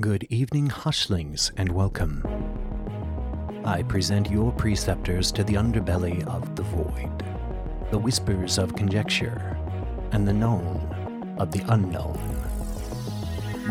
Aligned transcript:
Good 0.00 0.28
evening, 0.30 0.68
hushlings, 0.68 1.50
and 1.56 1.72
welcome. 1.72 2.22
I 3.64 3.82
present 3.82 4.30
your 4.30 4.52
preceptors 4.52 5.32
to 5.32 5.42
the 5.42 5.54
underbelly 5.54 6.24
of 6.28 6.54
the 6.54 6.62
void, 6.62 7.24
the 7.90 7.98
whispers 7.98 8.58
of 8.58 8.76
conjecture, 8.76 9.58
and 10.12 10.28
the 10.28 10.32
known 10.32 11.34
of 11.36 11.50
the 11.50 11.64
unknown. 11.72 12.16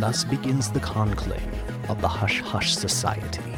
Thus 0.02 0.26
begins 0.26 0.70
the 0.70 0.82
conclave 0.82 1.64
of 1.88 2.02
the 2.02 2.10
Hush 2.10 2.42
Hush 2.42 2.76
Society. 2.76 3.54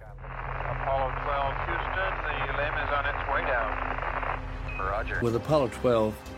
Apollo 0.00 1.12
12 1.22 1.54
Houston, 1.66 2.12
the 2.24 2.52
LEM 2.56 2.78
is 2.78 2.90
on 2.96 3.04
its 3.04 3.28
way 3.30 3.42
down. 3.46 3.90
Roger. 4.88 5.20
With 5.22 5.36
Apollo 5.36 5.68
12, 5.68 6.29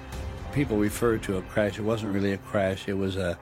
people 0.52 0.76
referred 0.76 1.22
to 1.24 1.38
a 1.38 1.42
crash. 1.42 1.78
It 1.78 1.82
wasn't 1.82 2.14
really 2.14 2.32
a 2.32 2.38
crash. 2.38 2.88
It 2.88 2.94
was 2.94 3.16
a 3.16 3.38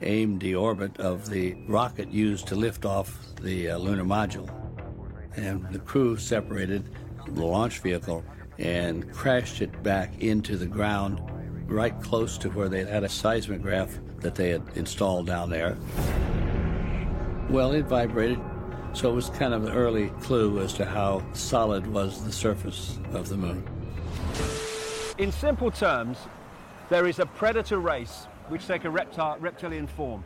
aimed 0.00 0.40
deorbit 0.40 0.98
of 0.98 1.28
the 1.28 1.54
rocket 1.68 2.10
used 2.10 2.46
to 2.48 2.54
lift 2.54 2.84
off 2.84 3.18
the 3.40 3.70
uh, 3.70 3.78
lunar 3.78 4.04
module. 4.04 4.50
And 5.36 5.66
the 5.70 5.78
crew 5.78 6.16
separated 6.16 6.84
the 7.26 7.44
launch 7.44 7.78
vehicle 7.78 8.24
and 8.58 9.10
crashed 9.12 9.62
it 9.62 9.82
back 9.82 10.20
into 10.20 10.56
the 10.56 10.66
ground 10.66 11.20
right 11.66 11.98
close 12.02 12.36
to 12.38 12.50
where 12.50 12.68
they 12.68 12.84
had 12.84 13.04
a 13.04 13.08
seismograph 13.08 13.98
that 14.20 14.34
they 14.34 14.50
had 14.50 14.62
installed 14.74 15.26
down 15.26 15.50
there. 15.50 15.76
Well, 17.48 17.72
it 17.72 17.86
vibrated, 17.86 18.38
so 18.92 19.10
it 19.10 19.14
was 19.14 19.30
kind 19.30 19.54
of 19.54 19.64
an 19.64 19.72
early 19.72 20.08
clue 20.20 20.60
as 20.60 20.72
to 20.74 20.84
how 20.84 21.24
solid 21.32 21.86
was 21.86 22.24
the 22.24 22.32
surface 22.32 22.98
of 23.12 23.28
the 23.28 23.36
moon. 23.36 23.66
In 25.18 25.32
simple 25.32 25.70
terms, 25.70 26.18
there 26.92 27.06
is 27.06 27.20
a 27.20 27.24
predator 27.24 27.78
race 27.78 28.26
which 28.50 28.66
take 28.66 28.84
a 28.84 28.90
reptile, 28.90 29.38
reptilian 29.40 29.86
form. 29.86 30.22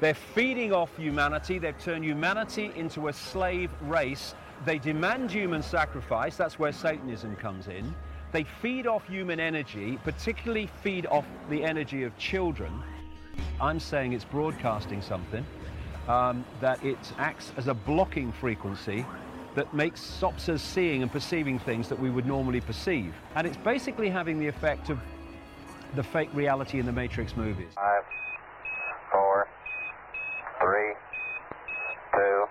They're 0.00 0.12
feeding 0.12 0.72
off 0.72 0.96
humanity. 0.96 1.60
They've 1.60 1.78
turned 1.78 2.04
humanity 2.04 2.72
into 2.74 3.06
a 3.06 3.12
slave 3.12 3.70
race. 3.82 4.34
They 4.64 4.78
demand 4.78 5.30
human 5.30 5.62
sacrifice. 5.62 6.36
That's 6.36 6.58
where 6.58 6.72
Satanism 6.72 7.36
comes 7.36 7.68
in. 7.68 7.94
They 8.32 8.42
feed 8.42 8.88
off 8.88 9.06
human 9.06 9.38
energy, 9.38 10.00
particularly 10.02 10.68
feed 10.82 11.06
off 11.06 11.26
the 11.48 11.62
energy 11.62 12.02
of 12.02 12.18
children. 12.18 12.72
I'm 13.60 13.78
saying 13.78 14.12
it's 14.12 14.24
broadcasting 14.24 15.02
something, 15.02 15.46
um, 16.08 16.44
that 16.60 16.84
it 16.84 16.98
acts 17.18 17.52
as 17.56 17.68
a 17.68 17.74
blocking 17.74 18.32
frequency 18.32 19.06
that 19.54 19.72
makes 19.72 20.00
stops 20.00 20.48
us 20.48 20.60
seeing 20.60 21.02
and 21.02 21.12
perceiving 21.12 21.60
things 21.60 21.88
that 21.88 22.00
we 22.00 22.10
would 22.10 22.26
normally 22.26 22.60
perceive. 22.60 23.14
And 23.36 23.46
it's 23.46 23.56
basically 23.58 24.10
having 24.10 24.40
the 24.40 24.48
effect 24.48 24.90
of 24.90 24.98
the 25.94 26.02
fake 26.02 26.30
reality 26.32 26.78
in 26.78 26.86
the 26.86 26.92
Matrix 26.92 27.36
movies. 27.36 27.72
Five, 27.74 28.02
four, 29.10 29.48
three, 30.60 30.94
two, 32.12 32.44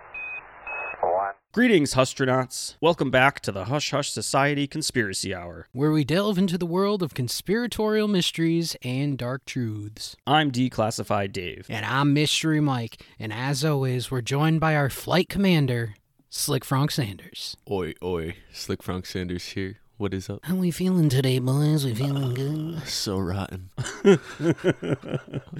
one. 1.01 1.33
Greetings, 1.53 1.93
Hustronauts. 1.93 2.75
Welcome 2.81 3.09
back 3.11 3.39
to 3.41 3.51
the 3.51 3.65
Hush 3.65 3.91
Hush 3.91 4.11
Society 4.11 4.67
Conspiracy 4.67 5.33
Hour. 5.33 5.67
where 5.71 5.91
we 5.91 6.03
delve 6.03 6.37
into 6.37 6.57
the 6.57 6.65
world 6.65 7.01
of 7.01 7.13
conspiratorial 7.13 8.07
mysteries 8.07 8.75
and 8.83 9.17
dark 9.17 9.45
truths. 9.45 10.15
I'm 10.27 10.51
Declassified 10.51 11.31
Dave. 11.31 11.65
And 11.69 11.85
I'm 11.85 12.13
Mystery 12.13 12.59
Mike, 12.59 13.01
and 13.17 13.31
as 13.31 13.63
always, 13.63 14.11
we're 14.11 14.21
joined 14.21 14.59
by 14.59 14.75
our 14.75 14.89
flight 14.89 15.29
commander, 15.29 15.95
Slick 16.29 16.65
Frank 16.65 16.91
Sanders. 16.91 17.55
Oi, 17.71 17.93
oi, 18.03 18.35
Slick 18.51 18.83
Frank 18.83 19.05
Sanders 19.05 19.45
here. 19.49 19.77
What 19.99 20.13
is 20.13 20.29
up? 20.29 20.39
How 20.45 20.55
we 20.55 20.71
feeling 20.71 21.09
today, 21.09 21.39
boys? 21.39 21.83
We 21.83 21.93
feeling 21.93 22.33
good? 22.33 22.87
So 22.87 23.19
rotten. 23.19 23.69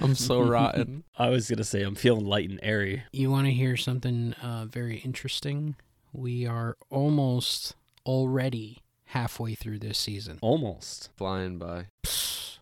I'm 0.00 0.14
so 0.14 0.40
rotten. 0.40 1.04
I 1.18 1.28
was 1.28 1.50
going 1.50 1.58
to 1.58 1.64
say 1.64 1.82
I'm 1.82 1.94
feeling 1.94 2.24
light 2.24 2.48
and 2.48 2.58
airy. 2.62 3.02
You 3.12 3.30
want 3.30 3.48
to 3.48 3.52
hear 3.52 3.76
something 3.76 4.32
uh, 4.42 4.64
very 4.64 4.96
interesting? 5.00 5.76
We 6.14 6.46
are 6.46 6.78
almost 6.88 7.74
already 8.06 8.78
halfway 9.04 9.54
through 9.54 9.80
this 9.80 9.98
season, 9.98 10.38
Almost. 10.40 11.10
Flying 11.18 11.58
by. 11.58 11.88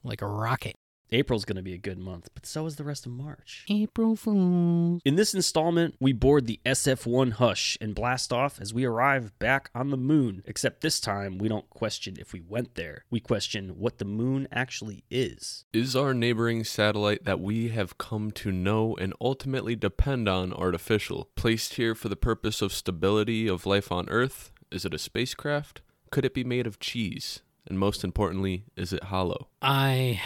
like 0.03 0.21
a 0.21 0.27
rocket. 0.27 0.75
April's 1.11 1.45
going 1.45 1.57
to 1.57 1.63
be 1.63 1.75
a 1.75 1.79
good 1.79 1.99
month, 1.99 2.29
but 2.35 2.45
so 2.45 2.67
is 2.67 2.77
the 2.77 2.85
rest 2.85 3.07
of 3.07 3.13
March. 3.13 3.65
April 3.69 4.15
Fool. 4.15 5.01
In 5.05 5.17
this 5.17 5.35
installment, 5.35 5.95
we 6.01 6.13
board 6.13 6.47
the 6.47 6.61
SF 6.67 7.07
1 7.07 7.33
Hush 7.33 7.79
and 7.81 7.95
blast 7.95 8.33
off 8.33 8.61
as 8.61 8.75
we 8.75 8.85
arrive 8.85 9.39
back 9.39 9.71
on 9.75 9.91
the 9.91 9.97
moon. 9.97 10.43
Except 10.47 10.81
this 10.81 11.01
time, 11.01 11.39
we 11.39 11.49
don't 11.49 11.71
question 11.71 12.17
if 12.19 12.33
we 12.33 12.41
went 12.41 12.75
there. 12.75 13.05
We 13.11 13.21
question 13.21 13.79
what 13.79 13.99
the 13.99 14.05
moon 14.05 14.49
actually 14.53 15.05
is. 15.11 15.65
Is 15.73 15.97
our 15.97 16.13
neighboring 16.13 16.65
satellite 16.65 17.25
that 17.25 17.41
we 17.41 17.69
have 17.69 17.99
come 17.99 18.31
to 18.33 18.53
know 18.53 18.95
and 18.97 19.15
ultimately 19.21 19.77
depend 19.77 20.29
on 20.29 20.53
artificial? 20.53 21.31
Placed 21.37 21.75
here 21.75 21.95
for 21.95 22.09
the 22.09 22.17
purpose 22.17 22.61
of 22.61 22.73
stability 22.73 23.49
of 23.49 23.65
life 23.65 23.91
on 23.91 24.09
Earth? 24.11 24.53
Is 24.71 24.85
it 24.85 24.93
a 24.93 24.99
spacecraft? 24.99 25.81
Could 26.11 26.27
it 26.27 26.35
be 26.35 26.45
made 26.45 26.67
of 26.67 26.79
cheese? 26.79 27.41
And 27.67 27.79
most 27.79 28.05
importantly, 28.05 28.65
is 28.77 28.93
it 28.93 29.05
hollow? 29.05 29.49
I 29.61 30.21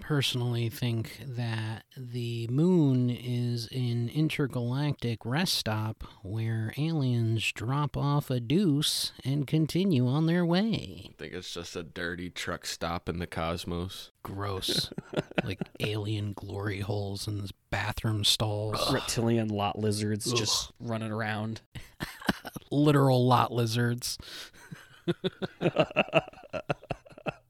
personally 0.00 0.68
think 0.68 1.20
that 1.26 1.84
the 1.96 2.46
moon 2.48 3.10
is 3.10 3.68
an 3.72 4.10
intergalactic 4.12 5.24
rest 5.24 5.54
stop 5.54 6.04
where 6.22 6.72
aliens 6.76 7.52
drop 7.52 7.96
off 7.96 8.30
a 8.30 8.40
deuce 8.40 9.12
and 9.24 9.46
continue 9.46 10.06
on 10.06 10.26
their 10.26 10.44
way. 10.44 11.10
I 11.10 11.14
think 11.18 11.32
it's 11.32 11.52
just 11.52 11.76
a 11.76 11.82
dirty 11.82 12.30
truck 12.30 12.66
stop 12.66 13.08
in 13.08 13.18
the 13.18 13.26
cosmos. 13.26 14.10
Gross. 14.22 14.90
like 15.44 15.60
alien 15.80 16.32
glory 16.32 16.80
holes 16.80 17.26
in 17.26 17.38
the 17.38 17.50
bathroom 17.70 18.24
stalls. 18.24 18.92
Reptilian 18.92 19.48
lot 19.48 19.78
lizards 19.78 20.32
just 20.32 20.72
running 20.80 21.12
around. 21.12 21.60
Literal 22.70 23.26
lot 23.26 23.52
lizards. 23.52 24.18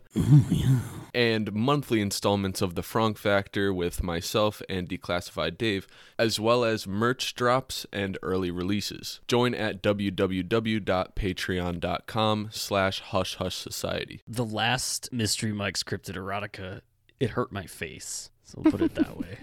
and 1.14 1.54
monthly 1.54 2.02
installments 2.02 2.64
of 2.64 2.74
The 2.74 2.82
Frank 2.82 3.20
Factor 3.20 3.72
with 3.72 4.02
myself 4.02 4.64
and 4.68 4.90
Declassified 4.90 5.60
Dave, 5.60 5.88
as 6.18 6.40
well 6.40 6.66
as 6.66 6.88
merch 6.88 7.36
drops 7.36 7.86
and 7.94 8.18
early 8.24 8.50
releases. 8.50 9.20
Join 9.28 9.54
at 9.54 9.84
www.patreon.com 9.84 12.50
slash 12.52 13.00
hush 13.02 13.36
hush 13.36 13.56
society. 13.56 14.22
The 14.28 14.46
last 14.46 15.14
Mystery 15.14 15.54
Mike's 15.54 15.84
Cryptid 15.84 16.16
Erotica, 16.16 16.82
it 17.20 17.30
hurt 17.32 17.52
my 17.52 17.66
face. 17.68 18.32
So 18.44 18.62
we'll 18.64 18.72
put 18.72 18.82
it 18.82 18.96
that 18.96 19.18
way. 19.20 19.38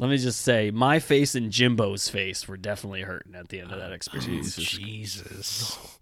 Let 0.00 0.08
me 0.08 0.16
just 0.16 0.40
say, 0.40 0.70
my 0.70 0.98
face 0.98 1.34
and 1.34 1.52
Jimbo's 1.52 2.08
face 2.08 2.48
were 2.48 2.56
definitely 2.56 3.02
hurting 3.02 3.34
at 3.34 3.50
the 3.50 3.60
end 3.60 3.70
of 3.70 3.78
that 3.78 3.90
oh, 3.90 3.94
experience. 3.94 4.56
Jesus. 4.56 4.78
Jesus. 4.78 5.98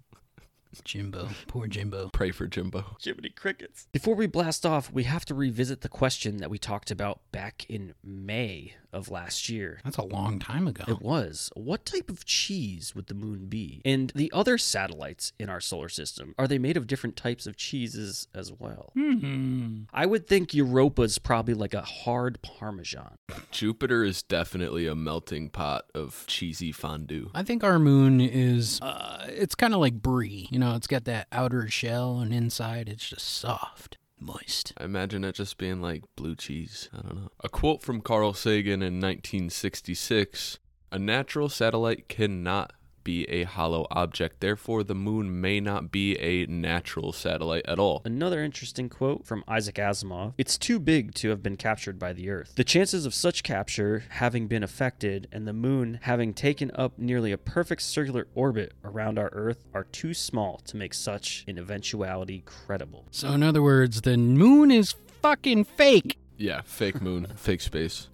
Jimbo. 0.84 1.28
Poor 1.48 1.66
Jimbo. 1.66 2.08
Pray 2.12 2.30
for 2.30 2.46
Jimbo. 2.46 2.96
Jiminy 3.02 3.30
Crickets. 3.30 3.88
Before 3.90 4.14
we 4.14 4.28
blast 4.28 4.64
off, 4.64 4.92
we 4.92 5.02
have 5.02 5.24
to 5.24 5.34
revisit 5.34 5.80
the 5.80 5.88
question 5.88 6.36
that 6.36 6.48
we 6.48 6.58
talked 6.58 6.92
about 6.92 7.20
back 7.32 7.66
in 7.68 7.94
May 8.04 8.74
of 8.92 9.10
last 9.10 9.48
year. 9.48 9.80
That's 9.84 9.96
a 9.96 10.04
long 10.04 10.38
time 10.38 10.66
ago. 10.66 10.84
It 10.88 11.02
was. 11.02 11.50
What 11.54 11.84
type 11.84 12.10
of 12.10 12.24
cheese 12.24 12.94
would 12.94 13.06
the 13.06 13.14
moon 13.14 13.46
be? 13.46 13.82
And 13.84 14.10
the 14.14 14.30
other 14.34 14.58
satellites 14.58 15.32
in 15.38 15.48
our 15.48 15.60
solar 15.60 15.88
system, 15.88 16.34
are 16.38 16.48
they 16.48 16.58
made 16.58 16.76
of 16.76 16.86
different 16.86 17.16
types 17.16 17.46
of 17.46 17.56
cheeses 17.56 18.28
as 18.34 18.52
well? 18.52 18.90
Hmm. 18.94 19.82
I 19.92 20.06
would 20.06 20.26
think 20.26 20.54
Europa's 20.54 21.18
probably 21.18 21.54
like 21.54 21.74
a 21.74 21.82
hard 21.82 22.40
Parmesan. 22.42 23.16
Jupiter 23.50 24.04
is 24.04 24.22
definitely 24.22 24.86
a 24.86 24.94
melting 24.94 25.50
pot 25.50 25.84
of 25.94 26.24
cheesy 26.26 26.72
fondue. 26.72 27.30
I 27.34 27.42
think 27.42 27.62
our 27.62 27.78
moon 27.78 28.20
is, 28.20 28.80
uh, 28.80 29.26
it's 29.28 29.54
kind 29.54 29.74
of 29.74 29.80
like 29.80 29.94
brie. 29.94 30.48
You 30.50 30.58
know, 30.58 30.74
it's 30.74 30.86
got 30.86 31.04
that 31.04 31.26
outer 31.32 31.68
shell 31.68 32.20
and 32.20 32.32
inside 32.32 32.88
it's 32.88 33.08
just 33.08 33.26
soft, 33.26 33.97
moist. 34.20 34.72
I 34.78 34.84
imagine 34.84 35.24
it 35.24 35.34
just 35.34 35.58
being 35.58 35.80
like 35.80 36.04
blue 36.16 36.34
cheese. 36.34 36.88
I 36.92 37.02
don't 37.02 37.16
know. 37.16 37.30
A 37.40 37.48
quote 37.48 37.82
from 37.82 38.00
Carl 38.00 38.34
Sagan 38.34 38.82
in 38.82 38.94
1966 39.00 40.58
A 40.90 40.98
natural 40.98 41.48
satellite 41.48 42.08
cannot 42.08 42.72
be 43.08 43.24
a 43.30 43.44
hollow 43.44 43.86
object, 43.90 44.40
therefore, 44.40 44.84
the 44.84 44.94
moon 44.94 45.40
may 45.40 45.60
not 45.60 45.90
be 45.90 46.14
a 46.18 46.44
natural 46.44 47.10
satellite 47.10 47.64
at 47.64 47.78
all. 47.78 48.02
Another 48.04 48.42
interesting 48.44 48.90
quote 48.90 49.24
from 49.24 49.42
Isaac 49.48 49.76
Asimov 49.76 50.34
It's 50.36 50.58
too 50.58 50.78
big 50.78 51.14
to 51.14 51.30
have 51.30 51.42
been 51.42 51.56
captured 51.56 51.98
by 51.98 52.12
the 52.12 52.28
Earth. 52.28 52.52
The 52.54 52.64
chances 52.64 53.06
of 53.06 53.14
such 53.14 53.42
capture 53.42 54.04
having 54.10 54.46
been 54.46 54.62
affected 54.62 55.26
and 55.32 55.48
the 55.48 55.54
moon 55.54 56.00
having 56.02 56.34
taken 56.34 56.70
up 56.74 56.98
nearly 56.98 57.32
a 57.32 57.38
perfect 57.38 57.80
circular 57.80 58.26
orbit 58.34 58.74
around 58.84 59.18
our 59.18 59.30
Earth 59.32 59.64
are 59.72 59.84
too 59.84 60.12
small 60.12 60.58
to 60.66 60.76
make 60.76 60.92
such 60.92 61.46
an 61.48 61.56
eventuality 61.56 62.42
credible. 62.44 63.06
So, 63.10 63.30
in 63.32 63.42
other 63.42 63.62
words, 63.62 64.02
the 64.02 64.18
moon 64.18 64.70
is 64.70 64.94
fucking 65.22 65.64
fake. 65.64 66.18
Yeah, 66.36 66.60
fake 66.66 67.00
moon, 67.00 67.26
fake 67.36 67.62
space, 67.62 68.08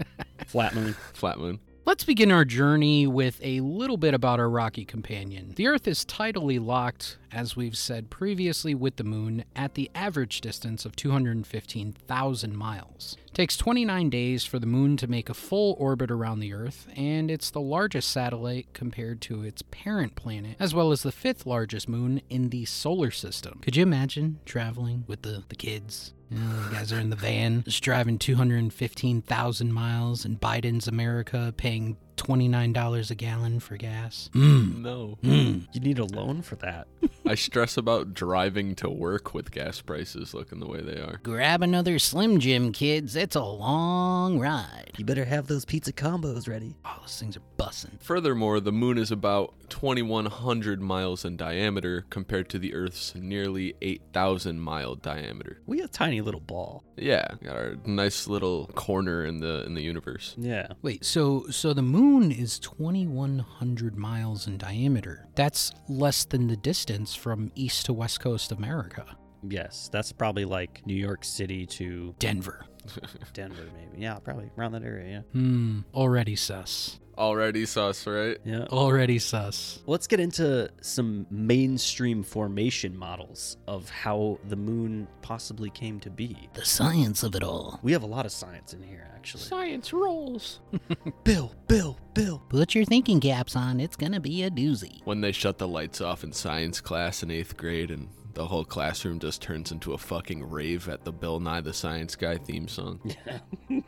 Flat 0.46 0.72
moon. 0.72 0.94
flat 1.14 1.38
moon. 1.38 1.58
Let's 1.86 2.02
begin 2.02 2.32
our 2.32 2.46
journey 2.46 3.06
with 3.06 3.38
a 3.42 3.60
little 3.60 3.98
bit 3.98 4.14
about 4.14 4.40
our 4.40 4.48
rocky 4.48 4.86
companion. 4.86 5.52
The 5.54 5.66
Earth 5.66 5.86
is 5.86 6.02
tidally 6.02 6.58
locked, 6.58 7.18
as 7.34 7.56
we've 7.56 7.76
said 7.76 8.10
previously, 8.10 8.74
with 8.74 8.96
the 8.96 9.04
Moon 9.04 9.44
at 9.56 9.74
the 9.74 9.90
average 9.94 10.40
distance 10.40 10.84
of 10.84 10.94
215,000 10.94 12.56
miles. 12.56 13.16
It 13.26 13.34
takes 13.34 13.56
29 13.56 14.08
days 14.08 14.44
for 14.44 14.58
the 14.58 14.66
Moon 14.66 14.96
to 14.98 15.06
make 15.06 15.28
a 15.28 15.34
full 15.34 15.76
orbit 15.78 16.10
around 16.10 16.40
the 16.40 16.54
Earth, 16.54 16.86
and 16.96 17.30
it's 17.30 17.50
the 17.50 17.60
largest 17.60 18.10
satellite 18.10 18.68
compared 18.72 19.20
to 19.22 19.42
its 19.42 19.62
parent 19.62 20.14
planet, 20.14 20.56
as 20.60 20.74
well 20.74 20.92
as 20.92 21.02
the 21.02 21.12
fifth 21.12 21.44
largest 21.44 21.88
moon 21.88 22.22
in 22.30 22.50
the 22.50 22.64
solar 22.64 23.10
system. 23.10 23.58
Could 23.62 23.76
you 23.76 23.82
imagine 23.82 24.38
traveling 24.44 25.04
with 25.08 25.22
the, 25.22 25.42
the 25.48 25.56
kids? 25.56 26.14
You 26.30 26.38
know, 26.38 26.62
the 26.68 26.74
guys 26.74 26.92
are 26.92 26.98
in 26.98 27.10
the 27.10 27.16
van, 27.16 27.62
just 27.64 27.82
driving 27.82 28.18
215,000 28.18 29.72
miles 29.72 30.24
in 30.24 30.36
Biden's 30.36 30.88
America, 30.88 31.52
paying 31.56 31.96
$29 32.16 33.10
a 33.10 33.14
gallon 33.14 33.60
for 33.60 33.76
gas. 33.76 34.30
Mmm. 34.34 34.78
No. 34.82 35.18
Mmm. 35.22 35.66
You 35.72 35.80
need 35.80 35.98
a 35.98 36.04
loan 36.04 36.42
for 36.42 36.56
that. 36.56 36.86
I 37.26 37.34
stress 37.34 37.76
about 37.76 38.14
driving 38.14 38.74
to 38.76 38.88
work 38.88 39.34
with 39.34 39.50
gas 39.50 39.80
prices 39.80 40.34
looking 40.34 40.60
the 40.60 40.66
way 40.66 40.80
they 40.80 41.00
are. 41.00 41.20
Grab 41.22 41.62
another 41.62 41.98
Slim 41.98 42.38
Jim, 42.40 42.72
kids. 42.72 43.16
It's 43.16 43.36
a 43.36 43.42
long 43.42 44.38
ride. 44.38 44.92
You 44.96 45.04
better 45.04 45.24
have 45.24 45.46
those 45.46 45.64
pizza 45.64 45.92
combos 45.92 46.48
ready. 46.48 46.76
Oh, 46.84 46.96
those 47.00 47.18
things 47.18 47.36
are 47.36 47.42
bussin'. 47.58 48.00
Furthermore, 48.00 48.60
the 48.60 48.72
moon 48.72 48.98
is 48.98 49.10
about 49.10 49.54
2,100 49.70 50.80
miles 50.80 51.24
in 51.24 51.36
diameter 51.36 52.04
compared 52.10 52.48
to 52.50 52.58
the 52.58 52.74
Earth's 52.74 53.14
nearly 53.14 53.74
8,000 53.82 54.60
mile 54.60 54.94
diameter. 54.94 55.58
We 55.66 55.80
a 55.80 55.88
tiny 55.88 56.20
little 56.20 56.40
ball. 56.40 56.84
Yeah, 56.96 57.26
got 57.42 57.56
our 57.56 57.76
nice 57.84 58.28
little 58.28 58.68
corner 58.74 59.24
in 59.24 59.40
the 59.40 59.64
in 59.64 59.74
the 59.74 59.82
universe. 59.82 60.34
Yeah. 60.38 60.68
Wait, 60.82 61.04
so 61.04 61.46
so 61.50 61.72
the 61.72 61.82
moon 61.82 62.03
is 62.04 62.58
2100 62.58 63.96
miles 63.96 64.46
in 64.46 64.58
diameter. 64.58 65.26
That's 65.34 65.72
less 65.88 66.24
than 66.24 66.46
the 66.46 66.56
distance 66.56 67.14
from 67.14 67.50
east 67.54 67.86
to 67.86 67.92
west 67.92 68.20
coast 68.20 68.52
of 68.52 68.58
America. 68.58 69.16
Yes, 69.48 69.88
that's 69.92 70.12
probably 70.12 70.44
like 70.44 70.86
New 70.86 70.94
York 70.94 71.24
City 71.24 71.66
to 71.66 72.14
Denver. 72.18 72.66
Denver, 73.32 73.64
maybe. 73.76 74.02
Yeah, 74.02 74.18
probably 74.18 74.50
around 74.56 74.72
that 74.72 74.82
area. 74.82 75.24
Yeah. 75.32 75.40
Hmm, 75.40 75.80
already 75.94 76.36
sus. 76.36 76.98
Already 77.16 77.64
sus, 77.64 78.06
right? 78.06 78.38
Yeah. 78.44 78.64
Already 78.70 79.20
sus. 79.20 79.80
Let's 79.86 80.06
get 80.08 80.18
into 80.18 80.68
some 80.80 81.26
mainstream 81.30 82.24
formation 82.24 82.96
models 82.96 83.56
of 83.68 83.88
how 83.88 84.40
the 84.48 84.56
moon 84.56 85.06
possibly 85.22 85.70
came 85.70 86.00
to 86.00 86.10
be. 86.10 86.48
The 86.54 86.64
science 86.64 87.22
of 87.22 87.36
it 87.36 87.44
all. 87.44 87.78
We 87.82 87.92
have 87.92 88.02
a 88.02 88.06
lot 88.06 88.26
of 88.26 88.32
science 88.32 88.74
in 88.74 88.82
here, 88.82 89.08
actually. 89.14 89.44
Science 89.44 89.92
rules. 89.92 90.60
Bill, 91.24 91.54
Bill, 91.68 91.98
Bill. 92.14 92.42
Put 92.48 92.74
your 92.74 92.84
thinking 92.84 93.20
caps 93.20 93.54
on. 93.54 93.78
It's 93.78 93.96
gonna 93.96 94.20
be 94.20 94.42
a 94.42 94.50
doozy. 94.50 95.00
When 95.04 95.20
they 95.20 95.32
shut 95.32 95.58
the 95.58 95.68
lights 95.68 96.00
off 96.00 96.24
in 96.24 96.32
science 96.32 96.80
class 96.80 97.22
in 97.22 97.30
eighth 97.30 97.56
grade 97.56 97.92
and 97.92 98.08
the 98.34 98.46
whole 98.46 98.64
classroom 98.64 99.18
just 99.18 99.40
turns 99.40 99.70
into 99.70 99.92
a 99.92 99.98
fucking 99.98 100.48
rave 100.50 100.88
at 100.88 101.04
the 101.04 101.12
Bill 101.12 101.40
Nye 101.40 101.60
the 101.60 101.72
Science 101.72 102.16
Guy 102.16 102.36
theme 102.36 102.68
song. 102.68 103.00
Yeah. 103.04 103.38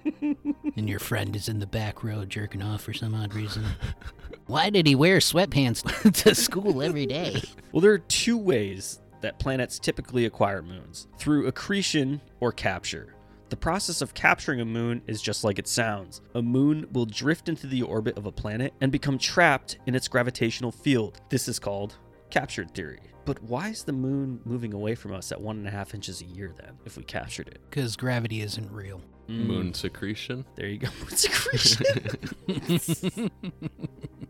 And 0.77 0.91
your 0.91 0.99
friend 0.99 1.35
is 1.35 1.49
in 1.49 1.59
the 1.59 1.67
back 1.67 2.05
row 2.05 2.27
jerking 2.27 2.63
off 2.63 2.83
for 2.83 2.93
some 2.93 3.15
odd 3.15 3.33
reason. 3.33 3.65
Why 4.47 4.69
did 4.69 4.87
he 4.87 4.95
wear 4.95 5.19
sweatpants 5.19 6.13
to 6.25 6.35
school 6.35 6.83
every 6.83 7.07
day? 7.07 7.43
Well, 7.73 7.81
there 7.81 7.93
are 7.93 7.99
two 7.99 8.37
ways 8.37 9.01
that 9.23 9.39
planets 9.39 9.79
typically 9.79 10.27
acquire 10.27 10.61
moons 10.61 11.09
through 11.17 11.47
accretion 11.47 12.21
or 12.41 12.53
capture. 12.53 13.15
The 13.49 13.57
process 13.57 14.03
of 14.03 14.13
capturing 14.13 14.61
a 14.61 14.67
moon 14.67 15.01
is 15.07 15.23
just 15.23 15.45
like 15.45 15.59
it 15.59 15.67
sounds. 15.67 16.21
A 16.35 16.43
moon 16.43 16.87
will 16.93 17.07
drift 17.07 17.49
into 17.49 17.67
the 17.67 17.83
orbit 17.83 18.19
of 18.19 18.27
a 18.27 18.33
planet 18.33 18.75
and 18.83 18.93
become 18.93 19.19
trapped 19.19 19.79
in 19.87 19.95
its 19.95 20.09
gravitational 20.09 20.73
field. 20.73 21.23
This 21.31 21.49
is 21.49 21.59
called 21.59 21.97
captured 22.29 22.75
theory. 22.75 23.01
But 23.27 23.43
why 23.43 23.69
is 23.69 23.83
the 23.85 23.93
moon 23.93 24.41
moving 24.45 24.73
away 24.73 24.95
from 24.95 25.13
us 25.13 25.33
at 25.33 25.41
one 25.41 25.59
and 25.59 25.67
a 25.67 25.71
half 25.71 25.95
inches 25.95 26.23
a 26.23 26.25
year 26.25 26.55
then, 26.57 26.79
if 26.87 26.97
we 26.97 27.03
captured 27.03 27.49
it? 27.49 27.59
Because 27.69 27.97
gravity 27.97 28.41
isn't 28.41 28.71
real. 28.73 29.03
Hmm. 29.27 29.47
Moon 29.49 29.75
secretion. 29.75 30.47
There 30.55 30.69
you 30.69 30.79
go. 30.79 30.89
Moon 31.01 32.79
secretion. 32.79 33.31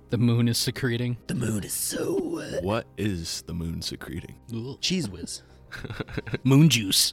The 0.09 0.19
moon 0.19 0.47
is 0.47 0.57
secreting. 0.57 1.17
The 1.27 1.35
moon 1.35 1.65
is 1.65 1.73
so 1.73 2.21
wet. 2.23 2.63
What 2.63 2.87
is 2.97 3.43
the 3.43 3.53
moon 3.53 3.83
secreting? 3.83 4.37
Cheese 4.81 5.09
whiz. 5.09 5.43
Moon 6.45 6.69
juice. 6.69 7.13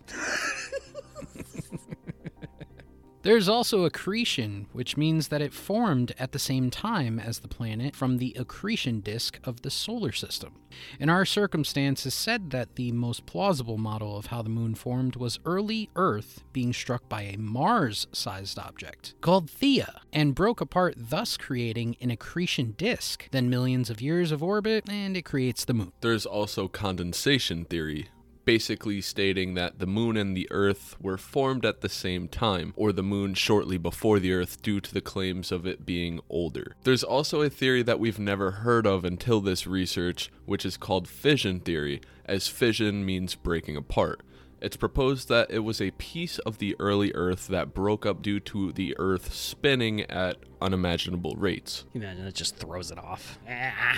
There's 3.23 3.49
also 3.49 3.85
accretion, 3.85 4.67
which 4.73 4.97
means 4.97 5.29
that 5.29 5.41
it 5.41 5.53
formed 5.53 6.13
at 6.19 6.33
the 6.33 6.39
same 6.39 6.69
time 6.69 7.19
as 7.19 7.39
the 7.39 7.47
planet 7.47 7.95
from 7.95 8.17
the 8.17 8.35
accretion 8.37 8.99
disk 8.99 9.39
of 9.43 9.61
the 9.61 9.71
solar 9.71 10.11
system. 10.11 10.53
In 10.99 11.09
our 11.09 11.25
circumstance, 11.25 11.63
circumstances, 11.63 12.13
said 12.13 12.49
that 12.49 12.75
the 12.75 12.91
most 12.91 13.25
plausible 13.25 13.77
model 13.77 14.17
of 14.17 14.27
how 14.27 14.41
the 14.41 14.49
moon 14.49 14.75
formed 14.75 15.15
was 15.15 15.39
early 15.45 15.89
Earth 15.95 16.43
being 16.51 16.73
struck 16.73 17.07
by 17.07 17.21
a 17.21 17.37
Mars 17.37 18.07
sized 18.11 18.59
object 18.59 19.13
called 19.21 19.47
Theia 19.47 20.01
and 20.11 20.35
broke 20.35 20.61
apart, 20.61 20.95
thus 20.97 21.37
creating 21.37 21.95
an 22.01 22.11
accretion 22.11 22.73
disk. 22.77 23.29
Then 23.31 23.49
millions 23.49 23.89
of 23.89 24.01
years 24.01 24.31
of 24.31 24.43
orbit, 24.43 24.89
and 24.89 25.15
it 25.15 25.23
creates 25.23 25.63
the 25.63 25.73
moon. 25.73 25.91
There's 26.01 26.25
also 26.25 26.67
condensation 26.67 27.65
theory, 27.65 28.09
basically 28.45 29.01
stating 29.01 29.53
that 29.53 29.79
the 29.79 29.87
moon 29.87 30.17
and 30.17 30.35
the 30.35 30.47
earth 30.51 30.95
were 30.99 31.17
formed 31.17 31.65
at 31.65 31.81
the 31.81 31.89
same 31.89 32.27
time, 32.27 32.73
or 32.75 32.91
the 32.91 33.03
moon 33.03 33.33
shortly 33.33 33.77
before 33.77 34.19
the 34.19 34.33
earth 34.33 34.61
due 34.61 34.79
to 34.81 34.93
the 34.93 35.01
claims 35.01 35.51
of 35.51 35.65
it 35.65 35.85
being 35.85 36.19
older. 36.29 36.75
There's 36.83 37.03
also 37.03 37.41
a 37.41 37.49
theory 37.49 37.83
that 37.83 37.99
we've 37.99 38.19
never 38.19 38.51
heard 38.51 38.85
of 38.85 39.05
until 39.05 39.41
this 39.41 39.65
research, 39.67 40.31
which 40.45 40.65
is 40.65 40.77
called 40.77 41.07
fission 41.07 41.59
theory, 41.59 42.01
as 42.25 42.47
fission 42.47 43.05
means 43.05 43.35
breaking 43.35 43.77
apart. 43.77 44.21
It's 44.63 44.77
proposed 44.77 45.27
that 45.27 45.51
it 45.51 45.59
was 45.59 45.81
a 45.81 45.91
piece 45.91 46.39
of 46.39 46.57
the 46.59 46.77
early 46.79 47.11
Earth 47.13 47.47
that 47.47 47.73
broke 47.73 48.05
up 48.05 48.21
due 48.21 48.39
to 48.39 48.71
the 48.71 48.95
Earth 48.97 49.33
spinning 49.33 50.01
at 50.03 50.37
unimaginable 50.61 51.35
rates. 51.35 51.83
Imagine 51.93 52.25
it 52.25 52.33
just 52.33 52.55
throws 52.55 52.89
it 52.89 52.97
off. 52.97 53.37
Ah. 53.45 53.97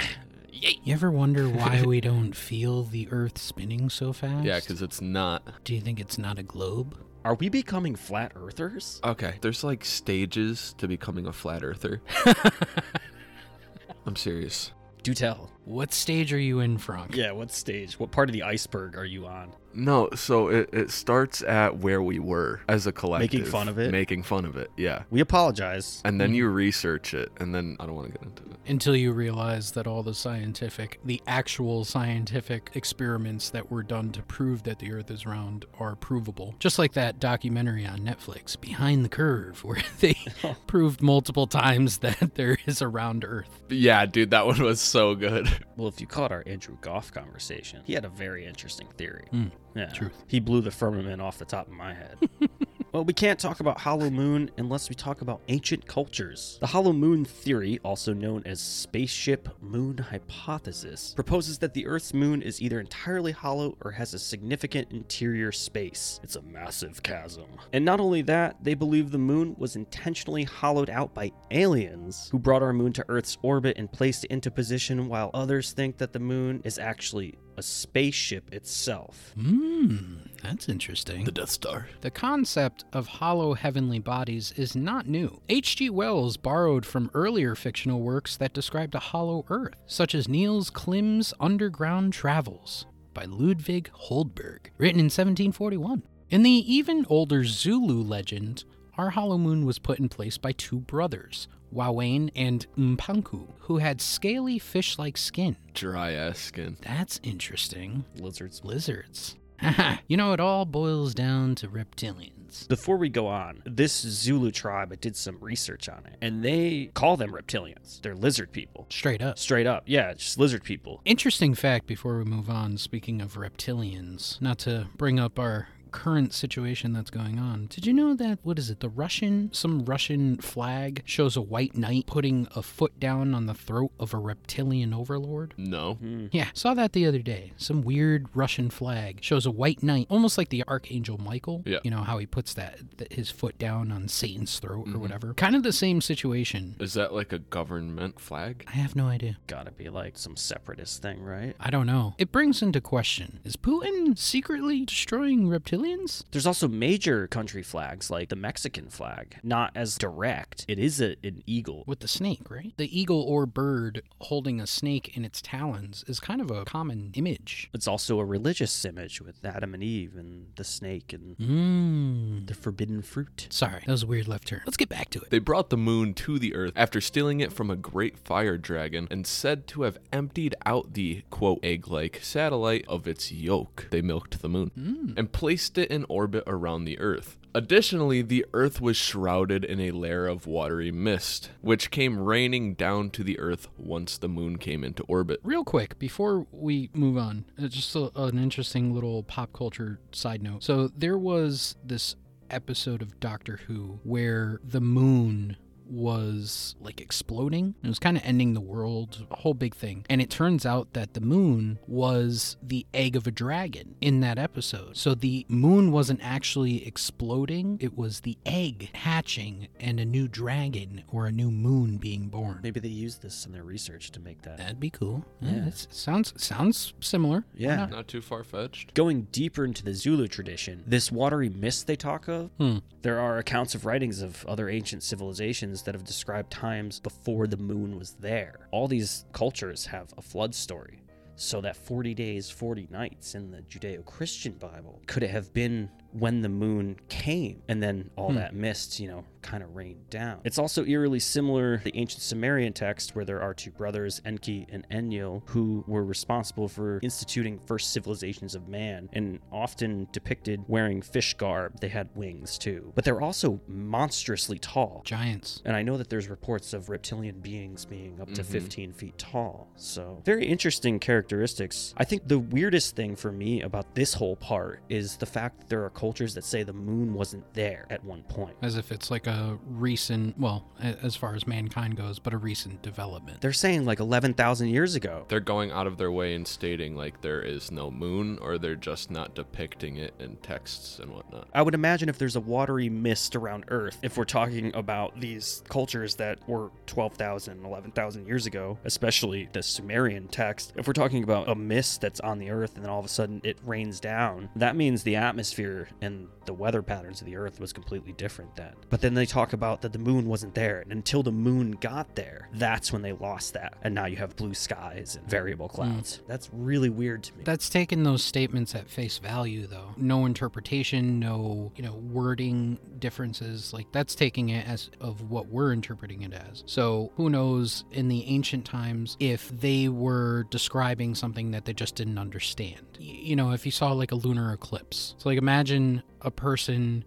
You 0.62 0.94
ever 0.94 1.12
wonder 1.12 1.50
why 1.50 1.84
we 1.86 2.00
don't 2.00 2.34
feel 2.36 2.84
the 2.84 3.08
Earth 3.12 3.38
spinning 3.38 3.90
so 3.90 4.14
fast? 4.14 4.46
Yeah, 4.46 4.60
because 4.60 4.82
it's 4.82 5.02
not. 5.02 5.64
Do 5.64 5.74
you 5.74 5.82
think 5.82 6.00
it's 6.00 6.18
not 6.18 6.40
a 6.40 6.44
globe? 6.44 6.98
Are 7.26 7.36
we 7.36 7.50
becoming 7.50 7.96
flat 7.96 8.34
earthers? 8.36 9.02
Okay, 9.04 9.36
there's 9.42 9.64
like 9.64 9.84
stages 9.84 10.76
to 10.78 10.88
becoming 10.88 11.26
a 11.26 11.34
flat 11.34 11.64
earther. 11.64 12.02
I'm 14.06 14.16
serious. 14.16 14.72
Do 15.02 15.14
tell. 15.16 15.52
What 15.66 15.94
stage 15.94 16.32
are 16.32 16.40
you 16.40 16.60
in, 16.60 16.78
Frank? 16.78 17.16
Yeah, 17.16 17.32
what 17.32 17.52
stage? 17.52 18.00
What 18.00 18.12
part 18.12 18.30
of 18.30 18.34
the 18.34 18.44
iceberg 18.44 18.96
are 18.96 19.06
you 19.06 19.26
on? 19.26 19.52
No, 19.76 20.10
so 20.16 20.48
it, 20.48 20.70
it 20.72 20.90
starts 20.90 21.44
at 21.44 21.80
where 21.80 22.02
we 22.02 22.18
were 22.18 22.62
as 22.70 22.88
a 22.88 22.94
collective. 22.94 23.34
Making 23.34 23.52
fun 23.52 23.68
of 23.68 23.78
it? 23.78 23.92
Making 23.92 24.24
fun 24.24 24.46
of 24.46 24.56
it, 24.56 24.72
yeah. 24.78 25.04
We 25.10 25.20
apologize. 25.20 26.02
And 26.06 26.20
then 26.20 26.34
you 26.34 26.48
research 26.48 27.14
it, 27.14 27.30
and 27.38 27.54
then 27.54 27.76
I 27.80 27.86
don't 27.86 27.96
want 27.96 28.14
to 28.14 28.14
get 28.14 28.22
into 28.22 28.44
it. 28.44 28.58
Until 28.68 28.96
you 28.96 29.12
realize 29.12 29.72
that 29.72 29.86
all 29.86 30.02
the 30.02 30.14
scientific, 30.14 31.00
the 31.04 31.22
actual 31.28 31.84
scientific 31.84 32.72
experiments 32.74 33.50
that 33.50 33.70
were 33.70 33.84
done 33.84 34.12
to 34.14 34.22
prove 34.24 34.64
that 34.64 34.80
the 34.80 34.94
Earth 34.94 35.12
is 35.12 35.26
round 35.26 35.66
are 35.78 35.96
provable. 35.96 36.56
Just 36.60 36.80
like 36.80 36.94
that 36.94 37.20
documentary 37.20 37.86
on 37.86 38.00
Netflix, 38.00 38.60
Behind 38.60 39.04
the 39.04 39.10
Curve, 39.10 39.64
where 39.66 39.82
they 40.00 40.16
proved 40.68 41.02
multiple 41.02 41.48
times 41.48 41.98
that 41.98 42.36
there 42.36 42.58
is 42.66 42.82
a 42.82 42.88
round 42.88 43.26
Earth. 43.26 43.62
Yeah, 43.70 44.06
dude, 44.06 44.32
that 44.32 44.46
one 44.46 44.64
was 44.64 44.80
so 44.80 45.16
good. 45.16 45.50
Well, 45.78 45.88
if 45.88 46.00
you 46.02 46.08
caught 46.08 46.32
our 46.32 46.44
Andrew 46.46 46.78
Goff 46.82 47.12
conversation, 47.12 47.82
he 47.86 47.94
had 47.94 48.06
a 48.06 48.10
very 48.10 48.46
interesting 48.46 48.88
theory. 48.98 49.26
Hmm, 49.32 49.48
yeah. 49.76 49.88
truth. 49.88 50.24
He 50.28 50.40
blew 50.40 50.62
the 50.62 50.72
firmament 50.72 51.22
off 51.22 51.38
the 51.38 51.46
top 51.46 51.68
of 51.68 51.74
my 51.74 51.94
head. 51.94 52.18
well, 52.96 53.04
we 53.04 53.12
can't 53.12 53.38
talk 53.38 53.60
about 53.60 53.82
Hollow 53.82 54.10
Moon 54.10 54.50
unless 54.58 54.88
we 54.88 54.96
talk 54.96 55.20
about 55.20 55.42
ancient 55.50 55.86
cultures. 55.86 56.58
The 56.62 56.68
Hollow 56.68 56.94
Moon 56.94 57.26
theory, 57.26 57.78
also 57.84 58.14
known 58.14 58.42
as 58.46 58.62
spaceship 58.62 59.50
moon 59.62 59.98
hypothesis, 59.98 61.14
proposes 61.14 61.58
that 61.58 61.74
the 61.74 61.88
Earth's 61.88 62.14
moon 62.14 62.42
is 62.42 62.62
either 62.62 62.80
entirely 62.80 63.34
hollow 63.34 63.76
or 63.84 63.92
has 63.92 64.14
a 64.14 64.20
significant 64.20 64.94
interior 64.94 65.52
space. 65.52 66.22
It's 66.24 66.38
a 66.38 66.42
massive 66.44 67.04
chasm. 67.04 67.48
And 67.74 67.84
not 67.84 68.00
only 68.00 68.22
that, 68.22 68.64
they 68.64 68.76
believe 68.76 69.12
the 69.12 69.18
moon 69.18 69.58
was 69.58 69.76
intentionally 69.76 70.46
hollowed 70.46 70.90
out 70.90 71.14
by 71.14 71.34
aliens 71.52 72.30
who 72.32 72.40
brought 72.40 72.64
our 72.64 72.72
moon 72.72 72.94
to 72.94 73.06
Earth's 73.10 73.38
orbit 73.42 73.78
and 73.78 73.92
placed 73.92 74.24
it 74.24 74.32
into 74.32 74.50
position, 74.50 75.10
while 75.10 75.32
others 75.34 75.74
think 75.74 75.98
that 75.98 76.14
the 76.14 76.20
moon 76.20 76.62
is 76.64 76.80
actually 76.80 77.36
a 77.58 77.62
spaceship 77.62 78.54
itself. 78.54 79.34
Hmm, 79.36 80.18
that's 80.46 80.70
interesting. 80.70 81.24
The 81.24 81.32
Death 81.32 81.50
Star. 81.50 81.88
The 82.02 82.12
concept 82.12 82.86
of 82.94 83.08
hollow 83.08 83.54
heavenly 83.56 84.00
bodies 84.00 84.54
is 84.56 84.76
not 84.76 85.08
new. 85.08 85.42
H.G. 85.50 85.90
Wells 85.90 86.38
borrowed 86.38 86.86
from 86.86 87.10
earlier 87.14 87.56
fictional 87.56 88.02
works 88.02 88.38
that 88.38 88.54
described 88.54 88.94
a 88.96 89.00
hollow 89.00 89.46
earth, 89.50 89.74
such 89.88 90.14
as 90.14 90.28
Niels 90.28 90.70
Klim's 90.70 91.34
Underground 91.40 92.14
Travels 92.14 92.86
by 93.14 93.26
Ludwig 93.26 93.90
Holberg, 94.08 94.68
written 94.78 95.00
in 95.00 95.06
1741. 95.06 96.04
In 96.30 96.44
the 96.44 96.52
even 96.52 97.06
older 97.10 97.44
Zulu 97.44 98.04
legend, 98.04 98.66
our 98.98 99.12
hollow 99.12 99.38
moon 99.38 99.66
was 99.66 99.80
put 99.80 100.00
in 100.00 100.10
place 100.10 100.38
by 100.38 100.52
two 100.52 100.80
brothers, 100.80 101.48
Wawane 101.74 102.30
and 102.36 102.66
Mpanku, 102.78 103.48
who 103.60 103.78
had 103.78 104.00
scaly 104.00 104.60
fish 104.60 105.00
like 105.00 105.18
skin. 105.18 105.58
Dry 105.74 106.12
ass 106.12 106.40
skin. 106.40 106.78
That's 106.82 107.20
interesting. 107.24 108.06
Lizards. 108.20 108.64
Lizards. 108.64 109.36
Haha, 109.60 109.98
you 110.08 110.18
know, 110.18 110.34
it 110.34 110.40
all 110.40 110.66
boils 110.66 111.14
down 111.14 111.56
to 111.56 111.68
reptilians. 111.68 112.68
Before 112.68 112.98
we 112.98 113.10
go 113.10 113.28
on, 113.28 113.62
this 113.66 113.94
Zulu 113.94 114.52
tribe, 114.52 114.92
I 114.92 114.96
did 114.96 115.16
some 115.16 115.38
research 115.42 115.90
on 115.90 116.06
it, 116.06 116.16
and 116.22 116.44
they 116.44 116.92
call 116.94 117.18
them 117.18 117.32
reptilians. 117.32 118.02
They're 118.02 118.16
lizard 118.16 118.52
people. 118.52 118.88
Straight 118.90 119.22
up. 119.22 119.38
Straight 119.38 119.68
up. 119.68 119.84
Yeah, 119.86 120.14
just 120.14 120.38
lizard 120.40 120.64
people. 120.64 121.02
Interesting 121.06 121.54
fact 121.54 121.86
before 121.86 122.18
we 122.18 122.24
move 122.24 122.50
on, 122.50 122.78
speaking 122.78 123.22
of 123.22 123.34
reptilians, 123.34 124.42
not 124.42 124.58
to 124.60 124.88
bring 124.96 125.20
up 125.20 125.38
our 125.38 125.68
current 125.96 126.34
situation 126.34 126.92
that's 126.92 127.10
going 127.10 127.40
on. 127.40 127.68
Did 127.68 127.88
you 127.88 127.94
know 127.94 128.14
that 128.16 128.40
what 128.44 128.60
is 128.60 128.70
it? 128.70 128.82
The 128.82 128.90
Russian 128.90 129.50
some 129.54 129.86
Russian 129.86 130.36
flag 130.38 131.02
shows 131.06 131.38
a 131.38 131.42
white 131.42 131.78
knight 131.78 132.06
putting 132.06 132.50
a 132.54 132.62
foot 132.62 133.00
down 133.00 133.34
on 133.34 133.46
the 133.46 133.54
throat 133.54 133.92
of 133.98 134.14
a 134.14 134.18
reptilian 134.18 134.94
overlord? 134.94 135.54
No. 135.58 135.94
Hmm. 135.94 136.28
Yeah, 136.34 136.50
saw 136.54 136.74
that 136.74 136.92
the 136.92 137.08
other 137.08 137.20
day. 137.20 137.54
Some 137.56 137.82
weird 137.82 138.28
Russian 138.34 138.70
flag 138.70 139.20
shows 139.22 139.46
a 139.46 139.52
white 139.52 139.82
knight, 139.82 140.08
almost 140.10 140.38
like 140.38 140.50
the 140.50 140.66
archangel 140.68 141.18
Michael. 141.18 141.64
Yeah. 141.66 141.80
You 141.84 141.92
know 141.92 142.04
how 142.04 142.18
he 142.18 142.26
puts 142.26 142.54
that, 142.56 142.98
that 142.98 143.14
his 143.14 143.32
foot 143.32 143.58
down 143.58 143.94
on 143.94 144.10
Satan's 144.10 144.60
throat 144.60 144.88
or 144.88 144.92
mm-hmm. 144.92 145.00
whatever. 145.00 145.34
Kind 145.36 145.56
of 145.56 145.64
the 145.64 145.72
same 145.72 146.02
situation. 146.02 146.76
Is 146.78 146.94
that 146.96 147.14
like 147.14 147.32
a 147.32 147.40
government 147.40 148.20
flag? 148.20 148.66
I 148.68 148.72
have 148.72 148.98
no 148.98 149.08
idea. 149.08 149.38
Gotta 149.48 149.72
be 149.72 149.88
like 149.88 150.18
some 150.18 150.36
separatist 150.36 151.02
thing, 151.02 151.24
right? 151.24 151.56
I 151.58 151.70
don't 151.70 151.88
know. 151.88 152.16
It 152.18 152.34
brings 152.34 152.62
into 152.62 152.82
question: 152.82 153.40
Is 153.46 153.56
Putin 153.56 154.18
secretly 154.18 154.84
destroying 154.84 155.48
reptilians? 155.48 155.85
There's 156.32 156.48
also 156.48 156.68
major 156.68 157.28
country 157.28 157.62
flags 157.62 158.10
like 158.10 158.30
the 158.30 158.36
Mexican 158.36 158.90
flag, 158.90 159.38
not 159.44 159.72
as 159.76 159.98
direct. 159.98 160.66
It 160.68 160.80
is 160.80 161.00
a, 161.00 161.16
an 161.24 161.44
eagle. 161.46 161.84
With 161.86 162.00
the 162.00 162.08
snake, 162.08 162.50
right? 162.50 162.74
The 162.78 163.00
eagle 163.00 163.22
or 163.22 163.46
bird 163.46 164.02
holding 164.22 164.60
a 164.60 164.68
snake 164.68 165.16
in 165.16 165.24
its 165.24 165.42
talons 165.42 166.04
is 166.08 166.20
kind 166.20 166.42
of 166.42 166.50
a 166.50 166.66
common 166.66 167.12
image. 167.14 167.70
It's 167.74 167.88
also 167.88 168.20
a 168.20 168.26
religious 168.26 168.86
image 168.86 169.22
with 169.22 169.44
Adam 169.46 169.74
and 169.74 169.84
Eve 169.84 170.16
and 170.16 170.48
the 170.56 170.64
snake 170.64 171.14
and 171.14 171.38
Mmm. 171.38 172.48
the 172.48 172.54
forbidden 172.54 173.02
fruit. 173.02 173.48
Sorry, 173.50 173.82
that 173.86 173.92
was 173.92 174.04
a 174.04 174.08
weird 174.08 174.28
left 174.28 174.48
turn. 174.48 174.62
Let's 174.66 174.78
get 174.78 174.90
back 174.90 175.10
to 175.12 175.22
it. 175.22 175.30
They 175.30 175.40
brought 175.40 175.70
the 175.70 175.78
moon 175.78 176.14
to 176.16 176.40
the 176.40 176.56
Earth 176.56 176.74
after 176.76 177.00
stealing 177.00 177.40
it 177.40 177.54
from 177.54 177.70
a 177.70 177.76
great 177.76 178.18
fire 178.18 178.58
dragon 178.58 179.08
and 179.12 179.28
said 179.28 179.68
to 179.68 179.84
have 179.84 179.98
emptied 180.12 180.56
out 180.66 180.94
the 180.94 181.24
quote 181.30 181.60
egg 181.64 181.88
like 181.88 182.20
satellite 182.24 182.86
of 182.88 183.08
its 183.08 183.32
yolk. 183.32 183.88
They 183.92 184.02
milked 184.02 184.42
the 184.42 184.50
moon 184.50 184.72
mm. 184.78 185.18
and 185.18 185.32
placed 185.32 185.75
it 185.78 185.92
in 185.92 186.06
orbit 186.10 186.44
around 186.48 186.86
the 186.86 187.00
Earth. 187.00 187.38
Additionally, 187.54 188.22
the 188.22 188.46
Earth 188.54 188.82
was 188.82 188.98
shrouded 188.98 189.64
in 189.64 189.80
a 189.80 189.92
layer 189.92 190.28
of 190.28 190.46
watery 190.46 190.92
mist, 190.92 191.52
which 191.62 191.90
came 191.90 192.20
raining 192.20 192.74
down 192.74 193.10
to 193.12 193.24
the 193.24 193.40
Earth 193.40 193.68
once 193.78 194.18
the 194.18 194.28
moon 194.28 194.58
came 194.58 194.84
into 194.84 195.04
orbit. 195.04 195.40
Real 195.44 195.64
quick, 195.64 195.98
before 195.98 196.46
we 196.52 196.90
move 196.94 197.18
on, 197.18 197.46
uh, 197.62 197.68
just 197.68 197.96
a, 197.96 198.12
an 198.16 198.38
interesting 198.38 198.94
little 198.94 199.24
pop 199.24 199.54
culture 199.54 200.00
side 200.12 200.44
note. 200.44 200.64
So, 200.64 200.90
there 200.90 201.18
was 201.18 201.78
this 201.84 202.16
episode 202.50 203.02
of 203.02 203.20
Doctor 203.20 203.62
Who 203.68 204.00
where 204.04 204.60
the 204.64 204.82
moon 204.82 205.58
was 205.88 206.76
like 206.80 207.00
exploding. 207.02 207.76
It 207.84 207.88
was 207.88 208.00
kind 208.00 208.18
of 208.18 208.24
ending 208.26 208.54
the 208.54 208.62
world, 208.62 209.26
a 209.32 209.36
whole 209.38 209.54
big 209.54 209.76
thing. 209.76 210.06
And 210.10 210.22
it 210.22 210.30
turns 210.30 210.66
out 210.66 210.94
that 210.94 211.14
the 211.14 211.22
moon 211.22 211.80
was 211.88 212.58
the 212.62 212.86
egg 212.94 213.16
of 213.16 213.28
a 213.28 213.32
dragon 213.32 213.96
in 214.02 214.20
that 214.22 214.38
episode. 214.38 214.98
So 214.98 215.16
the 215.16 215.46
moon 215.50 215.92
wasn't 215.92 216.20
actually 216.24 216.86
exploding, 216.88 217.78
it 217.80 217.98
was 217.98 218.22
the 218.22 218.38
egg 218.46 218.90
hatching 218.96 219.68
and 219.80 220.00
a 220.00 220.06
new 220.06 220.28
dragon 220.28 221.04
or 221.08 221.26
a 221.28 221.32
new 221.32 221.52
moon 221.52 221.98
being 221.98 222.28
born. 222.28 222.60
Maybe 222.64 222.80
they 222.80 222.88
used 222.90 223.22
this 223.22 223.46
in 223.46 223.52
their 223.52 223.64
research 223.64 224.12
to 224.12 224.20
make 224.20 224.42
that. 224.44 224.58
That'd 224.58 224.80
be 224.80 224.90
cool. 224.90 225.26
Yeah, 225.42 225.66
Yeah. 225.66 225.70
sounds 225.90 226.34
sounds 226.42 226.94
similar. 227.00 227.46
Yeah. 227.56 227.76
not? 227.78 227.92
Not 227.92 228.08
too 228.08 228.22
far 228.22 228.44
fetched. 228.44 228.94
Going 228.94 229.28
deeper 229.32 229.64
into 229.66 229.84
the 229.84 229.94
Zulu 229.94 230.28
tradition, 230.28 230.84
this 230.86 231.12
watery 231.12 231.50
mist 231.50 231.88
they 231.88 231.96
talk 231.96 232.28
of, 232.28 232.50
Hmm. 232.58 232.78
there 233.02 233.20
are 233.20 233.38
accounts 233.38 233.76
of 233.76 233.86
writings 233.86 234.22
of 234.22 234.46
other 234.46 234.70
ancient 234.70 235.04
civilizations 235.04 235.75
that 235.84 235.96
have 235.96 236.04
described 236.04 236.52
times 236.52 237.00
before 237.00 237.48
the 237.48 237.58
moon 237.58 237.98
was 237.98 238.14
there. 238.20 238.68
All 238.72 238.88
these 238.88 239.26
cultures 239.34 239.86
have 239.86 240.14
a 240.18 240.22
flood 240.22 240.54
story. 240.56 241.02
So 241.38 241.60
that 241.62 241.76
40 241.76 242.14
days, 242.14 242.50
40 242.50 242.88
nights 242.92 243.36
in 243.36 243.52
the 243.52 243.58
Judeo 243.64 244.06
Christian 244.06 244.54
Bible 244.54 245.02
could 245.06 245.22
it 245.22 245.30
have 245.32 245.54
been 245.54 245.90
when 246.14 246.42
the 246.42 246.48
moon 246.48 246.96
came 247.10 247.62
and 247.68 247.84
then 247.84 248.10
all 248.16 248.30
Hmm. 248.30 248.36
that 248.36 248.56
mist, 248.56 249.02
you 249.02 249.10
know, 249.10 249.26
kind 249.46 249.62
of 249.64 249.76
rained 249.76 250.10
down. 250.10 250.42
It's 250.44 250.58
also 250.58 250.84
eerily 250.86 251.20
similar 251.20 251.78
to 251.78 251.84
the 251.84 251.96
ancient 251.96 252.24
Sumerian 252.24 252.74
text 252.74 253.16
where 253.16 253.24
there 253.24 253.42
are 253.42 253.54
two 253.54 253.70
brothers, 253.72 254.20
Enki 254.26 254.66
and 254.70 254.86
Enlil, 254.90 255.44
who 255.46 255.84
were 255.88 256.04
responsible 256.04 256.68
for 256.68 257.00
instituting 257.04 257.60
first 257.68 257.94
civilizations 257.94 258.56
of 258.56 258.68
man 258.68 259.08
and 259.14 259.40
often 259.52 260.08
depicted 260.12 260.62
wearing 260.68 261.02
fish 261.02 261.36
garb. 261.36 261.80
They 261.80 261.90
had 261.90 262.10
wings 262.16 262.58
too, 262.58 262.92
but 262.96 263.06
they're 263.06 263.22
also 263.22 263.62
monstrously 263.68 264.58
tall. 264.58 265.02
Giants. 265.06 265.62
And 265.64 265.76
I 265.76 265.84
know 265.84 265.98
that 265.98 266.10
there's 266.10 266.28
reports 266.28 266.74
of 266.74 266.90
reptilian 266.90 267.40
beings 267.40 267.86
being 267.86 268.20
up 268.20 268.32
to 268.34 268.42
Mhm. 268.42 268.46
15 268.46 268.94
feet 268.94 269.18
tall. 269.18 269.68
So, 269.76 270.22
very 270.26 270.46
interesting 270.48 271.00
characteristics. 271.00 271.94
I 271.98 272.04
think 272.04 272.28
the 272.28 272.40
weirdest 272.40 272.96
thing 272.96 273.16
for 273.16 273.32
me 273.32 273.62
about 273.62 273.94
this 273.94 274.16
whole 274.16 274.36
part 274.36 274.82
is 274.90 275.18
the 275.18 275.26
fact 275.28 275.60
that 275.60 275.70
there 275.70 275.84
are 275.86 275.90
cultures 275.92 276.34
that 276.34 276.44
say 276.44 276.64
the 276.64 276.74
moon 276.74 277.14
wasn't 277.14 277.54
there 277.54 277.86
at 277.92 278.04
one 278.04 278.24
point. 278.24 278.56
As 278.62 278.76
if 278.76 278.92
it's 278.92 279.12
like 279.12 279.28
a 279.28 279.35
recent, 279.68 280.38
well, 280.40 280.66
as 280.80 281.16
far 281.16 281.36
as 281.36 281.48
mankind 281.48 281.96
goes, 281.96 282.20
but 282.20 282.34
a 282.34 282.38
recent 282.38 282.82
development. 282.82 283.42
They're 283.42 283.54
saying 283.54 283.86
like 283.86 284.00
11,000 284.00 284.68
years 284.68 284.96
ago. 284.96 285.26
They're 285.28 285.40
going 285.40 285.72
out 285.72 285.88
of 285.88 285.98
their 285.98 286.12
way 286.12 286.36
and 286.36 286.48
stating 286.48 286.96
like 286.96 287.22
there 287.22 287.42
is 287.42 287.72
no 287.72 287.92
moon, 287.92 288.38
or 288.42 288.58
they're 288.58 288.76
just 288.76 289.12
not 289.12 289.36
depicting 289.36 289.98
it 289.98 290.14
in 290.20 290.38
texts 290.38 291.00
and 291.00 291.12
whatnot. 291.12 291.48
I 291.54 291.62
would 291.62 291.74
imagine 291.74 292.10
if 292.10 292.18
there's 292.18 292.36
a 292.36 292.42
watery 292.42 292.90
mist 292.90 293.36
around 293.36 293.66
Earth, 293.70 293.98
if 294.02 294.18
we're 294.18 294.26
talking 294.26 294.74
about 294.76 295.20
these 295.20 295.64
cultures 295.70 296.16
that 296.16 296.48
were 296.48 296.72
12,000, 296.88 297.66
11,000 297.66 298.26
years 298.26 298.46
ago, 298.46 298.78
especially 298.86 299.50
the 299.54 299.64
Sumerian 299.64 300.28
text, 300.28 300.74
if 300.76 300.88
we're 300.88 300.94
talking 300.94 301.24
about 301.24 301.50
a 301.50 301.56
mist 301.56 302.02
that's 302.02 302.20
on 302.20 302.40
the 302.40 302.50
Earth 302.50 302.76
and 302.76 302.84
then 302.84 302.90
all 302.90 303.00
of 303.00 303.06
a 303.06 303.10
sudden 303.10 303.42
it 303.44 303.58
rains 303.66 304.00
down, 304.00 304.50
that 304.56 304.76
means 304.76 305.04
the 305.04 305.16
atmosphere 305.16 305.88
and 306.02 306.28
the 306.46 306.54
weather 306.54 306.82
patterns 306.82 307.22
of 307.22 307.28
the 307.28 307.36
Earth 307.36 307.60
was 307.60 307.74
completely 307.74 308.14
different 308.14 308.56
then. 308.56 308.74
But 308.90 309.02
then 309.02 309.14
they 309.14 309.25
talk 309.26 309.54
about 309.54 309.82
that 309.82 309.94
the 309.94 310.00
moon 310.00 310.28
wasn't 310.28 310.56
there, 310.56 310.80
and 310.80 310.92
until 310.92 311.24
the 311.24 311.32
moon 311.32 311.72
got 311.72 312.16
there, 312.16 312.50
that's 312.54 312.92
when 312.92 313.02
they 313.02 313.14
lost 313.14 313.54
that. 313.54 313.78
And 313.82 313.96
now 313.96 314.06
you 314.06 314.18
have 314.18 314.36
blue 314.36 314.54
skies 314.54 315.16
and 315.16 315.30
variable 315.30 315.68
hmm. 315.68 315.76
clouds. 315.76 316.22
That's 316.28 316.50
really 316.52 316.90
weird 316.90 317.24
to 317.24 317.38
me. 317.38 317.44
That's 317.44 317.70
taking 317.70 318.04
those 318.04 318.24
statements 318.24 318.76
at 318.76 318.90
face 318.90 319.18
value, 319.18 319.68
though. 319.68 319.94
No 319.98 320.26
interpretation, 320.26 321.20
no, 321.20 321.72
you 321.76 321.84
know, 321.84 321.96
wording 321.96 322.80
differences. 323.00 323.74
Like 323.74 323.92
that's 323.92 324.16
taking 324.16 324.50
it 324.50 324.68
as 324.68 324.90
of 325.00 325.30
what 325.30 325.48
we're 325.48 325.74
interpreting 325.74 326.22
it 326.22 326.34
as. 326.34 326.64
So 326.66 327.12
who 327.16 327.30
knows 327.30 327.86
in 327.92 328.08
the 328.08 328.26
ancient 328.26 328.66
times 328.66 329.18
if 329.20 329.50
they 329.50 329.90
were 329.90 330.46
describing 330.50 331.16
something 331.16 331.52
that 331.52 331.66
they 331.66 331.74
just 331.74 331.96
didn't 331.96 332.18
understand. 332.18 332.98
You 333.00 333.36
know, 333.36 333.52
if 333.52 333.66
you 333.66 333.72
saw 333.72 333.92
like 333.92 334.12
a 334.12 334.16
lunar 334.16 334.54
eclipse. 334.54 335.16
So 335.18 335.30
like 335.30 335.38
imagine 335.38 336.04
a 336.22 336.32
person 336.32 337.06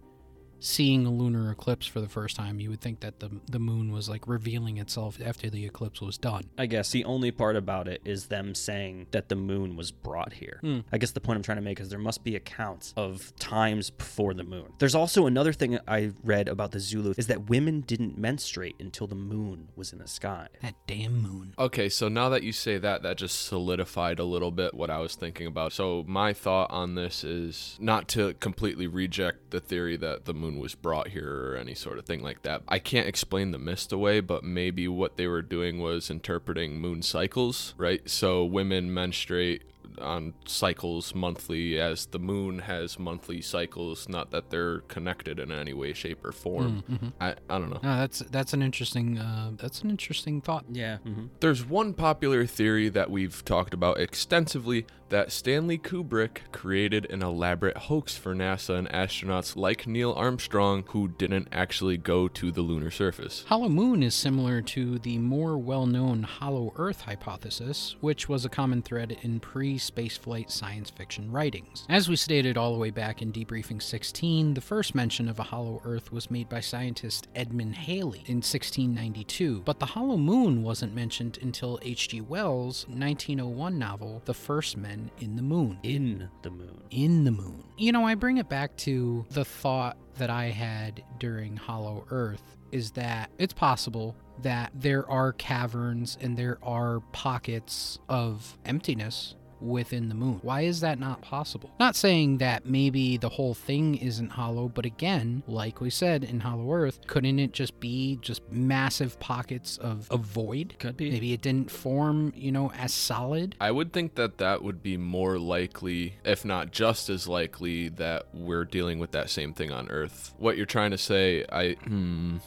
seeing 0.59 1.05
a 1.05 1.11
lunar 1.11 1.51
eclipse 1.51 1.85
for 1.85 2.01
the 2.01 2.07
first 2.07 2.35
time, 2.35 2.59
you 2.59 2.69
would 2.69 2.81
think 2.81 2.99
that 3.01 3.19
the 3.19 3.29
the 3.49 3.59
moon 3.59 3.91
was 3.91 4.09
like 4.09 4.27
revealing 4.27 4.77
itself 4.77 5.17
after 5.23 5.49
the 5.49 5.65
eclipse 5.65 6.01
was 6.01 6.17
done. 6.17 6.43
I 6.57 6.65
guess 6.65 6.91
the 6.91 7.05
only 7.05 7.31
part 7.31 7.55
about 7.55 7.87
it 7.87 8.01
is 8.05 8.27
them 8.27 8.55
saying 8.55 9.07
that 9.11 9.29
the 9.29 9.35
moon 9.35 9.75
was 9.75 9.91
brought 9.91 10.33
here. 10.33 10.59
Hmm. 10.61 10.79
I 10.91 10.97
guess 10.97 11.11
the 11.11 11.21
point 11.21 11.37
I'm 11.37 11.43
trying 11.43 11.57
to 11.57 11.63
make 11.63 11.79
is 11.79 11.89
there 11.89 11.99
must 11.99 12.23
be 12.23 12.35
accounts 12.35 12.93
of 12.97 13.33
times 13.37 13.89
before 13.89 14.33
the 14.33 14.43
moon. 14.43 14.73
There's 14.79 14.95
also 14.95 15.25
another 15.25 15.53
thing 15.53 15.79
I 15.87 16.11
read 16.23 16.47
about 16.47 16.71
the 16.71 16.79
Zulu 16.79 17.13
is 17.17 17.27
that 17.27 17.49
women 17.49 17.81
didn't 17.81 18.17
menstruate 18.17 18.75
until 18.79 19.07
the 19.07 19.15
moon 19.15 19.69
was 19.75 19.93
in 19.93 19.99
the 19.99 20.07
sky. 20.07 20.47
That 20.61 20.75
damn 20.87 21.21
moon. 21.21 21.53
Okay, 21.57 21.89
so 21.89 22.07
now 22.09 22.29
that 22.29 22.43
you 22.43 22.51
say 22.51 22.77
that, 22.77 23.03
that 23.03 23.17
just 23.17 23.45
solidified 23.45 24.19
a 24.19 24.23
little 24.23 24.51
bit 24.51 24.73
what 24.73 24.89
I 24.89 24.99
was 24.99 25.15
thinking 25.15 25.47
about. 25.47 25.73
So, 25.73 26.03
my 26.07 26.33
thought 26.33 26.71
on 26.71 26.95
this 26.95 27.23
is 27.23 27.77
not 27.79 28.07
to 28.09 28.33
completely 28.35 28.87
reject 28.87 29.51
the 29.51 29.59
theory 29.59 29.97
that 29.97 30.25
the 30.25 30.33
moon 30.33 30.48
was 30.57 30.73
brought 30.73 31.09
here 31.09 31.51
or 31.51 31.55
any 31.57 31.75
sort 31.75 31.99
of 31.99 32.05
thing 32.05 32.23
like 32.23 32.41
that. 32.43 32.63
I 32.67 32.79
can't 32.79 33.07
explain 33.07 33.51
the 33.51 33.59
mist 33.59 33.91
away, 33.91 34.21
but 34.21 34.43
maybe 34.43 34.87
what 34.87 35.17
they 35.17 35.27
were 35.27 35.41
doing 35.41 35.79
was 35.79 36.09
interpreting 36.09 36.79
moon 36.79 37.01
cycles, 37.01 37.73
right? 37.77 38.09
So, 38.09 38.43
women 38.45 38.93
menstruate 38.93 39.63
on 39.99 40.33
cycles 40.45 41.13
monthly 41.13 41.79
as 41.79 42.05
the 42.07 42.19
moon 42.19 42.59
has 42.59 42.97
monthly 42.99 43.41
cycles 43.41 44.07
not 44.09 44.31
that 44.31 44.49
they're 44.49 44.79
connected 44.81 45.39
in 45.39 45.51
any 45.51 45.73
way 45.73 45.93
shape 45.93 46.23
or 46.25 46.31
form 46.31 46.83
I, 47.19 47.35
I 47.49 47.59
don't 47.59 47.69
know 47.69 47.79
No, 47.83 47.97
that's 47.97 48.19
that's 48.19 48.53
an 48.53 48.61
interesting 48.61 49.17
uh, 49.17 49.51
that's 49.55 49.81
an 49.81 49.89
interesting 49.89 50.41
thought. 50.41 50.65
Yeah. 50.71 50.97
hmm 50.97 51.25
There's 51.39 51.65
one 51.65 51.93
popular 51.93 52.45
theory 52.45 52.89
that 52.89 53.09
we've 53.09 53.43
talked 53.45 53.73
about 53.73 53.99
extensively 53.99 54.85
that 55.09 55.31
Stanley 55.31 55.79
Kubrick 55.79 56.51
created 56.51 57.09
an 57.09 57.23
elaborate 57.23 57.75
hoax 57.77 58.15
for 58.15 58.35
NASA 58.35 58.77
and 58.77 58.87
astronauts 58.89 59.55
like 59.55 59.87
Neil 59.87 60.13
Armstrong 60.13 60.83
who 60.89 61.07
didn't 61.07 61.47
actually 61.51 61.97
go 61.97 62.27
to 62.27 62.51
the 62.51 62.61
lunar 62.61 62.91
surface. 62.91 63.43
Hollow 63.47 63.69
Moon 63.69 64.03
is 64.03 64.13
similar 64.13 64.61
to 64.61 64.99
the 64.99 65.17
more 65.17 65.57
well 65.57 65.87
known 65.87 66.21
Hollow 66.23 66.73
Earth 66.75 67.01
hypothesis, 67.01 67.95
which 68.01 68.29
was 68.29 68.45
a 68.45 68.49
common 68.49 68.81
thread 68.83 69.17
in 69.23 69.39
pre 69.39 69.77
spaceflight 69.91 70.49
science 70.51 70.89
fiction 70.89 71.31
writings. 71.31 71.85
As 71.89 72.09
we 72.09 72.15
stated 72.15 72.57
all 72.57 72.73
the 72.73 72.79
way 72.79 72.89
back 72.91 73.21
in 73.21 73.31
Debriefing 73.31 73.81
16, 73.81 74.53
the 74.53 74.61
first 74.61 74.93
mention 74.95 75.27
of 75.29 75.39
a 75.39 75.43
Hollow 75.43 75.81
Earth 75.83 76.11
was 76.11 76.29
made 76.31 76.49
by 76.49 76.59
scientist 76.59 77.27
Edmund 77.35 77.75
Halley 77.75 78.23
in 78.27 78.37
1692, 78.37 79.61
but 79.65 79.79
the 79.79 79.85
Hollow 79.85 80.17
Moon 80.17 80.63
wasn't 80.63 80.93
mentioned 80.95 81.39
until 81.41 81.79
H.G. 81.81 82.21
Wells' 82.21 82.85
1901 82.87 83.77
novel, 83.77 84.21
The 84.25 84.33
First 84.33 84.77
Men 84.77 85.11
in 85.19 85.35
the 85.35 85.41
Moon 85.41 85.79
In 85.83 86.29
the 86.41 86.49
moon. 86.51 86.81
in 86.91 87.23
the 87.23 87.31
moon. 87.31 87.63
You 87.77 87.91
know, 87.91 88.05
I 88.05 88.15
bring 88.15 88.37
it 88.37 88.49
back 88.49 88.75
to 88.77 89.25
the 89.31 89.45
thought 89.45 89.97
that 90.17 90.29
I 90.29 90.45
had 90.47 91.03
during 91.19 91.55
Hollow 91.55 92.05
Earth 92.09 92.41
is 92.71 92.91
that 92.91 93.31
it's 93.39 93.53
possible 93.53 94.15
that 94.43 94.71
there 94.75 95.09
are 95.09 95.33
caverns 95.33 96.17
and 96.21 96.37
there 96.37 96.59
are 96.61 96.99
pockets 97.11 97.97
of 98.07 98.57
emptiness 98.65 99.35
within 99.61 100.09
the 100.09 100.15
moon. 100.15 100.39
Why 100.41 100.61
is 100.61 100.81
that 100.81 100.99
not 100.99 101.21
possible? 101.21 101.71
Not 101.79 101.95
saying 101.95 102.37
that 102.39 102.65
maybe 102.65 103.17
the 103.17 103.29
whole 103.29 103.53
thing 103.53 103.95
isn't 103.95 104.29
hollow, 104.29 104.67
but 104.67 104.85
again, 104.85 105.43
like 105.47 105.81
we 105.81 105.89
said 105.89 106.23
in 106.23 106.39
Hollow 106.39 106.71
Earth, 106.73 106.99
couldn't 107.07 107.39
it 107.39 107.51
just 107.51 107.79
be 107.79 108.17
just 108.21 108.41
massive 108.51 109.19
pockets 109.19 109.77
of, 109.77 110.07
a 110.11 110.17
void? 110.17 110.75
Could 110.79 110.97
be. 110.97 111.11
Maybe 111.11 111.33
it 111.33 111.41
didn't 111.41 111.71
form, 111.71 112.33
you 112.35 112.51
know, 112.51 112.71
as 112.71 112.93
solid. 112.93 113.55
I 113.59 113.71
would 113.71 113.93
think 113.93 114.15
that 114.15 114.37
that 114.37 114.63
would 114.63 114.81
be 114.81 114.97
more 114.97 115.37
likely, 115.37 116.15
if 116.23 116.45
not 116.45 116.71
just 116.71 117.09
as 117.09 117.27
likely, 117.27 117.89
that 117.89 118.27
we're 118.33 118.65
dealing 118.65 118.99
with 118.99 119.11
that 119.11 119.29
same 119.29 119.53
thing 119.53 119.71
on 119.71 119.89
Earth. 119.89 120.33
What 120.37 120.57
you're 120.57 120.65
trying 120.65 120.91
to 120.91 120.97
say, 120.97 121.45
I. 121.51 121.73
Hmm. 121.73 122.37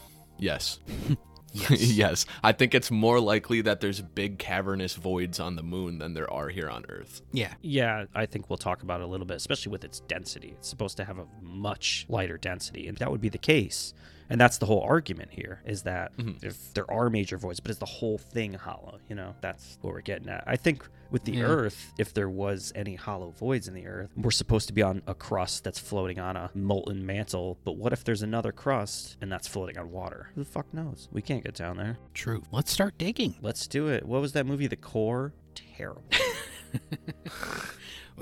Yes. 1.53 1.83
yes. 1.93 2.27
I 2.43 2.53
think 2.53 2.75
it's 2.75 2.91
more 2.91 3.21
likely 3.21 3.61
that 3.63 3.81
there's 3.81 4.01
big 4.01 4.39
cavernous 4.39 4.95
voids 4.95 5.39
on 5.39 5.57
the 5.57 5.63
moon 5.63 5.99
than 5.99 6.15
there 6.15 6.31
are 6.33 6.49
here 6.49 6.69
on 6.69 6.85
Earth. 6.89 7.23
Yeah. 7.33 7.55
Yeah, 7.63 8.07
I 8.15 8.27
think 8.27 8.49
we'll 8.51 8.57
talk 8.57 8.83
about 8.83 9.01
it 9.01 9.05
a 9.05 9.07
little 9.07 9.27
bit, 9.27 9.37
especially 9.37 9.71
with 9.73 9.85
its 9.85 10.01
density. 10.01 10.55
It's 10.59 10.69
supposed 10.69 10.97
to 10.97 11.05
have 11.05 11.19
a 11.19 11.27
much 11.41 12.07
lighter 12.09 12.39
density, 12.39 12.89
and 12.89 12.97
that 12.99 13.11
would 13.11 13.21
be 13.21 13.29
the 13.29 13.39
case. 13.39 13.95
And 14.33 14.41
that's 14.41 14.57
the 14.57 14.67
whole 14.67 14.81
argument 14.81 15.31
here 15.31 15.61
is 15.67 15.83
that 15.83 16.17
mm-hmm. 16.17 16.45
if 16.45 16.73
there 16.73 16.91
are 16.91 17.11
major 17.11 17.37
voids, 17.37 17.61
but 17.61 17.71
is 17.71 17.79
the 17.79 17.85
whole 17.85 18.17
thing 18.17 18.55
hollow? 18.55 18.99
You 19.09 19.15
know, 19.15 19.35
that's 19.43 19.77
what 19.83 19.93
we're 19.93 20.01
getting 20.01 20.29
at. 20.31 20.43
I 20.47 20.57
think 20.57 20.89
with 21.11 21.25
the 21.25 21.33
Yeah. 21.33 21.45
Earth, 21.45 21.93
if 21.99 22.15
there 22.15 22.31
was 22.31 22.73
any 22.75 22.95
hollow 22.95 23.31
voids 23.31 23.69
in 23.69 23.75
the 23.75 23.87
Earth, 23.87 24.11
we're 24.17 24.31
supposed 24.31 24.69
to 24.69 24.73
be 24.73 24.83
on 24.83 25.03
a 25.07 25.15
crust 25.15 25.65
that's 25.65 25.79
floating 25.79 26.19
on 26.19 26.37
a 26.37 26.51
molten 26.55 27.05
mantle. 27.05 27.59
But 27.63 27.77
what 27.77 27.93
if 27.93 28.05
there's 28.05 28.23
another 28.23 28.53
crust 28.53 29.19
and 29.21 29.31
that's 29.31 29.47
floating 29.47 29.77
on 29.77 29.91
water? 29.91 30.31
Who 30.35 30.45
the 30.45 30.51
fuck 30.51 30.73
knows? 30.73 31.09
We 31.13 31.21
can't 31.21 31.45
get 31.45 31.55
down 31.55 31.77
there. 31.77 31.99
True. 32.15 32.43
Let's 32.51 32.73
start 32.73 32.97
digging. 32.97 33.35
Let's 33.43 33.67
do 33.67 33.89
it. 33.89 34.07
What 34.07 34.23
was 34.23 34.33
that 34.33 34.47
movie, 34.47 34.67
The 34.67 34.77
Core? 34.77 35.35
Terrible. 35.55 36.03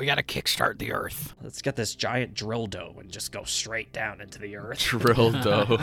We 0.01 0.07
gotta 0.07 0.23
kickstart 0.23 0.79
the 0.79 0.95
Earth. 0.95 1.35
Let's 1.43 1.61
get 1.61 1.77
this 1.77 1.95
giant 1.95 2.33
drill 2.33 2.67
dough 2.67 2.97
and 2.99 3.11
just 3.11 3.33
go 3.33 3.45
straight 3.45 3.93
down 3.93 4.23
into 4.23 4.39
the 4.39 4.57
earth. 4.57 4.81
Drill 4.89 5.31
dough. 5.43 5.79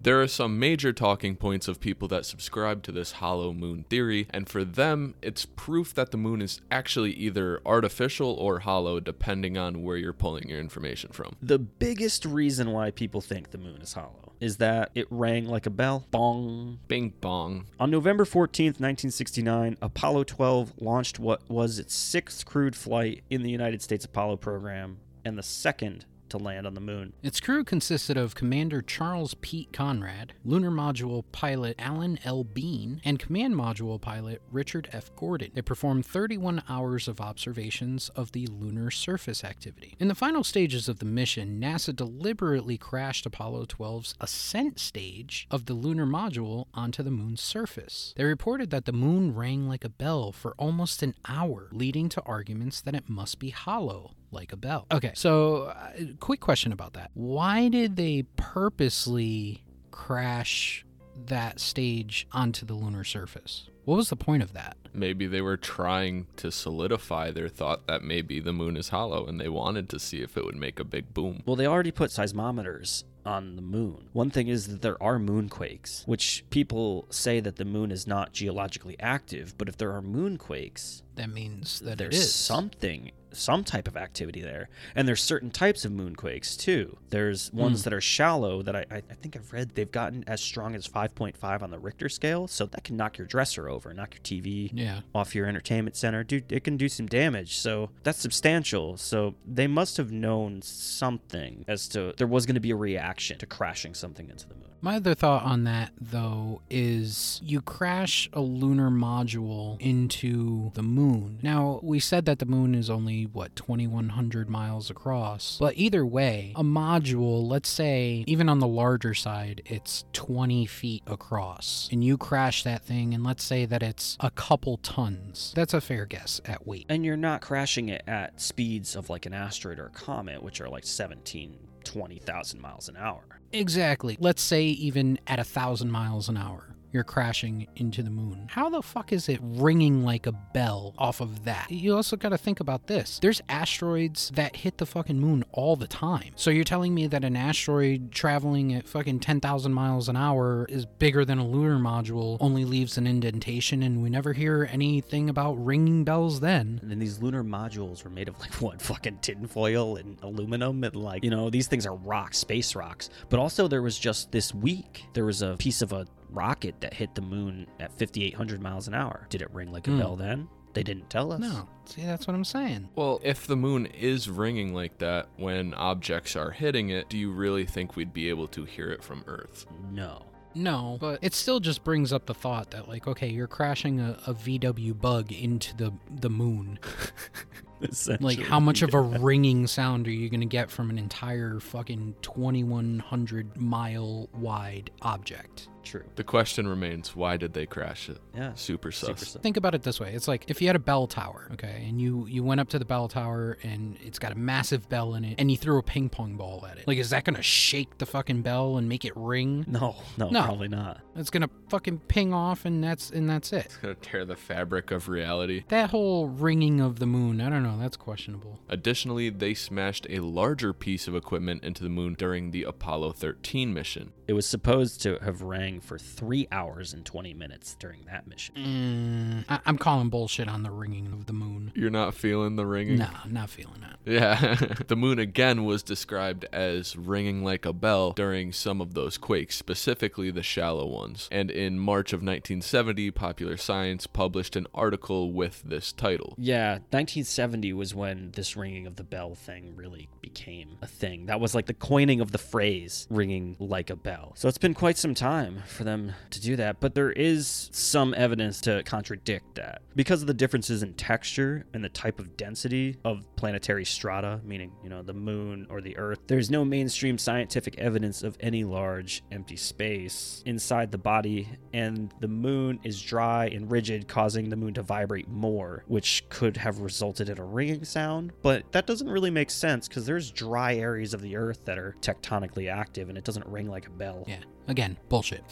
there 0.00 0.22
are 0.22 0.26
some 0.26 0.58
major 0.58 0.90
talking 0.94 1.36
points 1.36 1.68
of 1.68 1.78
people 1.78 2.08
that 2.08 2.24
subscribe 2.24 2.82
to 2.84 2.92
this 2.92 3.12
hollow 3.12 3.52
moon 3.52 3.84
theory, 3.90 4.26
and 4.30 4.48
for 4.48 4.64
them, 4.64 5.16
it's 5.20 5.44
proof 5.44 5.92
that 5.96 6.12
the 6.12 6.16
moon 6.16 6.40
is 6.40 6.62
actually 6.70 7.12
either 7.12 7.60
artificial 7.66 8.30
or 8.30 8.60
hollow, 8.60 9.00
depending 9.00 9.58
on 9.58 9.82
where 9.82 9.98
you're 9.98 10.14
pulling 10.14 10.48
your 10.48 10.58
information 10.58 11.10
from. 11.10 11.36
The 11.42 11.58
biggest 11.58 12.24
reason 12.24 12.70
why 12.70 12.90
people 12.90 13.20
think 13.20 13.50
the 13.50 13.58
moon 13.58 13.82
is 13.82 13.92
hollow 13.92 14.25
is 14.40 14.58
that 14.58 14.90
it 14.94 15.06
rang 15.10 15.46
like 15.46 15.66
a 15.66 15.70
bell. 15.70 16.06
Bong. 16.10 16.78
Bing 16.88 17.14
bong. 17.20 17.66
On 17.80 17.90
November 17.90 18.24
14th, 18.24 18.80
1969, 18.80 19.76
Apollo 19.80 20.24
12 20.24 20.74
launched 20.80 21.18
what 21.18 21.42
was 21.48 21.78
its 21.78 21.94
sixth 21.94 22.44
crewed 22.44 22.76
flight 22.76 23.22
in 23.30 23.42
the 23.42 23.50
United 23.50 23.82
States 23.82 24.04
Apollo 24.04 24.36
program 24.36 24.98
and 25.24 25.36
the 25.36 25.42
second 25.42 26.04
to 26.30 26.38
land 26.38 26.66
on 26.66 26.74
the 26.74 26.80
moon. 26.80 27.12
Its 27.22 27.40
crew 27.40 27.64
consisted 27.64 28.16
of 28.16 28.34
Commander 28.34 28.82
Charles 28.82 29.34
Pete 29.40 29.72
Conrad, 29.72 30.32
Lunar 30.44 30.70
Module 30.70 31.24
pilot 31.32 31.76
Alan 31.78 32.18
L. 32.24 32.44
Bean, 32.44 33.00
and 33.04 33.18
Command 33.18 33.54
Module 33.54 34.00
pilot 34.00 34.42
Richard 34.50 34.88
F. 34.92 35.14
Gordon. 35.16 35.50
They 35.54 35.62
performed 35.62 36.06
31 36.06 36.62
hours 36.68 37.08
of 37.08 37.20
observations 37.20 38.08
of 38.10 38.32
the 38.32 38.46
lunar 38.46 38.90
surface 38.90 39.44
activity. 39.44 39.94
In 39.98 40.08
the 40.08 40.14
final 40.14 40.44
stages 40.44 40.88
of 40.88 40.98
the 40.98 41.04
mission, 41.04 41.60
NASA 41.60 41.94
deliberately 41.94 42.76
crashed 42.76 43.26
Apollo 43.26 43.66
12's 43.66 44.14
ascent 44.20 44.78
stage 44.78 45.46
of 45.50 45.66
the 45.66 45.74
lunar 45.74 46.06
module 46.06 46.66
onto 46.74 47.02
the 47.02 47.10
moon's 47.10 47.40
surface. 47.40 48.14
They 48.16 48.24
reported 48.24 48.70
that 48.70 48.84
the 48.84 48.92
moon 48.92 49.34
rang 49.34 49.68
like 49.68 49.84
a 49.84 49.88
bell 49.88 50.32
for 50.32 50.54
almost 50.58 51.02
an 51.02 51.14
hour, 51.28 51.68
leading 51.72 52.08
to 52.10 52.22
arguments 52.22 52.80
that 52.80 52.94
it 52.94 53.08
must 53.08 53.38
be 53.38 53.50
hollow 53.50 54.15
like 54.30 54.52
a 54.52 54.56
bell. 54.56 54.86
Okay, 54.92 55.12
so 55.14 55.64
uh, 55.64 55.90
quick 56.20 56.40
question 56.40 56.72
about 56.72 56.94
that. 56.94 57.10
Why 57.14 57.68
did 57.68 57.96
they 57.96 58.24
purposely 58.36 59.64
crash 59.90 60.84
that 61.26 61.60
stage 61.60 62.26
onto 62.32 62.66
the 62.66 62.74
lunar 62.74 63.04
surface? 63.04 63.68
What 63.84 63.96
was 63.96 64.08
the 64.10 64.16
point 64.16 64.42
of 64.42 64.52
that? 64.52 64.76
Maybe 64.92 65.26
they 65.28 65.40
were 65.40 65.56
trying 65.56 66.26
to 66.36 66.50
solidify 66.50 67.30
their 67.30 67.48
thought 67.48 67.86
that 67.86 68.02
maybe 68.02 68.40
the 68.40 68.52
moon 68.52 68.76
is 68.76 68.88
hollow 68.88 69.26
and 69.26 69.40
they 69.40 69.48
wanted 69.48 69.88
to 69.90 70.00
see 70.00 70.22
if 70.22 70.36
it 70.36 70.44
would 70.44 70.56
make 70.56 70.80
a 70.80 70.84
big 70.84 71.14
boom. 71.14 71.42
Well, 71.46 71.54
they 71.54 71.66
already 71.66 71.92
put 71.92 72.10
seismometers 72.10 73.04
on 73.24 73.54
the 73.54 73.62
moon. 73.62 74.08
One 74.12 74.30
thing 74.30 74.48
is 74.48 74.66
that 74.68 74.82
there 74.82 75.00
are 75.00 75.18
moonquakes, 75.18 76.06
which 76.06 76.44
people 76.50 77.06
say 77.10 77.38
that 77.40 77.56
the 77.56 77.64
moon 77.64 77.92
is 77.92 78.06
not 78.08 78.32
geologically 78.32 78.96
active, 78.98 79.56
but 79.56 79.68
if 79.68 79.76
there 79.76 79.92
are 79.92 80.02
moonquakes, 80.02 81.02
that 81.14 81.30
means 81.30 81.80
that 81.80 81.98
there's 81.98 82.16
it 82.16 82.18
is. 82.18 82.34
something 82.34 83.12
some 83.38 83.64
type 83.64 83.88
of 83.88 83.96
activity 83.96 84.40
there. 84.40 84.68
And 84.94 85.06
there's 85.06 85.22
certain 85.22 85.50
types 85.50 85.84
of 85.84 85.92
moonquakes 85.92 86.56
too. 86.56 86.96
There's 87.10 87.52
ones 87.52 87.80
hmm. 87.80 87.84
that 87.84 87.92
are 87.92 88.00
shallow 88.00 88.62
that 88.62 88.76
I, 88.76 88.84
I 88.90 88.96
I 88.96 89.14
think 89.14 89.36
i've 89.36 89.52
read 89.52 89.74
they've 89.74 89.90
gotten 89.90 90.24
as 90.26 90.40
strong 90.40 90.74
as 90.74 90.86
5.5 90.86 91.62
on 91.62 91.70
the 91.70 91.78
richter 91.78 92.08
scale. 92.08 92.46
So 92.48 92.66
that 92.66 92.84
can 92.84 92.96
knock 92.96 93.18
your 93.18 93.26
dresser 93.26 93.68
over 93.68 93.92
knock 93.92 94.14
your 94.14 94.22
tv 94.22 94.70
Yeah. 94.72 95.00
off 95.14 95.34
your 95.34 95.46
entertainment 95.46 95.96
center. 95.96 96.24
Dude 96.24 96.50
it 96.52 96.64
can 96.64 96.76
do 96.76 96.88
some 96.88 97.06
damage. 97.06 97.56
So 97.56 97.90
that's 98.02 98.18
substantial. 98.18 98.96
So 98.96 99.34
they 99.46 99.66
must 99.66 99.96
have 99.96 100.12
known 100.12 100.62
something 100.62 101.64
as 101.68 101.88
to 101.88 102.14
there 102.16 102.26
was 102.26 102.46
going 102.46 102.54
to 102.54 102.60
be 102.60 102.70
a 102.70 102.76
reaction 102.76 103.38
to 103.38 103.46
crashing 103.46 103.94
something 103.94 104.28
into 104.28 104.48
the 104.48 104.54
moon 104.54 104.65
My 104.80 104.96
other 104.96 105.14
thought 105.14 105.42
on 105.42 105.64
that, 105.64 105.92
though, 106.00 106.62
is 106.70 107.40
you 107.42 107.60
crash 107.60 108.28
a 108.32 108.40
lunar 108.40 108.90
module 108.90 109.80
into 109.80 110.70
the 110.74 110.82
moon. 110.82 111.38
Now, 111.42 111.80
we 111.82 111.98
said 111.98 112.24
that 112.26 112.38
the 112.38 112.46
moon 112.46 112.74
is 112.74 112.90
only, 112.90 113.24
what, 113.24 113.56
2,100 113.56 114.48
miles 114.48 114.90
across. 114.90 115.58
But 115.58 115.76
either 115.76 116.04
way, 116.04 116.52
a 116.56 116.62
module, 116.62 117.46
let's 117.46 117.68
say, 117.68 118.24
even 118.26 118.48
on 118.48 118.60
the 118.60 118.66
larger 118.66 119.14
side, 119.14 119.62
it's 119.66 120.04
20 120.12 120.66
feet 120.66 121.02
across. 121.06 121.88
And 121.90 122.04
you 122.04 122.16
crash 122.16 122.62
that 122.64 122.84
thing, 122.84 123.14
and 123.14 123.24
let's 123.24 123.44
say 123.44 123.66
that 123.66 123.82
it's 123.82 124.16
a 124.20 124.30
couple 124.30 124.76
tons. 124.78 125.52
That's 125.56 125.74
a 125.74 125.80
fair 125.80 126.06
guess 126.06 126.40
at 126.44 126.66
weight. 126.66 126.86
and 126.88 127.04
you're 127.04 127.16
not 127.16 127.40
crashing 127.40 127.88
it 127.88 128.02
at 128.06 128.40
speeds 128.40 128.94
of 128.94 129.10
like 129.10 129.26
an 129.26 129.34
asteroid 129.34 129.78
or 129.78 129.86
a 129.86 129.90
comet 129.90 130.42
which 130.42 130.60
are 130.60 130.68
like 130.68 130.84
17 130.84 131.58
20,000 131.84 132.60
miles 132.60 132.88
an 132.88 132.96
hour 132.96 133.35
Exactly. 133.52 134.16
Let's 134.20 134.42
say 134.42 134.64
even 134.64 135.18
at 135.26 135.38
a 135.38 135.44
thousand 135.44 135.90
miles 135.90 136.28
an 136.28 136.36
hour, 136.36 136.65
you're 136.96 137.04
crashing 137.04 137.66
into 137.76 138.02
the 138.02 138.08
moon. 138.08 138.46
How 138.48 138.70
the 138.70 138.80
fuck 138.80 139.12
is 139.12 139.28
it 139.28 139.38
ringing 139.42 140.02
like 140.02 140.26
a 140.26 140.32
bell 140.32 140.94
off 140.96 141.20
of 141.20 141.44
that? 141.44 141.70
You 141.70 141.94
also 141.94 142.16
got 142.16 142.30
to 142.30 142.38
think 142.38 142.58
about 142.58 142.86
this. 142.86 143.18
There's 143.18 143.42
asteroids 143.50 144.30
that 144.30 144.56
hit 144.56 144.78
the 144.78 144.86
fucking 144.86 145.20
moon 145.20 145.44
all 145.52 145.76
the 145.76 145.86
time. 145.86 146.32
So 146.36 146.50
you're 146.50 146.64
telling 146.64 146.94
me 146.94 147.06
that 147.08 147.22
an 147.22 147.36
asteroid 147.36 148.12
traveling 148.12 148.72
at 148.72 148.88
fucking 148.88 149.20
10,000 149.20 149.74
miles 149.74 150.08
an 150.08 150.16
hour 150.16 150.64
is 150.70 150.86
bigger 150.86 151.26
than 151.26 151.36
a 151.36 151.46
lunar 151.46 151.76
module, 151.76 152.38
only 152.40 152.64
leaves 152.64 152.96
an 152.96 153.06
indentation, 153.06 153.82
and 153.82 154.02
we 154.02 154.08
never 154.08 154.32
hear 154.32 154.66
anything 154.72 155.28
about 155.28 155.62
ringing 155.62 156.02
bells 156.02 156.40
then? 156.40 156.78
And 156.80 156.90
then 156.90 156.98
these 156.98 157.20
lunar 157.20 157.44
modules 157.44 158.04
were 158.04 158.10
made 158.10 158.28
of 158.28 158.40
like 158.40 158.54
what 158.62 158.80
fucking 158.80 159.18
tinfoil 159.18 159.96
and 159.96 160.16
aluminum 160.22 160.82
and 160.82 160.96
like 160.96 161.22
you 161.22 161.30
know 161.30 161.50
these 161.50 161.68
things 161.68 161.84
are 161.84 161.94
rocks, 161.94 162.38
space 162.38 162.74
rocks. 162.74 163.10
But 163.28 163.38
also 163.38 163.68
there 163.68 163.82
was 163.82 163.98
just 163.98 164.32
this 164.32 164.54
week 164.54 165.04
there 165.12 165.26
was 165.26 165.42
a 165.42 165.56
piece 165.58 165.82
of 165.82 165.92
a 165.92 166.06
rocket 166.30 166.80
that 166.80 166.94
hit 166.94 167.14
the 167.14 167.20
moon 167.22 167.66
at 167.80 167.92
5800 167.98 168.60
miles 168.62 168.88
an 168.88 168.94
hour. 168.94 169.26
Did 169.30 169.42
it 169.42 169.50
ring 169.52 169.72
like 169.72 169.86
a 169.88 169.90
Hmm. 169.92 169.98
bell 169.98 170.16
then? 170.16 170.48
They 170.74 170.82
didn't 170.82 171.08
tell 171.08 171.32
us. 171.32 171.40
No. 171.40 171.68
See, 171.86 172.02
that's 172.02 172.26
what 172.26 172.34
I'm 172.34 172.44
saying. 172.44 172.90
Well, 172.94 173.18
if 173.24 173.46
the 173.46 173.56
moon 173.56 173.86
is 173.86 174.28
ringing 174.28 174.74
like 174.74 174.98
that 174.98 175.28
when 175.38 175.72
objects 175.72 176.36
are 176.36 176.50
hitting 176.50 176.90
it, 176.90 177.08
do 177.08 177.16
you 177.16 177.30
really 177.32 177.64
think 177.64 177.96
we'd 177.96 178.12
be 178.12 178.28
able 178.28 178.46
to 178.48 178.64
hear 178.64 178.90
it 178.90 179.02
from 179.02 179.24
Earth? 179.26 179.64
No. 179.90 180.22
No, 180.54 180.96
but 181.00 181.18
it 181.22 181.34
still 181.34 181.60
just 181.60 181.84
brings 181.84 182.12
up 182.14 182.24
the 182.26 182.32
thought 182.34 182.70
that 182.70 182.88
like, 182.88 183.06
okay, 183.06 183.28
you're 183.28 183.46
crashing 183.46 184.00
a, 184.00 184.18
a 184.26 184.32
VW 184.34 184.98
bug 184.98 185.30
into 185.32 185.74
the 185.76 185.92
the 186.10 186.30
moon. 186.30 186.78
Like, 188.20 188.38
how 188.40 188.60
much 188.60 188.82
of 188.82 188.94
a 188.94 189.00
ringing 189.00 189.66
sound 189.66 190.06
are 190.08 190.10
you 190.12 190.28
gonna 190.30 190.46
get 190.46 190.70
from 190.70 190.90
an 190.90 190.98
entire 190.98 191.60
fucking 191.60 192.14
2,100 192.22 193.60
mile 193.60 194.28
wide 194.34 194.90
object? 195.02 195.68
True. 195.82 196.02
The 196.16 196.24
question 196.24 196.66
remains, 196.66 197.14
why 197.14 197.36
did 197.36 197.52
they 197.52 197.64
crash 197.64 198.08
it? 198.08 198.18
Yeah. 198.34 198.54
Super 198.54 198.90
sus. 198.90 199.06
Super 199.06 199.24
sus. 199.24 199.40
Think 199.40 199.56
about 199.56 199.72
it 199.72 199.82
this 199.84 200.00
way: 200.00 200.12
it's 200.14 200.26
like 200.26 200.50
if 200.50 200.60
you 200.60 200.66
had 200.66 200.74
a 200.74 200.80
bell 200.80 201.06
tower, 201.06 201.48
okay, 201.52 201.84
and 201.88 202.00
you 202.00 202.26
you 202.26 202.42
went 202.42 202.60
up 202.60 202.68
to 202.70 202.80
the 202.80 202.84
bell 202.84 203.06
tower 203.06 203.56
and 203.62 203.96
it's 204.04 204.18
got 204.18 204.32
a 204.32 204.34
massive 204.34 204.88
bell 204.88 205.14
in 205.14 205.24
it, 205.24 205.36
and 205.38 205.48
you 205.48 205.56
threw 205.56 205.78
a 205.78 205.84
ping 205.84 206.08
pong 206.08 206.36
ball 206.36 206.66
at 206.68 206.76
it. 206.78 206.88
Like, 206.88 206.98
is 206.98 207.10
that 207.10 207.22
gonna 207.22 207.40
shake 207.40 207.98
the 207.98 208.06
fucking 208.06 208.42
bell 208.42 208.78
and 208.78 208.88
make 208.88 209.04
it 209.04 209.12
ring? 209.14 209.64
No, 209.68 209.94
no, 210.18 210.28
No. 210.28 210.42
probably 210.42 210.66
not. 210.66 211.00
It's 211.14 211.30
gonna 211.30 211.50
fucking 211.68 212.00
ping 212.08 212.34
off, 212.34 212.64
and 212.64 212.82
that's 212.82 213.10
and 213.10 213.30
that's 213.30 213.52
it. 213.52 213.66
It's 213.66 213.76
gonna 213.76 213.94
tear 213.94 214.24
the 214.24 214.34
fabric 214.36 214.90
of 214.90 215.08
reality. 215.08 215.62
That 215.68 215.90
whole 215.90 216.26
ringing 216.26 216.80
of 216.80 216.98
the 216.98 217.06
moon, 217.06 217.40
I 217.40 217.48
don't 217.48 217.62
know, 217.62 217.65
that's 217.78 217.96
questionable. 217.96 218.60
Additionally, 218.68 219.30
they 219.30 219.54
smashed 219.54 220.06
a 220.10 220.20
larger 220.20 220.72
piece 220.72 221.08
of 221.08 221.16
equipment 221.16 221.64
into 221.64 221.82
the 221.82 221.88
moon 221.88 222.14
during 222.14 222.50
the 222.50 222.62
Apollo 222.64 223.12
13 223.12 223.72
mission. 223.74 224.12
It 224.28 224.32
was 224.32 224.46
supposed 224.46 225.00
to 225.02 225.18
have 225.22 225.40
rang 225.42 225.80
for 225.80 225.98
three 225.98 226.48
hours 226.50 226.92
and 226.92 227.04
20 227.04 227.32
minutes 227.34 227.76
during 227.78 228.00
that 228.06 228.26
mission. 228.26 228.54
Mm, 228.56 229.44
I- 229.48 229.60
I'm 229.66 229.78
calling 229.78 230.08
bullshit 230.08 230.48
on 230.48 230.62
the 230.62 230.70
ringing 230.70 231.06
of 231.12 231.26
the 231.26 231.32
moon. 231.32 231.72
You're 231.74 231.90
not 231.90 232.14
feeling 232.14 232.56
the 232.56 232.66
ringing? 232.66 232.98
Nah, 232.98 233.24
not 233.28 233.50
feeling 233.50 233.80
that. 233.80 233.98
Yeah. 234.04 234.56
the 234.88 234.96
moon 234.96 235.18
again 235.18 235.64
was 235.64 235.82
described 235.82 236.44
as 236.52 236.96
ringing 236.96 237.42
like 237.44 237.64
a 237.64 237.72
bell 237.72 238.12
during 238.12 238.52
some 238.52 238.80
of 238.80 238.94
those 238.94 239.16
quakes, 239.16 239.56
specifically 239.56 240.30
the 240.30 240.42
shallow 240.42 240.86
ones. 240.86 241.28
And 241.32 241.50
in 241.50 241.78
March 241.78 242.12
of 242.12 242.18
1970, 242.18 243.10
Popular 243.12 243.56
Science 243.56 244.06
published 244.06 244.56
an 244.56 244.66
article 244.74 245.32
with 245.32 245.62
this 245.64 245.92
title. 245.92 246.34
Yeah, 246.36 246.72
1970 246.90 247.55
was 247.64 247.94
when 247.94 248.30
this 248.32 248.56
ringing 248.56 248.86
of 248.86 248.96
the 248.96 249.04
bell 249.04 249.34
thing 249.34 249.74
really 249.76 250.08
became 250.20 250.78
a 250.82 250.86
thing. 250.86 251.26
That 251.26 251.40
was 251.40 251.54
like 251.54 251.66
the 251.66 251.74
coining 251.74 252.20
of 252.20 252.32
the 252.32 252.38
phrase 252.38 253.06
ringing 253.10 253.56
like 253.58 253.90
a 253.90 253.96
bell. 253.96 254.32
So 254.36 254.48
it's 254.48 254.58
been 254.58 254.74
quite 254.74 254.96
some 254.96 255.14
time 255.14 255.62
for 255.66 255.84
them 255.84 256.12
to 256.30 256.40
do 256.40 256.56
that, 256.56 256.80
but 256.80 256.94
there 256.94 257.12
is 257.12 257.68
some 257.72 258.14
evidence 258.14 258.60
to 258.62 258.82
contradict 258.84 259.54
that. 259.56 259.82
Because 259.94 260.20
of 260.20 260.26
the 260.26 260.34
differences 260.34 260.82
in 260.82 260.94
texture 260.94 261.66
and 261.74 261.82
the 261.82 261.88
type 261.88 262.18
of 262.18 262.36
density 262.36 262.96
of 263.04 263.24
planetary 263.36 263.84
strata, 263.84 264.40
meaning, 264.44 264.72
you 264.82 264.90
know, 264.90 265.02
the 265.02 265.14
moon 265.14 265.66
or 265.70 265.80
the 265.80 265.96
earth, 265.96 266.18
there's 266.26 266.50
no 266.50 266.64
mainstream 266.64 267.18
scientific 267.18 267.78
evidence 267.78 268.22
of 268.22 268.36
any 268.40 268.64
large 268.64 269.22
empty 269.32 269.56
space 269.56 270.42
inside 270.46 270.90
the 270.92 270.98
body, 270.98 271.48
and 271.72 272.12
the 272.20 272.28
moon 272.28 272.78
is 272.84 273.00
dry 273.00 273.46
and 273.46 273.70
rigid, 273.70 274.08
causing 274.08 274.48
the 274.48 274.56
moon 274.56 274.74
to 274.74 274.82
vibrate 274.82 275.28
more, 275.28 275.84
which 275.86 276.24
could 276.28 276.56
have 276.56 276.80
resulted 276.80 277.28
in 277.28 277.38
a 277.38 277.44
ringing 277.46 277.84
sound. 277.84 278.32
But 278.42 278.70
that 278.72 278.86
doesn't 278.86 279.08
really 279.08 279.30
make 279.30 279.50
sense 279.50 279.88
because 279.88 280.06
there's 280.06 280.30
dry 280.30 280.74
areas 280.76 281.14
of 281.14 281.22
the 281.22 281.36
earth 281.36 281.64
that 281.64 281.78
are 281.78 281.96
tectonically 282.00 282.70
active 282.72 283.08
and 283.08 283.16
it 283.16 283.24
doesn't 283.24 283.46
ring 283.46 283.68
like 283.68 283.86
a 283.86 283.90
bell. 283.90 284.24
Yeah, 284.26 284.40
again, 284.68 284.96
bullshit. 285.08 285.44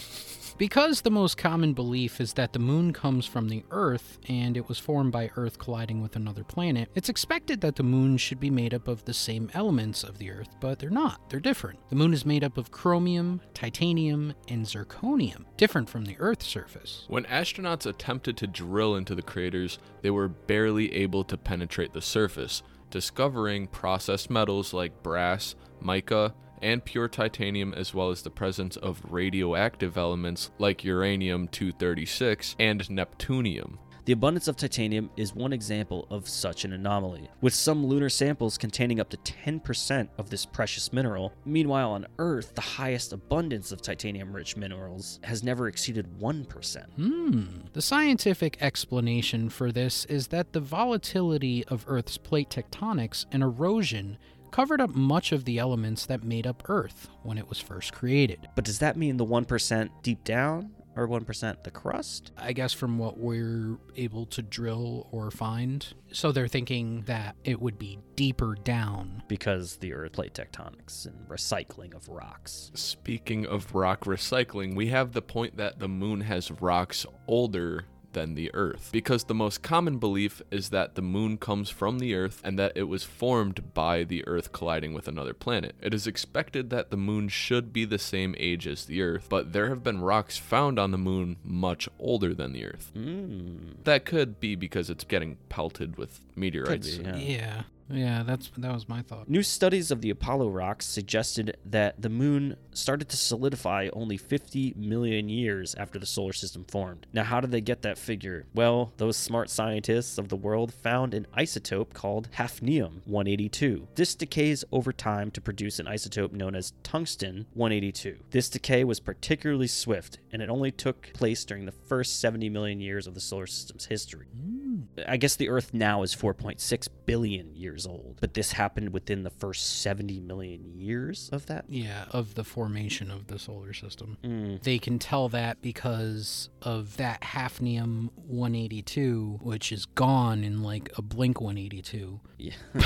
Because 0.56 1.00
the 1.00 1.10
most 1.10 1.36
common 1.36 1.72
belief 1.72 2.20
is 2.20 2.34
that 2.34 2.52
the 2.52 2.60
moon 2.60 2.92
comes 2.92 3.26
from 3.26 3.48
the 3.48 3.64
Earth 3.72 4.18
and 4.28 4.56
it 4.56 4.68
was 4.68 4.78
formed 4.78 5.10
by 5.10 5.32
Earth 5.34 5.58
colliding 5.58 6.00
with 6.00 6.14
another 6.14 6.44
planet, 6.44 6.88
it's 6.94 7.08
expected 7.08 7.60
that 7.60 7.74
the 7.74 7.82
moon 7.82 8.16
should 8.16 8.38
be 8.38 8.50
made 8.50 8.72
up 8.72 8.86
of 8.86 9.04
the 9.04 9.14
same 9.14 9.50
elements 9.52 10.04
of 10.04 10.18
the 10.18 10.30
Earth, 10.30 10.54
but 10.60 10.78
they're 10.78 10.90
not. 10.90 11.28
They're 11.28 11.40
different. 11.40 11.80
The 11.88 11.96
moon 11.96 12.12
is 12.12 12.24
made 12.24 12.44
up 12.44 12.56
of 12.56 12.70
chromium, 12.70 13.40
titanium, 13.52 14.32
and 14.46 14.64
zirconium, 14.64 15.44
different 15.56 15.90
from 15.90 16.04
the 16.04 16.16
Earth's 16.20 16.46
surface. 16.46 17.04
When 17.08 17.24
astronauts 17.24 17.86
attempted 17.86 18.36
to 18.36 18.46
drill 18.46 18.94
into 18.94 19.16
the 19.16 19.22
craters, 19.22 19.80
they 20.02 20.10
were 20.10 20.28
barely 20.28 20.94
able 20.94 21.24
to 21.24 21.36
penetrate 21.36 21.94
the 21.94 22.02
surface, 22.02 22.62
discovering 22.90 23.66
processed 23.66 24.30
metals 24.30 24.72
like 24.72 25.02
brass, 25.02 25.56
mica, 25.80 26.32
and 26.64 26.84
pure 26.84 27.06
titanium, 27.06 27.74
as 27.74 27.94
well 27.94 28.10
as 28.10 28.22
the 28.22 28.30
presence 28.30 28.76
of 28.78 29.02
radioactive 29.08 29.96
elements 29.96 30.50
like 30.58 30.82
uranium 30.82 31.46
236 31.46 32.56
and 32.58 32.80
neptunium. 32.88 33.76
The 34.06 34.12
abundance 34.12 34.48
of 34.48 34.56
titanium 34.56 35.08
is 35.16 35.34
one 35.34 35.54
example 35.54 36.06
of 36.10 36.28
such 36.28 36.66
an 36.66 36.74
anomaly, 36.74 37.30
with 37.40 37.54
some 37.54 37.86
lunar 37.86 38.10
samples 38.10 38.58
containing 38.58 39.00
up 39.00 39.08
to 39.08 39.16
10% 39.16 40.08
of 40.18 40.28
this 40.28 40.44
precious 40.44 40.92
mineral. 40.92 41.32
Meanwhile, 41.46 41.90
on 41.90 42.06
Earth, 42.18 42.54
the 42.54 42.60
highest 42.60 43.14
abundance 43.14 43.72
of 43.72 43.80
titanium 43.80 44.36
rich 44.36 44.58
minerals 44.58 45.20
has 45.22 45.42
never 45.42 45.68
exceeded 45.68 46.18
1%. 46.20 46.84
Hmm. 46.96 47.44
The 47.72 47.80
scientific 47.80 48.58
explanation 48.60 49.48
for 49.48 49.72
this 49.72 50.04
is 50.04 50.26
that 50.28 50.52
the 50.52 50.60
volatility 50.60 51.64
of 51.68 51.86
Earth's 51.88 52.18
plate 52.18 52.50
tectonics 52.50 53.24
and 53.32 53.42
erosion 53.42 54.18
covered 54.54 54.80
up 54.80 54.94
much 54.94 55.32
of 55.32 55.44
the 55.46 55.58
elements 55.58 56.06
that 56.06 56.22
made 56.22 56.46
up 56.46 56.62
Earth 56.68 57.08
when 57.24 57.38
it 57.38 57.48
was 57.48 57.58
first 57.58 57.92
created. 57.92 58.48
But 58.54 58.64
does 58.64 58.78
that 58.78 58.96
mean 58.96 59.16
the 59.16 59.26
1% 59.26 59.90
deep 60.04 60.22
down 60.22 60.70
or 60.94 61.08
1% 61.08 61.64
the 61.64 61.72
crust? 61.72 62.30
I 62.38 62.52
guess 62.52 62.72
from 62.72 62.96
what 62.96 63.18
we're 63.18 63.78
able 63.96 64.26
to 64.26 64.42
drill 64.42 65.08
or 65.10 65.32
find. 65.32 65.84
So 66.12 66.30
they're 66.30 66.46
thinking 66.46 67.02
that 67.06 67.34
it 67.42 67.60
would 67.60 67.80
be 67.80 67.98
deeper 68.14 68.54
down. 68.62 69.24
Because 69.26 69.78
the 69.78 69.92
Earth 69.92 70.12
plate 70.12 70.34
tectonics 70.34 71.04
and 71.04 71.28
recycling 71.28 71.92
of 71.92 72.08
rocks. 72.08 72.70
Speaking 72.74 73.46
of 73.46 73.74
rock 73.74 74.04
recycling, 74.04 74.76
we 74.76 74.86
have 74.86 75.10
the 75.10 75.22
point 75.22 75.56
that 75.56 75.80
the 75.80 75.88
moon 75.88 76.20
has 76.20 76.52
rocks 76.52 77.04
older 77.26 77.86
than 78.14 78.34
the 78.34 78.52
Earth, 78.54 78.88
because 78.92 79.24
the 79.24 79.34
most 79.34 79.62
common 79.62 79.98
belief 79.98 80.42
is 80.50 80.70
that 80.70 80.94
the 80.94 81.02
moon 81.02 81.36
comes 81.36 81.70
from 81.70 81.98
the 81.98 82.14
Earth 82.14 82.40
and 82.42 82.58
that 82.58 82.72
it 82.74 82.84
was 82.84 83.04
formed 83.04 83.74
by 83.74 84.02
the 84.04 84.26
Earth 84.26 84.52
colliding 84.52 84.94
with 84.94 85.06
another 85.06 85.34
planet. 85.34 85.74
It 85.80 85.92
is 85.92 86.06
expected 86.06 86.70
that 86.70 86.90
the 86.90 86.96
moon 86.96 87.28
should 87.28 87.72
be 87.72 87.84
the 87.84 87.98
same 87.98 88.34
age 88.38 88.66
as 88.66 88.86
the 88.86 89.02
Earth, 89.02 89.26
but 89.28 89.52
there 89.52 89.68
have 89.68 89.82
been 89.82 90.00
rocks 90.00 90.38
found 90.38 90.78
on 90.78 90.90
the 90.90 90.98
moon 90.98 91.36
much 91.44 91.88
older 91.98 92.34
than 92.34 92.52
the 92.52 92.64
Earth. 92.64 92.90
Hmm. 92.94 93.72
That 93.84 94.04
could 94.04 94.40
be 94.40 94.54
because 94.56 94.88
it's 94.88 95.04
getting 95.04 95.36
pelted 95.48 95.96
with 95.96 96.20
meteorites. 96.34 96.96
be, 96.96 97.04
yeah. 97.04 97.16
Yeah. 97.16 97.62
Yeah, 97.90 98.22
that's 98.22 98.50
that 98.56 98.72
was 98.72 98.88
my 98.88 99.02
thought. 99.02 99.28
New 99.28 99.42
studies 99.42 99.90
of 99.90 100.00
the 100.00 100.10
Apollo 100.10 100.48
rocks 100.48 100.86
suggested 100.86 101.56
that 101.66 102.00
the 102.00 102.08
moon 102.08 102.56
started 102.72 103.08
to 103.10 103.16
solidify 103.16 103.88
only 103.92 104.16
50 104.16 104.74
million 104.76 105.28
years 105.28 105.74
after 105.74 105.98
the 105.98 106.06
solar 106.06 106.32
system 106.32 106.64
formed. 106.64 107.06
Now, 107.12 107.24
how 107.24 107.40
did 107.40 107.50
they 107.50 107.60
get 107.60 107.82
that 107.82 107.98
figure? 107.98 108.46
Well, 108.54 108.92
those 108.96 109.16
smart 109.16 109.50
scientists 109.50 110.18
of 110.18 110.28
the 110.28 110.36
world 110.36 110.72
found 110.72 111.14
an 111.14 111.26
isotope 111.36 111.92
called 111.92 112.30
hafnium 112.32 113.06
182. 113.06 113.88
This 113.94 114.14
decays 114.14 114.64
over 114.72 114.92
time 114.92 115.30
to 115.32 115.40
produce 115.40 115.78
an 115.78 115.86
isotope 115.86 116.32
known 116.32 116.54
as 116.54 116.72
tungsten 116.82 117.46
182. 117.54 118.18
This 118.30 118.48
decay 118.48 118.84
was 118.84 119.00
particularly 119.00 119.66
swift, 119.66 120.18
and 120.32 120.42
it 120.42 120.48
only 120.48 120.72
took 120.72 121.12
place 121.12 121.44
during 121.44 121.66
the 121.66 121.72
first 121.72 122.18
70 122.20 122.48
million 122.48 122.80
years 122.80 123.06
of 123.06 123.14
the 123.14 123.20
solar 123.20 123.46
system's 123.46 123.86
history. 123.86 124.26
Mm. 124.36 124.84
I 125.06 125.16
guess 125.16 125.36
the 125.36 125.48
Earth 125.48 125.72
now 125.72 126.02
is 126.02 126.14
4.6 126.14 126.88
billion 127.06 127.54
years 127.54 127.73
old, 127.86 128.18
but 128.20 128.34
this 128.34 128.52
happened 128.52 128.92
within 128.92 129.22
the 129.24 129.30
first 129.30 129.80
70 129.82 130.20
million 130.20 130.64
years 130.74 131.28
of 131.32 131.46
that. 131.46 131.64
Yeah, 131.68 132.04
of 132.10 132.34
the 132.34 132.44
formation 132.44 133.10
of 133.10 133.26
the 133.26 133.38
solar 133.38 133.72
system. 133.72 134.18
Mm. 134.22 134.62
They 134.62 134.78
can 134.78 134.98
tell 134.98 135.28
that 135.30 135.60
because 135.60 136.48
of 136.62 136.96
that 136.96 137.20
hafnium 137.22 138.10
182, 138.14 139.40
which 139.42 139.72
is 139.72 139.86
gone 139.86 140.44
in 140.44 140.62
like 140.62 140.90
a 140.96 141.02
blink 141.02 141.40
182. 141.40 142.20
Yeah. 142.38 142.52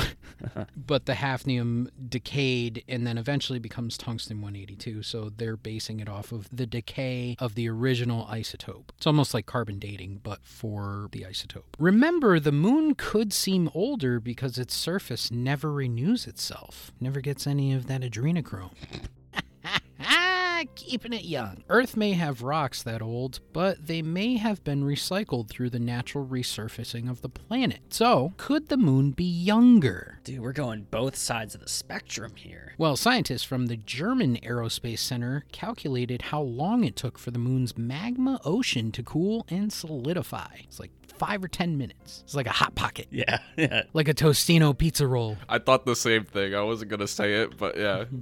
But 0.75 1.05
the 1.05 1.13
hafnium 1.13 1.89
decayed 2.07 2.83
and 2.87 3.05
then 3.05 3.17
eventually 3.17 3.59
becomes 3.59 3.97
tungsten 3.97 4.41
182. 4.41 5.03
So 5.03 5.29
they're 5.29 5.57
basing 5.57 5.99
it 5.99 6.09
off 6.09 6.31
of 6.31 6.47
the 6.51 6.65
decay 6.65 7.35
of 7.39 7.55
the 7.55 7.69
original 7.69 8.25
isotope. 8.25 8.89
It's 8.97 9.07
almost 9.07 9.33
like 9.33 9.45
carbon 9.45 9.79
dating, 9.79 10.21
but 10.23 10.39
for 10.43 11.09
the 11.11 11.21
isotope. 11.21 11.75
Remember, 11.77 12.39
the 12.39 12.51
moon 12.51 12.95
could 12.95 13.33
seem 13.33 13.69
older 13.73 14.19
because 14.19 14.57
its 14.57 14.75
surface 14.79 15.31
never 15.31 15.71
renews 15.71 16.25
itself, 16.27 16.91
never 16.99 17.21
gets 17.21 17.45
any 17.45 17.73
of 17.73 17.87
that 17.87 18.01
adrenochrome. 18.01 18.73
Keeping 20.75 21.13
it 21.13 21.23
young. 21.23 21.63
Earth 21.69 21.95
may 21.95 22.13
have 22.13 22.41
rocks 22.41 22.83
that 22.83 23.01
old, 23.01 23.39
but 23.53 23.87
they 23.87 24.01
may 24.01 24.37
have 24.37 24.63
been 24.63 24.83
recycled 24.83 25.49
through 25.49 25.69
the 25.69 25.79
natural 25.79 26.25
resurfacing 26.25 27.09
of 27.09 27.21
the 27.21 27.29
planet. 27.29 27.79
So, 27.89 28.33
could 28.37 28.67
the 28.67 28.77
moon 28.77 29.11
be 29.11 29.23
younger? 29.23 30.19
Dude, 30.23 30.41
we're 30.41 30.51
going 30.51 30.87
both 30.91 31.15
sides 31.15 31.55
of 31.55 31.61
the 31.61 31.69
spectrum 31.69 32.33
here. 32.35 32.73
Well, 32.77 32.97
scientists 32.97 33.43
from 33.43 33.67
the 33.67 33.77
German 33.77 34.37
Aerospace 34.37 34.99
Center 34.99 35.45
calculated 35.51 36.23
how 36.23 36.41
long 36.41 36.83
it 36.83 36.95
took 36.95 37.17
for 37.17 37.31
the 37.31 37.39
moon's 37.39 37.77
magma 37.77 38.41
ocean 38.43 38.91
to 38.93 39.03
cool 39.03 39.45
and 39.49 39.71
solidify. 39.71 40.55
It's 40.63 40.79
like 40.79 40.91
five 41.19 41.43
or 41.43 41.47
ten 41.47 41.77
minutes. 41.77 42.21
It's 42.23 42.33
like 42.35 42.47
a 42.47 42.51
hot 42.51 42.73
pocket, 42.75 43.07
Yeah, 43.11 43.39
yeah. 43.57 43.83
like 43.93 44.07
a 44.07 44.13
Tostino 44.13 44.73
pizza 44.75 45.05
roll. 45.05 45.37
I 45.47 45.59
thought 45.59 45.85
the 45.85 45.95
same 45.95 46.23
thing. 46.25 46.55
I 46.55 46.61
wasn't 46.63 46.89
going 46.89 47.01
to 47.01 47.07
say 47.07 47.35
it, 47.35 47.57
but 47.57 47.77
yeah. 47.77 48.05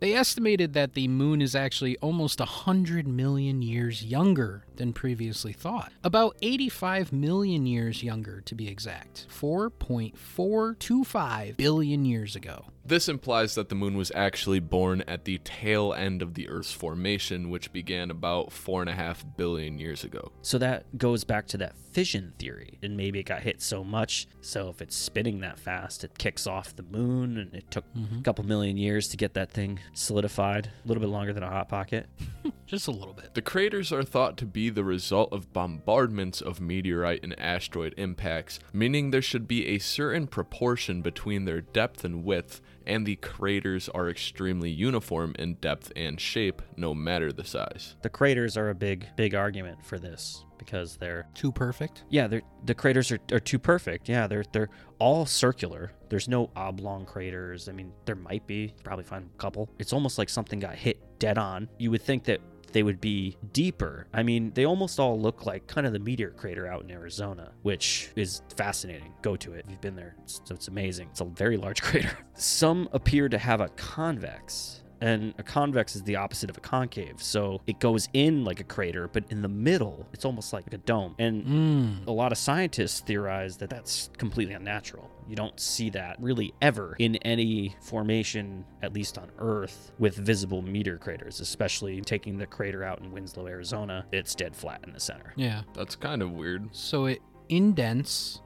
They 0.00 0.14
estimated 0.14 0.72
that 0.72 0.94
the 0.94 1.08
moon 1.08 1.42
is 1.42 1.54
actually 1.54 1.98
almost 1.98 2.40
a 2.40 2.44
100 2.44 3.06
million 3.06 3.60
years 3.60 4.02
younger 4.02 4.64
than 4.80 4.92
previously 4.94 5.52
thought. 5.52 5.92
About 6.02 6.36
85 6.40 7.12
million 7.12 7.66
years 7.66 8.02
younger, 8.02 8.40
to 8.40 8.54
be 8.54 8.66
exact. 8.66 9.26
4.425 9.28 11.58
billion 11.58 12.06
years 12.06 12.34
ago. 12.34 12.64
This 12.82 13.10
implies 13.10 13.56
that 13.56 13.68
the 13.68 13.74
moon 13.74 13.94
was 13.96 14.10
actually 14.14 14.58
born 14.58 15.02
at 15.06 15.26
the 15.26 15.38
tail 15.44 15.92
end 15.92 16.22
of 16.22 16.32
the 16.34 16.48
Earth's 16.48 16.72
formation, 16.72 17.50
which 17.50 17.72
began 17.72 18.10
about 18.10 18.52
four 18.52 18.80
and 18.80 18.88
a 18.88 18.94
half 18.94 19.22
billion 19.36 19.78
years 19.78 20.02
ago. 20.02 20.32
So 20.40 20.56
that 20.58 20.96
goes 20.96 21.24
back 21.24 21.46
to 21.48 21.58
that 21.58 21.76
fission 21.92 22.32
theory. 22.38 22.78
And 22.82 22.96
maybe 22.96 23.20
it 23.20 23.24
got 23.24 23.42
hit 23.42 23.60
so 23.60 23.84
much, 23.84 24.28
so 24.40 24.70
if 24.70 24.80
it's 24.80 24.96
spinning 24.96 25.40
that 25.40 25.58
fast, 25.58 26.04
it 26.04 26.16
kicks 26.16 26.46
off 26.46 26.74
the 26.74 26.82
moon, 26.82 27.36
and 27.36 27.54
it 27.54 27.70
took 27.70 27.84
mm-hmm. 27.94 28.20
a 28.20 28.22
couple 28.22 28.44
million 28.44 28.78
years 28.78 29.08
to 29.08 29.16
get 29.16 29.34
that 29.34 29.50
thing 29.50 29.80
solidified. 29.92 30.70
A 30.84 30.88
little 30.88 31.02
bit 31.02 31.10
longer 31.10 31.34
than 31.34 31.42
a 31.42 31.50
hot 31.50 31.68
pocket. 31.68 32.06
Just 32.66 32.88
a 32.88 32.92
little 32.92 33.14
bit. 33.14 33.34
The 33.34 33.42
craters 33.42 33.92
are 33.92 34.02
thought 34.02 34.36
to 34.38 34.46
be 34.46 34.69
the 34.70 34.84
result 34.84 35.32
of 35.32 35.52
bombardments 35.52 36.40
of 36.40 36.60
meteorite 36.60 37.20
and 37.22 37.38
asteroid 37.38 37.94
impacts, 37.96 38.58
meaning 38.72 39.10
there 39.10 39.22
should 39.22 39.46
be 39.46 39.66
a 39.66 39.78
certain 39.78 40.26
proportion 40.26 41.02
between 41.02 41.44
their 41.44 41.60
depth 41.60 42.04
and 42.04 42.24
width, 42.24 42.60
and 42.86 43.06
the 43.06 43.16
craters 43.16 43.88
are 43.90 44.08
extremely 44.08 44.70
uniform 44.70 45.34
in 45.38 45.54
depth 45.54 45.92
and 45.94 46.20
shape, 46.20 46.62
no 46.76 46.94
matter 46.94 47.32
the 47.32 47.44
size. 47.44 47.96
The 48.02 48.08
craters 48.08 48.56
are 48.56 48.70
a 48.70 48.74
big, 48.74 49.06
big 49.16 49.34
argument 49.34 49.84
for 49.84 49.98
this 49.98 50.44
because 50.58 50.96
they're 50.96 51.26
Too 51.34 51.50
perfect? 51.52 52.04
yeah, 52.10 52.26
they're 52.26 52.42
the 52.66 52.74
craters 52.74 53.10
are, 53.10 53.18
are 53.32 53.40
too 53.40 53.58
perfect. 53.58 54.08
Yeah, 54.08 54.26
they're 54.26 54.44
they're 54.52 54.68
all 54.98 55.24
circular. 55.24 55.92
There's 56.10 56.28
no 56.28 56.50
oblong 56.56 57.06
craters. 57.06 57.68
I 57.68 57.72
mean, 57.72 57.92
there 58.04 58.16
might 58.16 58.46
be. 58.46 58.74
Probably 58.84 59.04
find 59.04 59.30
a 59.34 59.38
couple. 59.38 59.70
It's 59.78 59.92
almost 59.94 60.18
like 60.18 60.28
something 60.28 60.58
got 60.60 60.74
hit 60.74 60.98
dead 61.18 61.38
on. 61.38 61.68
You 61.78 61.90
would 61.92 62.02
think 62.02 62.24
that 62.24 62.40
they 62.72 62.82
would 62.82 63.00
be 63.00 63.36
deeper. 63.52 64.06
I 64.12 64.22
mean, 64.22 64.52
they 64.54 64.64
almost 64.64 64.98
all 64.98 65.20
look 65.20 65.46
like 65.46 65.66
kind 65.66 65.86
of 65.86 65.92
the 65.92 65.98
meteor 65.98 66.30
crater 66.30 66.66
out 66.66 66.82
in 66.82 66.90
Arizona, 66.90 67.52
which 67.62 68.10
is 68.16 68.42
fascinating. 68.56 69.12
Go 69.22 69.36
to 69.36 69.54
it 69.54 69.64
if 69.64 69.70
you've 69.70 69.80
been 69.80 69.96
there. 69.96 70.16
It's, 70.22 70.40
it's 70.50 70.68
amazing. 70.68 71.08
It's 71.10 71.20
a 71.20 71.24
very 71.24 71.56
large 71.56 71.82
crater. 71.82 72.16
Some 72.34 72.88
appear 72.92 73.28
to 73.28 73.38
have 73.38 73.60
a 73.60 73.68
convex 73.70 74.82
and 75.00 75.34
a 75.38 75.42
convex 75.42 75.96
is 75.96 76.02
the 76.02 76.16
opposite 76.16 76.50
of 76.50 76.56
a 76.56 76.60
concave. 76.60 77.22
So 77.22 77.60
it 77.66 77.78
goes 77.80 78.08
in 78.12 78.44
like 78.44 78.60
a 78.60 78.64
crater, 78.64 79.08
but 79.08 79.24
in 79.30 79.42
the 79.42 79.48
middle, 79.48 80.06
it's 80.12 80.24
almost 80.24 80.52
like 80.52 80.72
a 80.72 80.78
dome. 80.78 81.14
And 81.18 81.44
Mm. 81.44 82.06
a 82.06 82.12
lot 82.12 82.32
of 82.32 82.38
scientists 82.38 83.00
theorize 83.00 83.56
that 83.58 83.70
that's 83.70 84.10
completely 84.18 84.54
unnatural. 84.54 85.10
You 85.28 85.36
don't 85.36 85.58
see 85.60 85.90
that 85.90 86.16
really 86.20 86.52
ever 86.60 86.96
in 86.98 87.16
any 87.16 87.76
formation, 87.80 88.64
at 88.82 88.92
least 88.92 89.16
on 89.16 89.30
Earth, 89.38 89.92
with 89.98 90.16
visible 90.16 90.60
meteor 90.60 90.98
craters, 90.98 91.40
especially 91.40 92.00
taking 92.00 92.36
the 92.38 92.46
crater 92.46 92.82
out 92.82 92.98
in 93.00 93.12
Winslow, 93.12 93.46
Arizona. 93.46 94.04
It's 94.12 94.34
dead 94.34 94.56
flat 94.56 94.80
in 94.84 94.92
the 94.92 94.98
center. 95.00 95.32
Yeah. 95.36 95.62
That's 95.74 95.94
kind 95.94 96.20
of 96.22 96.32
weird. 96.32 96.68
So 96.74 97.06
it 97.06 97.20
indents, 97.48 98.40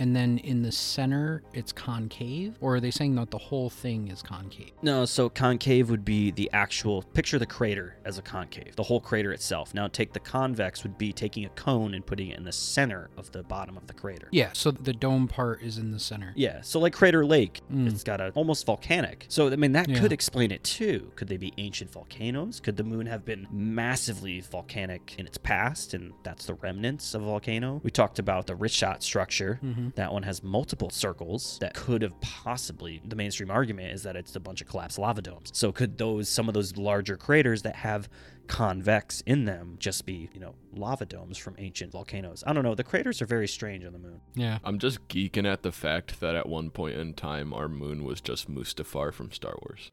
and 0.00 0.16
then 0.16 0.38
in 0.38 0.62
the 0.62 0.72
center, 0.72 1.42
it's 1.52 1.72
concave? 1.72 2.56
Or 2.60 2.76
are 2.76 2.80
they 2.80 2.90
saying 2.90 3.14
that 3.16 3.30
the 3.30 3.38
whole 3.38 3.68
thing 3.70 4.08
is 4.08 4.22
concave? 4.22 4.72
No, 4.82 5.04
so 5.04 5.28
concave 5.28 5.90
would 5.90 6.04
be 6.04 6.30
the 6.30 6.50
actual 6.52 7.02
picture 7.02 7.38
the 7.38 7.46
crater 7.46 7.96
as 8.04 8.16
a 8.18 8.22
concave, 8.22 8.74
the 8.76 8.82
whole 8.82 9.00
crater 9.00 9.30
itself. 9.32 9.74
Now 9.74 9.86
take 9.88 10.12
the 10.14 10.18
convex 10.20 10.82
would 10.82 10.96
be 10.96 11.12
taking 11.12 11.44
a 11.44 11.50
cone 11.50 11.92
and 11.94 12.04
putting 12.04 12.30
it 12.30 12.38
in 12.38 12.44
the 12.44 12.50
center 12.52 13.10
of 13.18 13.30
the 13.32 13.42
bottom 13.42 13.76
of 13.76 13.86
the 13.86 13.92
crater. 13.92 14.28
Yeah, 14.32 14.50
so 14.54 14.70
the 14.70 14.94
dome 14.94 15.28
part 15.28 15.62
is 15.62 15.76
in 15.76 15.90
the 15.92 16.00
center. 16.00 16.32
Yeah, 16.34 16.62
so 16.62 16.80
like 16.80 16.94
Crater 16.94 17.24
Lake, 17.26 17.60
Mm. 17.70 17.86
it's 17.88 18.02
got 18.02 18.20
a 18.22 18.30
almost 18.30 18.64
volcanic. 18.64 19.26
So 19.28 19.48
I 19.52 19.56
mean 19.56 19.72
that 19.72 19.88
Yeah. 19.88 20.00
could 20.00 20.12
explain 20.12 20.50
it 20.50 20.64
too. 20.64 21.12
Could 21.14 21.28
they 21.28 21.36
be 21.36 21.52
ancient 21.58 21.92
volcanoes? 21.92 22.58
Could 22.58 22.78
the 22.78 22.84
moon 22.84 23.04
have 23.06 23.26
been 23.26 23.46
massively 23.50 24.40
volcanic 24.40 25.14
in 25.18 25.26
its 25.26 25.36
past 25.38 25.92
and 25.92 26.12
that's 26.22 26.46
the 26.46 26.54
remnants 26.54 27.12
of 27.14 27.22
a 27.22 27.26
volcano? 27.26 27.80
We 27.84 27.90
talked 27.90 28.18
about 28.18 28.46
the 28.46 28.54
Richat 28.56 29.02
structure. 29.02 29.60
That 29.96 30.12
one 30.12 30.22
has 30.22 30.42
multiple 30.42 30.90
circles 30.90 31.58
that 31.60 31.74
could 31.74 32.02
have 32.02 32.18
possibly 32.20 33.00
the 33.04 33.16
mainstream 33.16 33.50
argument 33.50 33.92
is 33.92 34.02
that 34.04 34.16
it's 34.16 34.36
a 34.36 34.40
bunch 34.40 34.60
of 34.60 34.68
collapsed 34.68 34.98
lava 34.98 35.22
domes. 35.22 35.50
So 35.52 35.72
could 35.72 35.98
those 35.98 36.28
some 36.28 36.48
of 36.48 36.54
those 36.54 36.76
larger 36.76 37.16
craters 37.16 37.62
that 37.62 37.76
have 37.76 38.08
convex 38.46 39.22
in 39.26 39.44
them 39.44 39.76
just 39.78 40.06
be, 40.06 40.28
you 40.32 40.40
know, 40.40 40.54
lava 40.74 41.06
domes 41.06 41.38
from 41.38 41.54
ancient 41.58 41.92
volcanoes? 41.92 42.42
I 42.46 42.52
don't 42.52 42.64
know. 42.64 42.74
The 42.74 42.84
craters 42.84 43.20
are 43.22 43.26
very 43.26 43.48
strange 43.48 43.84
on 43.84 43.92
the 43.92 43.98
moon. 43.98 44.20
Yeah. 44.34 44.58
I'm 44.64 44.78
just 44.78 45.06
geeking 45.08 45.50
at 45.50 45.62
the 45.62 45.72
fact 45.72 46.20
that 46.20 46.34
at 46.34 46.48
one 46.48 46.70
point 46.70 46.96
in 46.96 47.14
time, 47.14 47.52
our 47.52 47.68
moon 47.68 48.04
was 48.04 48.20
just 48.20 48.50
Mustafar 48.50 49.12
from 49.12 49.32
Star 49.32 49.56
Wars. 49.62 49.90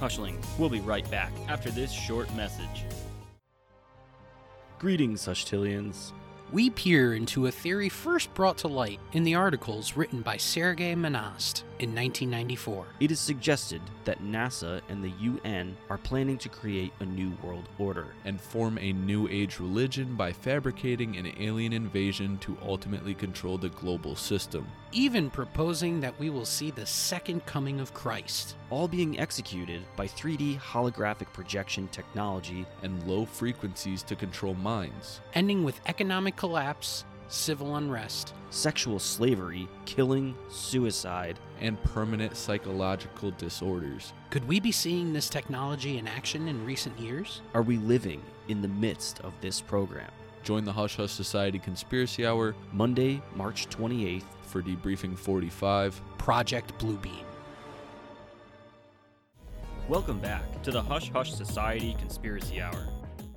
Hushling, 0.00 0.44
we'll 0.58 0.68
be 0.68 0.80
right 0.80 1.08
back 1.10 1.32
after 1.48 1.70
this 1.70 1.90
short 1.92 2.34
message. 2.34 2.84
Greetings, 4.78 5.22
Hushtillians. 5.26 6.12
We 6.52 6.70
peer 6.70 7.14
into 7.14 7.46
a 7.46 7.50
theory 7.50 7.88
first 7.88 8.32
brought 8.32 8.58
to 8.58 8.68
light 8.68 9.00
in 9.12 9.24
the 9.24 9.34
articles 9.34 9.96
written 9.96 10.20
by 10.20 10.36
Sergei 10.36 10.94
Monast. 10.94 11.64
in 11.78 11.94
1994. 11.94 12.86
It 13.00 13.10
is 13.10 13.18
suggested 13.18 13.82
that 14.04 14.22
NASA 14.22 14.80
and 14.88 15.02
the 15.02 15.12
UN 15.20 15.76
are 15.90 15.98
planning 15.98 16.38
to 16.38 16.48
create 16.48 16.92
a 17.00 17.04
new 17.04 17.32
world 17.42 17.68
order. 17.78 18.14
and 18.24 18.40
form 18.40 18.78
a 18.78 18.92
new 18.92 19.28
age 19.28 19.58
religion 19.58 20.14
by 20.14 20.32
fabricating 20.32 21.16
an 21.16 21.32
alien 21.38 21.72
invasion 21.72 22.38
to 22.38 22.56
ultimately 22.62 23.12
control 23.12 23.58
the 23.58 23.68
global 23.70 24.14
system. 24.14 24.66
Even 24.98 25.28
proposing 25.28 26.00
that 26.00 26.18
we 26.18 26.30
will 26.30 26.46
see 26.46 26.70
the 26.70 26.86
second 26.86 27.44
coming 27.44 27.80
of 27.80 27.92
Christ. 27.92 28.56
all 28.70 28.88
being 28.88 29.20
executed 29.20 29.82
by 29.94 30.06
3D 30.06 30.58
holographic 30.58 31.30
projection 31.34 31.86
technology. 31.88 32.64
and 32.82 33.06
low 33.06 33.26
frequencies 33.26 34.02
to 34.04 34.16
control 34.16 34.54
minds. 34.54 35.20
ending 35.34 35.64
with 35.64 35.82
economic 35.84 36.34
collapse, 36.36 37.04
civil 37.28 37.76
unrest. 37.76 38.32
Sexual 38.48 38.98
slavery, 38.98 39.68
killing, 39.84 40.34
suicide. 40.48 41.38
and 41.60 41.82
permanent 41.82 42.34
psychological 42.34 43.32
disorders. 43.32 44.14
Could 44.30 44.48
we 44.48 44.60
be 44.60 44.72
seeing 44.72 45.12
this 45.12 45.28
technology 45.28 45.98
in 45.98 46.08
action 46.08 46.48
in 46.48 46.64
recent 46.64 46.98
years? 46.98 47.42
Are 47.52 47.60
we 47.62 47.76
living 47.76 48.22
in 48.48 48.62
the 48.62 48.68
midst 48.68 49.20
of 49.20 49.34
this 49.42 49.60
program? 49.60 50.10
Join 50.42 50.64
the 50.64 50.72
Hush 50.72 50.96
Hush 50.96 51.10
Society 51.10 51.58
Conspiracy 51.58 52.24
Hour 52.24 52.54
Monday, 52.72 53.20
March 53.34 53.68
28th. 53.68 54.22
For 54.56 54.62
debriefing 54.62 55.18
45. 55.18 56.00
Project 56.16 56.78
Bluebeam. 56.78 57.24
Welcome 59.86 60.18
back 60.18 60.62
to 60.62 60.70
the 60.70 60.82
Hush 60.82 61.10
Hush 61.10 61.34
Society 61.34 61.94
Conspiracy 61.98 62.62
Hour. 62.62 62.88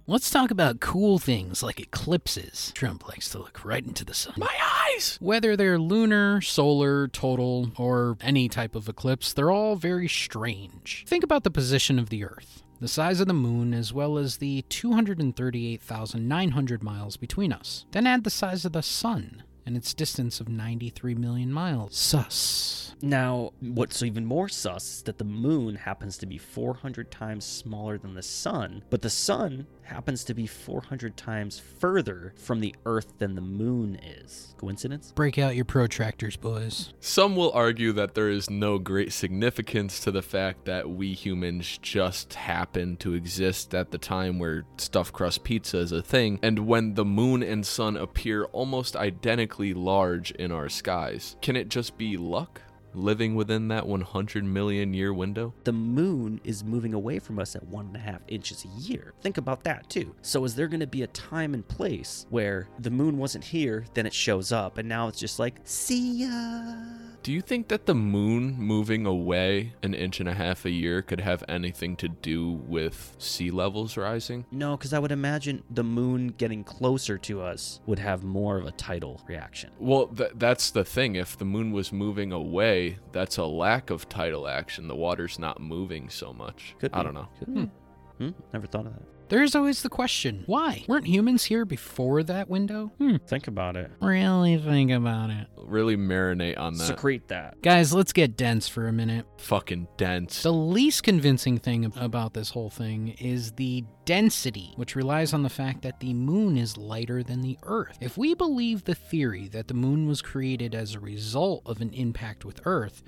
Let's 0.07 0.31
talk 0.31 0.49
about 0.49 0.79
cool 0.79 1.19
things 1.19 1.61
like 1.61 1.81
eclipses. 1.81 2.71
Trump 2.73 3.09
likes 3.09 3.27
to 3.29 3.39
look 3.39 3.65
right 3.65 3.85
into 3.85 4.05
the 4.05 4.13
sun. 4.13 4.35
My 4.37 4.93
eyes! 4.95 5.17
Whether 5.19 5.57
they're 5.57 5.77
lunar, 5.77 6.39
solar, 6.39 7.09
total, 7.09 7.73
or 7.77 8.15
any 8.21 8.47
type 8.47 8.73
of 8.73 8.87
eclipse, 8.87 9.33
they're 9.33 9.51
all 9.51 9.75
very 9.75 10.07
strange. 10.07 11.03
Think 11.05 11.25
about 11.25 11.43
the 11.43 11.51
position 11.51 11.99
of 11.99 12.07
the 12.09 12.23
Earth, 12.23 12.63
the 12.79 12.87
size 12.87 13.19
of 13.19 13.27
the 13.27 13.33
moon, 13.33 13.73
as 13.73 13.91
well 13.91 14.17
as 14.17 14.37
the 14.37 14.61
238,900 14.69 16.81
miles 16.81 17.17
between 17.17 17.51
us. 17.51 17.85
Then 17.91 18.07
add 18.07 18.23
the 18.23 18.29
size 18.29 18.63
of 18.63 18.71
the 18.71 18.81
sun 18.81 19.43
and 19.69 19.77
its 19.77 19.93
distance 19.93 20.41
of 20.41 20.49
93 20.49 21.13
million 21.13 21.53
miles. 21.53 21.95
Sus. 21.95 22.95
Now, 23.03 23.53
what's 23.59 24.01
even 24.01 24.25
more 24.25 24.49
sus 24.49 24.95
is 24.95 25.01
that 25.03 25.19
the 25.19 25.23
moon 25.23 25.75
happens 25.75 26.17
to 26.17 26.25
be 26.25 26.39
400 26.39 27.11
times 27.11 27.45
smaller 27.45 27.99
than 27.99 28.15
the 28.15 28.23
sun, 28.23 28.81
but 28.89 29.03
the 29.03 29.11
sun 29.11 29.67
happens 29.89 30.23
to 30.25 30.33
be 30.33 30.47
400 30.47 31.17
times 31.17 31.59
further 31.59 32.33
from 32.37 32.59
the 32.59 32.75
Earth 32.85 33.17
than 33.17 33.35
the 33.35 33.41
moon 33.41 33.95
is. 33.95 34.55
Coincidence? 34.57 35.11
Break 35.15 35.37
out 35.37 35.55
your 35.55 35.65
protractors, 35.65 36.37
boys. 36.37 36.93
Some 36.99 37.35
will 37.35 37.51
argue 37.51 37.91
that 37.93 38.13
there 38.13 38.29
is 38.29 38.49
no 38.49 38.77
great 38.77 39.11
significance 39.11 39.99
to 40.01 40.11
the 40.11 40.21
fact 40.21 40.65
that 40.65 40.89
we 40.89 41.13
humans 41.13 41.77
just 41.81 42.35
happen 42.35 42.97
to 42.97 43.13
exist 43.13 43.73
at 43.73 43.91
the 43.91 43.97
time 43.97 44.39
where 44.39 44.65
stuffed 44.77 45.13
crust 45.13 45.43
pizza 45.43 45.79
is 45.79 45.91
a 45.91 46.01
thing, 46.01 46.39
and 46.43 46.67
when 46.67 46.93
the 46.93 47.05
moon 47.05 47.41
and 47.41 47.65
sun 47.65 47.97
appear 47.97 48.45
almost 48.45 48.95
identically 48.95 49.73
large 49.73 50.31
in 50.31 50.51
our 50.51 50.69
skies. 50.69 51.35
Can 51.41 51.55
it 51.55 51.69
just 51.69 51.97
be 51.97 52.15
luck? 52.15 52.61
Living 52.93 53.35
within 53.35 53.67
that 53.67 53.85
100 53.87 54.43
million 54.43 54.93
year 54.93 55.13
window? 55.13 55.53
The 55.63 55.73
moon 55.73 56.39
is 56.43 56.63
moving 56.63 56.93
away 56.93 57.19
from 57.19 57.39
us 57.39 57.55
at 57.55 57.63
one 57.63 57.87
and 57.87 57.95
a 57.95 57.99
half 57.99 58.21
inches 58.27 58.65
a 58.65 58.81
year. 58.81 59.13
Think 59.21 59.37
about 59.37 59.63
that 59.63 59.89
too. 59.89 60.15
So, 60.21 60.43
is 60.45 60.55
there 60.55 60.67
going 60.67 60.79
to 60.79 60.87
be 60.87 61.03
a 61.03 61.07
time 61.07 61.53
and 61.53 61.67
place 61.67 62.25
where 62.29 62.67
the 62.79 62.91
moon 62.91 63.17
wasn't 63.17 63.43
here, 63.43 63.85
then 63.93 64.05
it 64.05 64.13
shows 64.13 64.51
up, 64.51 64.77
and 64.77 64.89
now 64.89 65.07
it's 65.07 65.19
just 65.19 65.39
like, 65.39 65.59
see 65.63 66.23
ya? 66.23 66.73
Do 67.21 67.33
you 67.33 67.41
think 67.41 67.67
that 67.67 67.85
the 67.85 67.93
moon 67.93 68.55
moving 68.57 69.05
away 69.05 69.73
an 69.83 69.93
inch 69.93 70.21
and 70.21 70.29
a 70.29 70.33
half 70.33 70.63
a 70.63 70.69
year 70.69 71.01
could 71.01 71.19
have 71.19 71.43
anything 71.49 71.97
to 71.97 72.07
do 72.07 72.49
with 72.65 73.13
sea 73.19 73.51
levels 73.51 73.97
rising? 73.97 74.45
No, 74.51 74.77
because 74.77 74.93
I 74.93 74.99
would 74.99 75.11
imagine 75.11 75.63
the 75.69 75.83
moon 75.83 76.29
getting 76.29 76.63
closer 76.63 77.17
to 77.17 77.41
us 77.41 77.81
would 77.85 77.99
have 77.99 78.23
more 78.23 78.57
of 78.57 78.65
a 78.65 78.71
tidal 78.71 79.21
reaction. 79.27 79.69
Well, 79.79 80.07
th- 80.07 80.31
that's 80.35 80.71
the 80.71 80.85
thing. 80.85 81.15
If 81.15 81.37
the 81.37 81.45
moon 81.45 81.73
was 81.73 81.91
moving 81.91 82.31
away, 82.31 82.99
that's 83.11 83.35
a 83.35 83.45
lack 83.45 83.89
of 83.89 84.07
tidal 84.07 84.47
action. 84.47 84.87
The 84.87 84.95
water's 84.95 85.37
not 85.37 85.59
moving 85.59 86.09
so 86.09 86.31
much. 86.31 86.75
Could 86.79 86.91
I 86.93 86.99
be. 86.99 87.03
don't 87.03 87.13
know. 87.15 87.27
Could 87.39 87.53
be. 87.53 87.69
Hmm, 88.17 88.29
never 88.53 88.65
thought 88.65 88.85
of 88.85 88.93
that. 88.93 89.03
There's 89.29 89.53
always 89.53 89.83
the 89.83 89.89
question 89.89 90.43
why? 90.47 90.83
Weren't 90.87 91.05
humans 91.05 91.43
here 91.45 91.63
before 91.63 92.23
that 92.23 92.49
window? 92.49 92.91
Hmm. 92.97 93.17
Think 93.27 93.47
about 93.47 93.77
it. 93.77 93.91
Really 94.01 94.57
think 94.57 94.89
about 94.89 95.29
it. 95.29 95.47
Really 95.57 95.95
marinate 95.95 96.57
on 96.57 96.73
that. 96.77 96.87
Secrete 96.87 97.27
that. 97.27 97.61
Guys, 97.61 97.93
let's 97.93 98.11
get 98.11 98.35
dense 98.35 98.67
for 98.67 98.87
a 98.87 98.91
minute. 98.91 99.27
Fucking 99.37 99.87
dense. 99.97 100.41
The 100.41 100.51
least 100.51 101.03
convincing 101.03 101.59
thing 101.59 101.93
about 101.95 102.33
this 102.33 102.49
whole 102.49 102.71
thing 102.71 103.09
is 103.19 103.51
the 103.51 103.83
density, 104.05 104.73
which 104.77 104.95
relies 104.95 105.31
on 105.31 105.43
the 105.43 105.49
fact 105.49 105.83
that 105.83 105.99
the 105.99 106.15
moon 106.15 106.57
is 106.57 106.75
lighter 106.75 107.21
than 107.21 107.41
the 107.41 107.59
Earth. 107.63 107.99
If 108.01 108.17
we 108.17 108.33
believe 108.33 108.83
the 108.85 108.95
theory 108.95 109.47
that 109.49 109.67
the 109.67 109.75
moon 109.75 110.07
was 110.07 110.23
created 110.23 110.73
as 110.73 110.95
a 110.95 110.99
result 110.99 111.61
of 111.67 111.81
an 111.81 111.93
impact 111.93 112.45
with 112.45 112.61
Earth, 112.65 113.03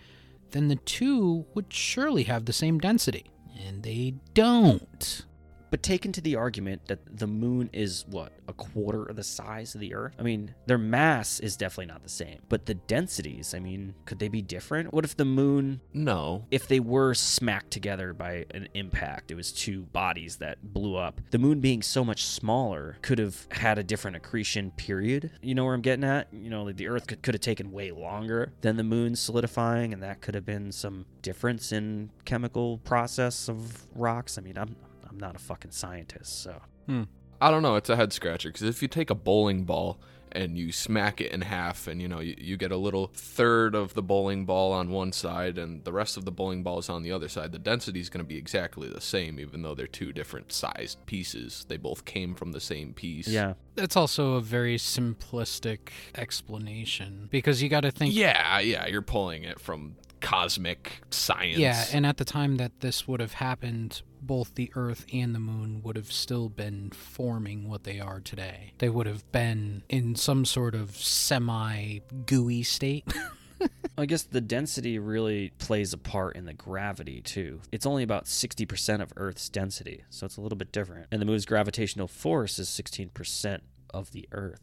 then 0.51 0.67
the 0.67 0.75
two 0.75 1.47
would 1.55 1.73
surely 1.73 2.23
have 2.23 2.45
the 2.45 2.53
same 2.53 2.77
density. 2.77 3.25
And 3.65 3.81
they 3.81 4.15
don't. 4.35 5.25
But 5.71 5.81
taken 5.81 6.11
to 6.11 6.21
the 6.21 6.35
argument 6.35 6.87
that 6.87 6.99
the 7.17 7.27
moon 7.27 7.69
is 7.71 8.05
what, 8.09 8.33
a 8.47 8.53
quarter 8.53 9.05
of 9.05 9.15
the 9.15 9.23
size 9.23 9.73
of 9.73 9.81
the 9.81 9.95
Earth? 9.95 10.13
I 10.19 10.23
mean, 10.23 10.53
their 10.67 10.77
mass 10.77 11.39
is 11.39 11.55
definitely 11.55 11.85
not 11.87 12.03
the 12.03 12.09
same. 12.09 12.39
But 12.49 12.65
the 12.65 12.73
densities, 12.73 13.53
I 13.55 13.59
mean, 13.59 13.95
could 14.05 14.19
they 14.19 14.27
be 14.27 14.41
different? 14.41 14.93
What 14.93 15.05
if 15.05 15.15
the 15.15 15.25
moon, 15.25 15.79
no. 15.93 16.45
if 16.51 16.67
they 16.67 16.81
were 16.81 17.13
smacked 17.13 17.71
together 17.71 18.13
by 18.13 18.45
an 18.51 18.67
impact, 18.73 19.31
it 19.31 19.35
was 19.35 19.53
two 19.53 19.83
bodies 19.83 20.35
that 20.37 20.73
blew 20.73 20.97
up, 20.97 21.21
the 21.31 21.39
moon 21.39 21.61
being 21.61 21.81
so 21.81 22.03
much 22.03 22.25
smaller 22.25 22.97
could 23.01 23.17
have 23.17 23.47
had 23.51 23.77
a 23.77 23.83
different 23.83 24.17
accretion 24.17 24.71
period? 24.71 25.31
You 25.41 25.55
know 25.55 25.63
where 25.63 25.73
I'm 25.73 25.81
getting 25.81 26.03
at? 26.03 26.27
You 26.33 26.49
know, 26.49 26.63
like 26.63 26.75
the 26.75 26.89
Earth 26.89 27.07
could, 27.07 27.21
could 27.21 27.33
have 27.33 27.41
taken 27.41 27.71
way 27.71 27.91
longer 27.91 28.51
than 28.59 28.75
the 28.75 28.83
moon 28.83 29.15
solidifying, 29.15 29.93
and 29.93 30.03
that 30.03 30.19
could 30.19 30.35
have 30.35 30.45
been 30.45 30.73
some 30.73 31.05
difference 31.21 31.71
in 31.71 32.09
chemical 32.25 32.79
process 32.79 33.47
of 33.47 33.85
rocks. 33.95 34.37
I 34.37 34.41
mean, 34.41 34.57
I'm. 34.57 34.75
I'm 35.11 35.19
not 35.19 35.35
a 35.35 35.39
fucking 35.39 35.71
scientist, 35.71 36.41
so. 36.41 36.61
Hmm. 36.85 37.03
I 37.41 37.51
don't 37.51 37.63
know. 37.63 37.75
It's 37.75 37.89
a 37.89 37.95
head 37.95 38.13
scratcher 38.13 38.49
because 38.49 38.63
if 38.63 38.81
you 38.81 38.87
take 38.87 39.09
a 39.09 39.15
bowling 39.15 39.65
ball 39.65 39.99
and 40.31 40.57
you 40.57 40.71
smack 40.71 41.19
it 41.19 41.31
in 41.33 41.41
half, 41.41 41.87
and 41.87 42.01
you 42.01 42.07
know 42.07 42.19
you, 42.19 42.35
you 42.37 42.55
get 42.55 42.71
a 42.71 42.77
little 42.77 43.07
third 43.13 43.75
of 43.75 43.93
the 43.95 44.03
bowling 44.03 44.45
ball 44.45 44.71
on 44.71 44.89
one 44.89 45.11
side 45.11 45.57
and 45.57 45.83
the 45.83 45.91
rest 45.91 46.15
of 46.15 46.23
the 46.23 46.31
bowling 46.31 46.63
ball 46.63 46.79
is 46.79 46.87
on 46.87 47.03
the 47.03 47.11
other 47.11 47.27
side, 47.27 47.51
the 47.51 47.59
density 47.59 47.99
is 47.99 48.09
going 48.09 48.23
to 48.23 48.27
be 48.27 48.37
exactly 48.37 48.87
the 48.87 49.01
same, 49.01 49.39
even 49.39 49.63
though 49.63 49.75
they're 49.75 49.87
two 49.87 50.13
different 50.13 50.53
sized 50.53 51.05
pieces. 51.07 51.65
They 51.67 51.77
both 51.77 52.05
came 52.05 52.35
from 52.35 52.53
the 52.53 52.61
same 52.61 52.93
piece. 52.93 53.27
Yeah. 53.27 53.55
That's 53.75 53.97
also 53.97 54.35
a 54.35 54.41
very 54.41 54.77
simplistic 54.77 55.89
explanation 56.15 57.27
because 57.29 57.61
you 57.61 57.67
got 57.67 57.81
to 57.81 57.91
think. 57.91 58.13
Yeah, 58.13 58.59
yeah. 58.59 58.87
You're 58.87 59.01
pulling 59.01 59.43
it 59.43 59.59
from 59.59 59.95
cosmic 60.21 61.01
science. 61.09 61.57
Yeah, 61.57 61.85
and 61.91 62.05
at 62.05 62.17
the 62.17 62.25
time 62.25 62.57
that 62.57 62.79
this 62.79 63.07
would 63.07 63.19
have 63.19 63.33
happened, 63.33 64.01
both 64.21 64.55
the 64.55 64.71
Earth 64.75 65.05
and 65.11 65.33
the 65.35 65.39
Moon 65.39 65.81
would 65.83 65.95
have 65.95 66.11
still 66.11 66.49
been 66.49 66.91
forming 66.91 67.67
what 67.67 67.83
they 67.83 67.99
are 67.99 68.19
today. 68.19 68.73
They 68.77 68.89
would 68.89 69.07
have 69.07 69.29
been 69.31 69.83
in 69.89 70.15
some 70.15 70.45
sort 70.45 70.75
of 70.75 70.95
semi 70.95 71.99
gooey 72.25 72.63
state. 72.63 73.11
I 73.97 74.05
guess 74.05 74.23
the 74.23 74.41
density 74.41 74.97
really 74.97 75.51
plays 75.59 75.93
a 75.93 75.97
part 75.97 76.35
in 76.35 76.45
the 76.45 76.53
gravity 76.53 77.21
too. 77.21 77.61
It's 77.71 77.85
only 77.85 78.03
about 78.03 78.25
60% 78.25 79.01
of 79.01 79.13
Earth's 79.17 79.49
density, 79.49 80.03
so 80.09 80.25
it's 80.25 80.37
a 80.37 80.41
little 80.41 80.57
bit 80.57 80.71
different. 80.71 81.07
And 81.11 81.21
the 81.21 81.25
moon's 81.25 81.45
gravitational 81.45 82.07
force 82.07 82.57
is 82.57 82.69
16% 82.69 83.59
of 83.93 84.11
the 84.11 84.27
Earth. 84.31 84.61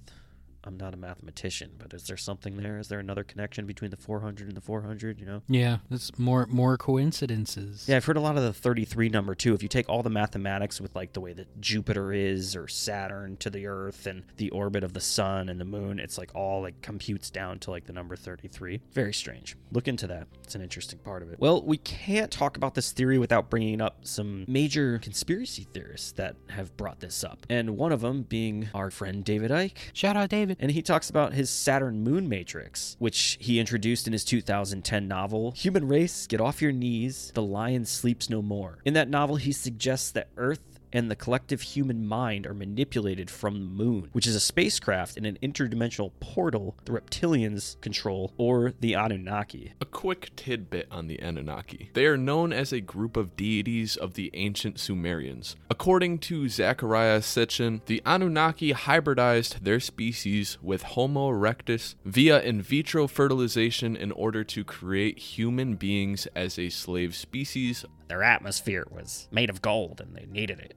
I'm 0.68 0.76
not 0.76 0.92
a 0.92 0.98
mathematician, 0.98 1.70
but 1.78 1.94
is 1.94 2.04
there 2.04 2.18
something 2.18 2.59
there? 2.59 2.78
Is 2.78 2.88
there 2.88 2.98
another 2.98 3.24
connection 3.24 3.64
between 3.64 3.90
the 3.90 3.96
400 3.96 4.48
and 4.48 4.57
the 4.57 4.61
400, 4.61 5.18
you 5.18 5.24
know? 5.24 5.42
yeah, 5.48 5.78
it's 5.90 6.18
more 6.18 6.46
more 6.50 6.76
coincidences. 6.76 7.87
Yeah, 7.88 7.96
I've 7.96 8.04
heard 8.04 8.18
a 8.18 8.20
lot 8.20 8.37
of 8.37 8.42
the 8.42 8.52
33 8.52 9.09
number 9.09 9.35
too. 9.35 9.54
If 9.54 9.62
you 9.62 9.68
take 9.68 9.88
all 9.88 10.02
the 10.02 10.11
mathematics 10.11 10.78
with 10.78 10.94
like 10.94 11.14
the 11.14 11.22
way 11.22 11.33
that 11.33 11.59
Jupiter 11.59 12.12
is 12.12 12.54
or 12.54 12.68
Saturn 12.68 13.38
to 13.38 13.48
the 13.48 13.66
Earth 13.66 14.07
and 14.07 14.24
the 14.37 14.50
orbit 14.50 14.85
of 14.85 14.92
the 14.92 15.00
sun 15.00 15.48
and 15.48 15.59
the 15.59 15.64
moon, 15.64 15.98
it's 15.98 16.18
like 16.18 16.35
all 16.35 16.61
like 16.61 16.83
computes 16.83 17.31
down 17.31 17.59
to 17.61 17.70
like 17.70 17.87
the 17.87 17.94
number 17.94 18.14
33. 18.14 18.83
Very 18.92 19.14
strange. 19.14 19.57
Look 19.72 19.88
into 19.88 20.07
that. 20.09 20.28
It's 20.44 20.54
an 20.54 20.61
interesting 20.61 20.98
part 20.98 21.22
of 21.22 21.33
it. 21.33 21.40
Well, 21.40 21.62
we 21.62 21.78
can't 21.78 22.31
talk 22.31 22.59
about 22.59 22.74
this 22.74 22.92
theory 22.92 23.16
without 23.16 23.48
bringing 23.48 23.81
up 23.81 24.04
some 24.07 24.44
major 24.46 24.98
conspiracy 24.98 25.66
theorists 25.72 26.12
that 26.12 26.37
have 26.50 26.76
brought 26.76 27.00
this 27.00 27.24
up. 27.24 27.46
And 27.48 27.78
one 27.78 27.92
of 27.92 28.02
them 28.02 28.24
being 28.24 28.68
our 28.74 28.90
friend 28.90 29.24
David 29.24 29.50
Icke. 29.50 29.72
Shout 29.94 30.14
out 30.14 30.28
David. 30.28 30.57
And 30.58 30.72
he 30.72 30.82
talks 30.82 31.08
about 31.08 31.34
his 31.34 31.50
Saturn 31.50 32.02
moon 32.02 32.28
matrix, 32.28 32.96
which 32.98 33.38
he 33.40 33.60
introduced 33.60 34.06
in 34.06 34.12
his 34.12 34.24
2010 34.24 35.06
novel, 35.06 35.52
Human 35.52 35.86
Race, 35.86 36.26
Get 36.26 36.40
Off 36.40 36.60
Your 36.60 36.72
Knees, 36.72 37.30
The 37.34 37.42
Lion 37.42 37.84
Sleeps 37.84 38.28
No 38.28 38.42
More. 38.42 38.78
In 38.84 38.94
that 38.94 39.08
novel, 39.08 39.36
he 39.36 39.52
suggests 39.52 40.10
that 40.12 40.28
Earth 40.36 40.77
and 40.92 41.11
the 41.11 41.16
collective 41.16 41.62
human 41.62 42.07
mind 42.07 42.46
are 42.46 42.55
manipulated 42.55 43.31
from 43.31 43.55
the 43.55 43.85
moon, 43.85 44.09
which 44.12 44.27
is 44.27 44.35
a 44.35 44.40
spacecraft 44.40 45.16
in 45.16 45.24
an 45.24 45.38
interdimensional 45.42 46.12
portal 46.20 46.77
the 46.85 46.92
reptilians 46.92 47.81
control, 47.81 48.33
or 48.37 48.72
the 48.81 48.94
Anunnaki. 48.94 49.72
A 49.81 49.85
quick 49.85 50.31
tidbit 50.37 50.88
on 50.90 51.07
the 51.07 51.20
Anunnaki. 51.20 51.90
They 51.94 52.07
are 52.07 52.16
known 52.16 52.53
as 52.53 52.72
a 52.72 52.81
group 52.81 53.16
of 53.16 53.37
deities 53.37 53.96
of 53.96 54.14
the 54.14 54.31
ancient 54.35 54.79
Sumerians. 54.79 55.57
According 55.70 56.18
to 56.18 56.44
Zecharia 56.44 57.20
Sitchin, 57.20 57.81
the 57.87 58.03
Anunnaki 58.05 58.72
hybridized 58.72 59.61
their 59.61 59.81
species 59.81 60.59
with 60.62 60.83
Homo 60.83 61.31
erectus 61.31 61.94
via 62.05 62.40
in 62.40 62.62
vitro 62.62 63.07
fertilization 63.07 63.96
in 63.96 64.12
order 64.12 64.44
to 64.44 64.64
create 64.64 65.18
human 65.18 65.74
beings 65.74 66.27
as 66.35 66.59
a 66.59 66.68
slave 66.68 67.14
species. 67.14 67.85
Their 68.08 68.22
atmosphere 68.22 68.86
was 68.90 69.28
made 69.30 69.50
of 69.50 69.62
gold 69.62 70.00
and 70.00 70.16
they 70.16 70.26
needed 70.26 70.61
it. 70.61 70.74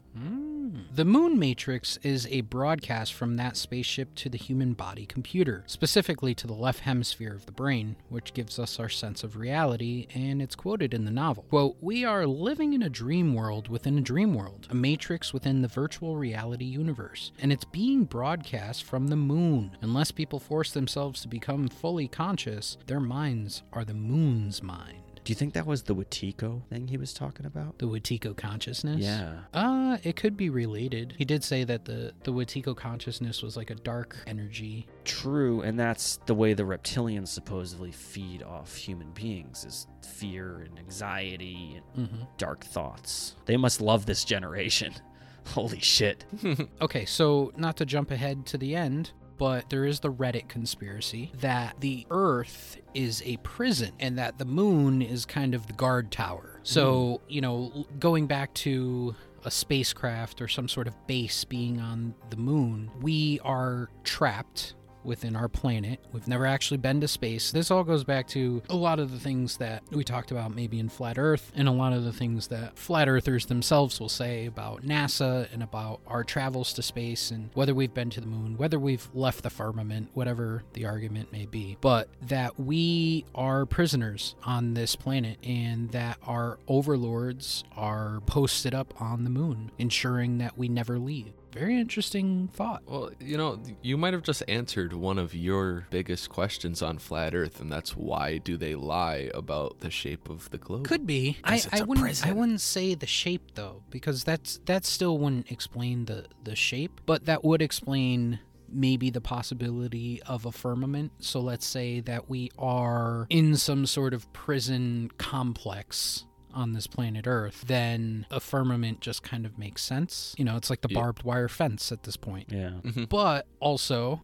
The 0.93 1.05
Moon 1.05 1.39
Matrix 1.39 1.97
is 2.03 2.27
a 2.27 2.41
broadcast 2.41 3.13
from 3.13 3.37
that 3.37 3.55
spaceship 3.55 4.13
to 4.15 4.29
the 4.29 4.37
human 4.37 4.73
body 4.73 5.05
computer, 5.05 5.63
specifically 5.65 6.35
to 6.35 6.47
the 6.47 6.53
left 6.53 6.81
hemisphere 6.81 7.33
of 7.33 7.45
the 7.45 7.51
brain, 7.53 7.95
which 8.09 8.33
gives 8.33 8.59
us 8.59 8.79
our 8.79 8.89
sense 8.89 9.23
of 9.23 9.37
reality, 9.37 10.07
and 10.13 10.41
it's 10.41 10.55
quoted 10.55 10.93
in 10.93 11.05
the 11.05 11.11
novel. 11.11 11.43
Quote, 11.49 11.77
We 11.79 12.03
are 12.03 12.27
living 12.27 12.73
in 12.73 12.83
a 12.83 12.89
dream 12.89 13.33
world 13.33 13.69
within 13.69 13.97
a 13.97 14.01
dream 14.01 14.33
world, 14.33 14.67
a 14.69 14.75
matrix 14.75 15.33
within 15.33 15.61
the 15.61 15.67
virtual 15.69 16.17
reality 16.17 16.65
universe, 16.65 17.31
and 17.39 17.53
it's 17.53 17.65
being 17.65 18.03
broadcast 18.03 18.83
from 18.83 19.07
the 19.07 19.15
moon. 19.15 19.77
Unless 19.81 20.11
people 20.11 20.39
force 20.39 20.71
themselves 20.71 21.21
to 21.21 21.29
become 21.29 21.69
fully 21.69 22.07
conscious, 22.09 22.77
their 22.87 22.99
minds 22.99 23.63
are 23.71 23.85
the 23.85 23.93
moon's 23.93 24.61
mind. 24.61 25.10
Do 25.31 25.33
you 25.33 25.39
think 25.39 25.53
that 25.53 25.65
was 25.65 25.83
the 25.83 25.95
Wetiko 25.95 26.61
thing 26.67 26.89
he 26.89 26.97
was 26.97 27.13
talking 27.13 27.45
about? 27.45 27.77
The 27.79 27.85
Wetiko 27.85 28.35
consciousness? 28.35 28.99
Yeah. 28.99 29.43
Uh, 29.53 29.97
it 30.03 30.17
could 30.17 30.35
be 30.35 30.49
related. 30.49 31.13
He 31.17 31.23
did 31.23 31.41
say 31.41 31.63
that 31.63 31.85
the 31.85 32.11
the 32.25 32.33
Wetiko 32.33 32.75
consciousness 32.75 33.41
was 33.41 33.55
like 33.55 33.69
a 33.69 33.75
dark 33.75 34.17
energy. 34.27 34.87
True, 35.05 35.61
and 35.61 35.79
that's 35.79 36.17
the 36.25 36.35
way 36.35 36.53
the 36.53 36.63
reptilians 36.63 37.29
supposedly 37.29 37.93
feed 37.93 38.43
off 38.43 38.75
human 38.75 39.09
beings 39.11 39.63
is 39.63 39.87
fear 40.05 40.67
and 40.67 40.77
anxiety 40.77 41.79
and 41.95 42.09
Mhm. 42.09 42.27
dark 42.37 42.65
thoughts. 42.65 43.37
They 43.45 43.55
must 43.55 43.79
love 43.79 44.05
this 44.05 44.25
generation. 44.25 44.93
Holy 45.47 45.79
shit. 45.79 46.25
Okay, 46.81 47.05
so 47.05 47.53
not 47.55 47.77
to 47.77 47.85
jump 47.85 48.11
ahead 48.11 48.45
to 48.47 48.57
the 48.57 48.75
end, 48.75 49.11
but 49.41 49.71
there 49.71 49.85
is 49.85 50.01
the 50.01 50.13
Reddit 50.13 50.47
conspiracy 50.49 51.31
that 51.39 51.75
the 51.79 52.05
Earth 52.11 52.77
is 52.93 53.23
a 53.25 53.37
prison 53.37 53.91
and 53.99 54.19
that 54.19 54.37
the 54.37 54.45
moon 54.45 55.01
is 55.01 55.25
kind 55.25 55.55
of 55.55 55.65
the 55.65 55.73
guard 55.73 56.11
tower. 56.11 56.59
So, 56.61 57.21
hmm. 57.25 57.33
you 57.33 57.41
know, 57.41 57.87
going 57.97 58.27
back 58.27 58.53
to 58.53 59.15
a 59.43 59.49
spacecraft 59.49 60.43
or 60.43 60.47
some 60.47 60.67
sort 60.67 60.85
of 60.87 61.07
base 61.07 61.43
being 61.43 61.79
on 61.79 62.13
the 62.29 62.37
moon, 62.37 62.91
we 63.01 63.39
are 63.39 63.89
trapped 64.03 64.75
within 65.03 65.35
our 65.35 65.47
planet. 65.47 65.99
We've 66.11 66.27
never 66.27 66.45
actually 66.45 66.77
been 66.77 67.01
to 67.01 67.07
space. 67.07 67.51
This 67.51 67.71
all 67.71 67.83
goes 67.83 68.03
back 68.03 68.27
to 68.29 68.61
a 68.69 68.75
lot 68.75 68.99
of 68.99 69.11
the 69.11 69.19
things 69.19 69.57
that 69.57 69.83
we 69.91 70.03
talked 70.03 70.31
about 70.31 70.55
maybe 70.55 70.79
in 70.79 70.89
Flat 70.89 71.17
Earth 71.17 71.51
and 71.55 71.67
a 71.67 71.71
lot 71.71 71.93
of 71.93 72.03
the 72.03 72.13
things 72.13 72.47
that 72.47 72.77
flat 72.77 73.07
earthers 73.07 73.45
themselves 73.45 73.99
will 73.99 74.09
say 74.09 74.45
about 74.45 74.83
NASA 74.83 75.51
and 75.53 75.63
about 75.63 76.01
our 76.07 76.23
travels 76.23 76.73
to 76.73 76.81
space 76.81 77.31
and 77.31 77.49
whether 77.53 77.73
we've 77.73 77.93
been 77.93 78.09
to 78.11 78.21
the 78.21 78.27
moon, 78.27 78.57
whether 78.57 78.79
we've 78.79 79.09
left 79.13 79.43
the 79.43 79.49
firmament, 79.49 80.09
whatever 80.13 80.63
the 80.73 80.85
argument 80.85 81.31
may 81.31 81.45
be. 81.45 81.77
But 81.81 82.09
that 82.23 82.59
we 82.59 83.25
are 83.35 83.65
prisoners 83.65 84.35
on 84.43 84.73
this 84.73 84.95
planet 84.95 85.37
and 85.43 85.91
that 85.91 86.17
our 86.25 86.59
overlords 86.67 87.63
are 87.75 88.21
posted 88.25 88.73
up 88.73 88.93
on 89.01 89.23
the 89.23 89.29
moon, 89.29 89.71
ensuring 89.77 90.37
that 90.39 90.57
we 90.57 90.67
never 90.67 90.99
leave. 90.99 91.33
Very 91.53 91.79
interesting 91.79 92.49
thought. 92.53 92.83
Well, 92.87 93.11
you 93.19 93.37
know, 93.37 93.61
you 93.81 93.97
might 93.97 94.13
have 94.13 94.23
just 94.23 94.43
answered 94.47 94.93
one 94.93 95.19
of 95.19 95.35
your 95.35 95.85
biggest 95.89 96.29
questions 96.29 96.81
on 96.81 96.97
flat 96.97 97.35
Earth, 97.35 97.59
and 97.59 97.71
that's 97.71 97.95
why 97.95 98.37
do 98.37 98.57
they 98.57 98.75
lie 98.75 99.29
about 99.33 99.79
the 99.79 99.91
shape 99.91 100.29
of 100.29 100.49
the 100.51 100.57
globe? 100.57 100.87
Could 100.87 101.05
be. 101.05 101.37
I, 101.43 101.61
I 101.71 101.81
wouldn't. 101.81 102.25
I 102.25 102.31
wouldn't 102.31 102.61
say 102.61 102.95
the 102.95 103.07
shape 103.07 103.55
though, 103.55 103.83
because 103.89 104.23
that's 104.23 104.59
that 104.65 104.85
still 104.85 105.17
wouldn't 105.17 105.51
explain 105.51 106.05
the 106.05 106.25
the 106.43 106.55
shape, 106.55 107.01
but 107.05 107.25
that 107.25 107.43
would 107.43 107.61
explain 107.61 108.39
maybe 108.73 109.09
the 109.09 109.21
possibility 109.21 110.21
of 110.23 110.45
a 110.45 110.51
firmament. 110.51 111.11
So 111.19 111.41
let's 111.41 111.65
say 111.65 111.99
that 112.01 112.29
we 112.29 112.51
are 112.57 113.27
in 113.29 113.57
some 113.57 113.85
sort 113.85 114.13
of 114.13 114.31
prison 114.33 115.11
complex 115.17 116.25
on 116.53 116.73
this 116.73 116.87
planet 116.87 117.25
Earth, 117.27 117.63
then 117.67 118.25
a 118.31 118.39
firmament 118.39 118.99
just 119.01 119.23
kind 119.23 119.45
of 119.45 119.57
makes 119.57 119.83
sense. 119.83 120.35
You 120.37 120.45
know, 120.45 120.55
it's 120.57 120.69
like 120.69 120.81
the 120.81 120.89
Yeah. 120.89 120.99
barbed 120.99 121.23
wire 121.23 121.47
fence 121.47 121.91
at 121.91 122.03
this 122.03 122.17
point. 122.17 122.47
Yeah. 122.51 122.71
Mm-hmm. 122.83 123.05
But 123.05 123.47
also, 123.59 124.21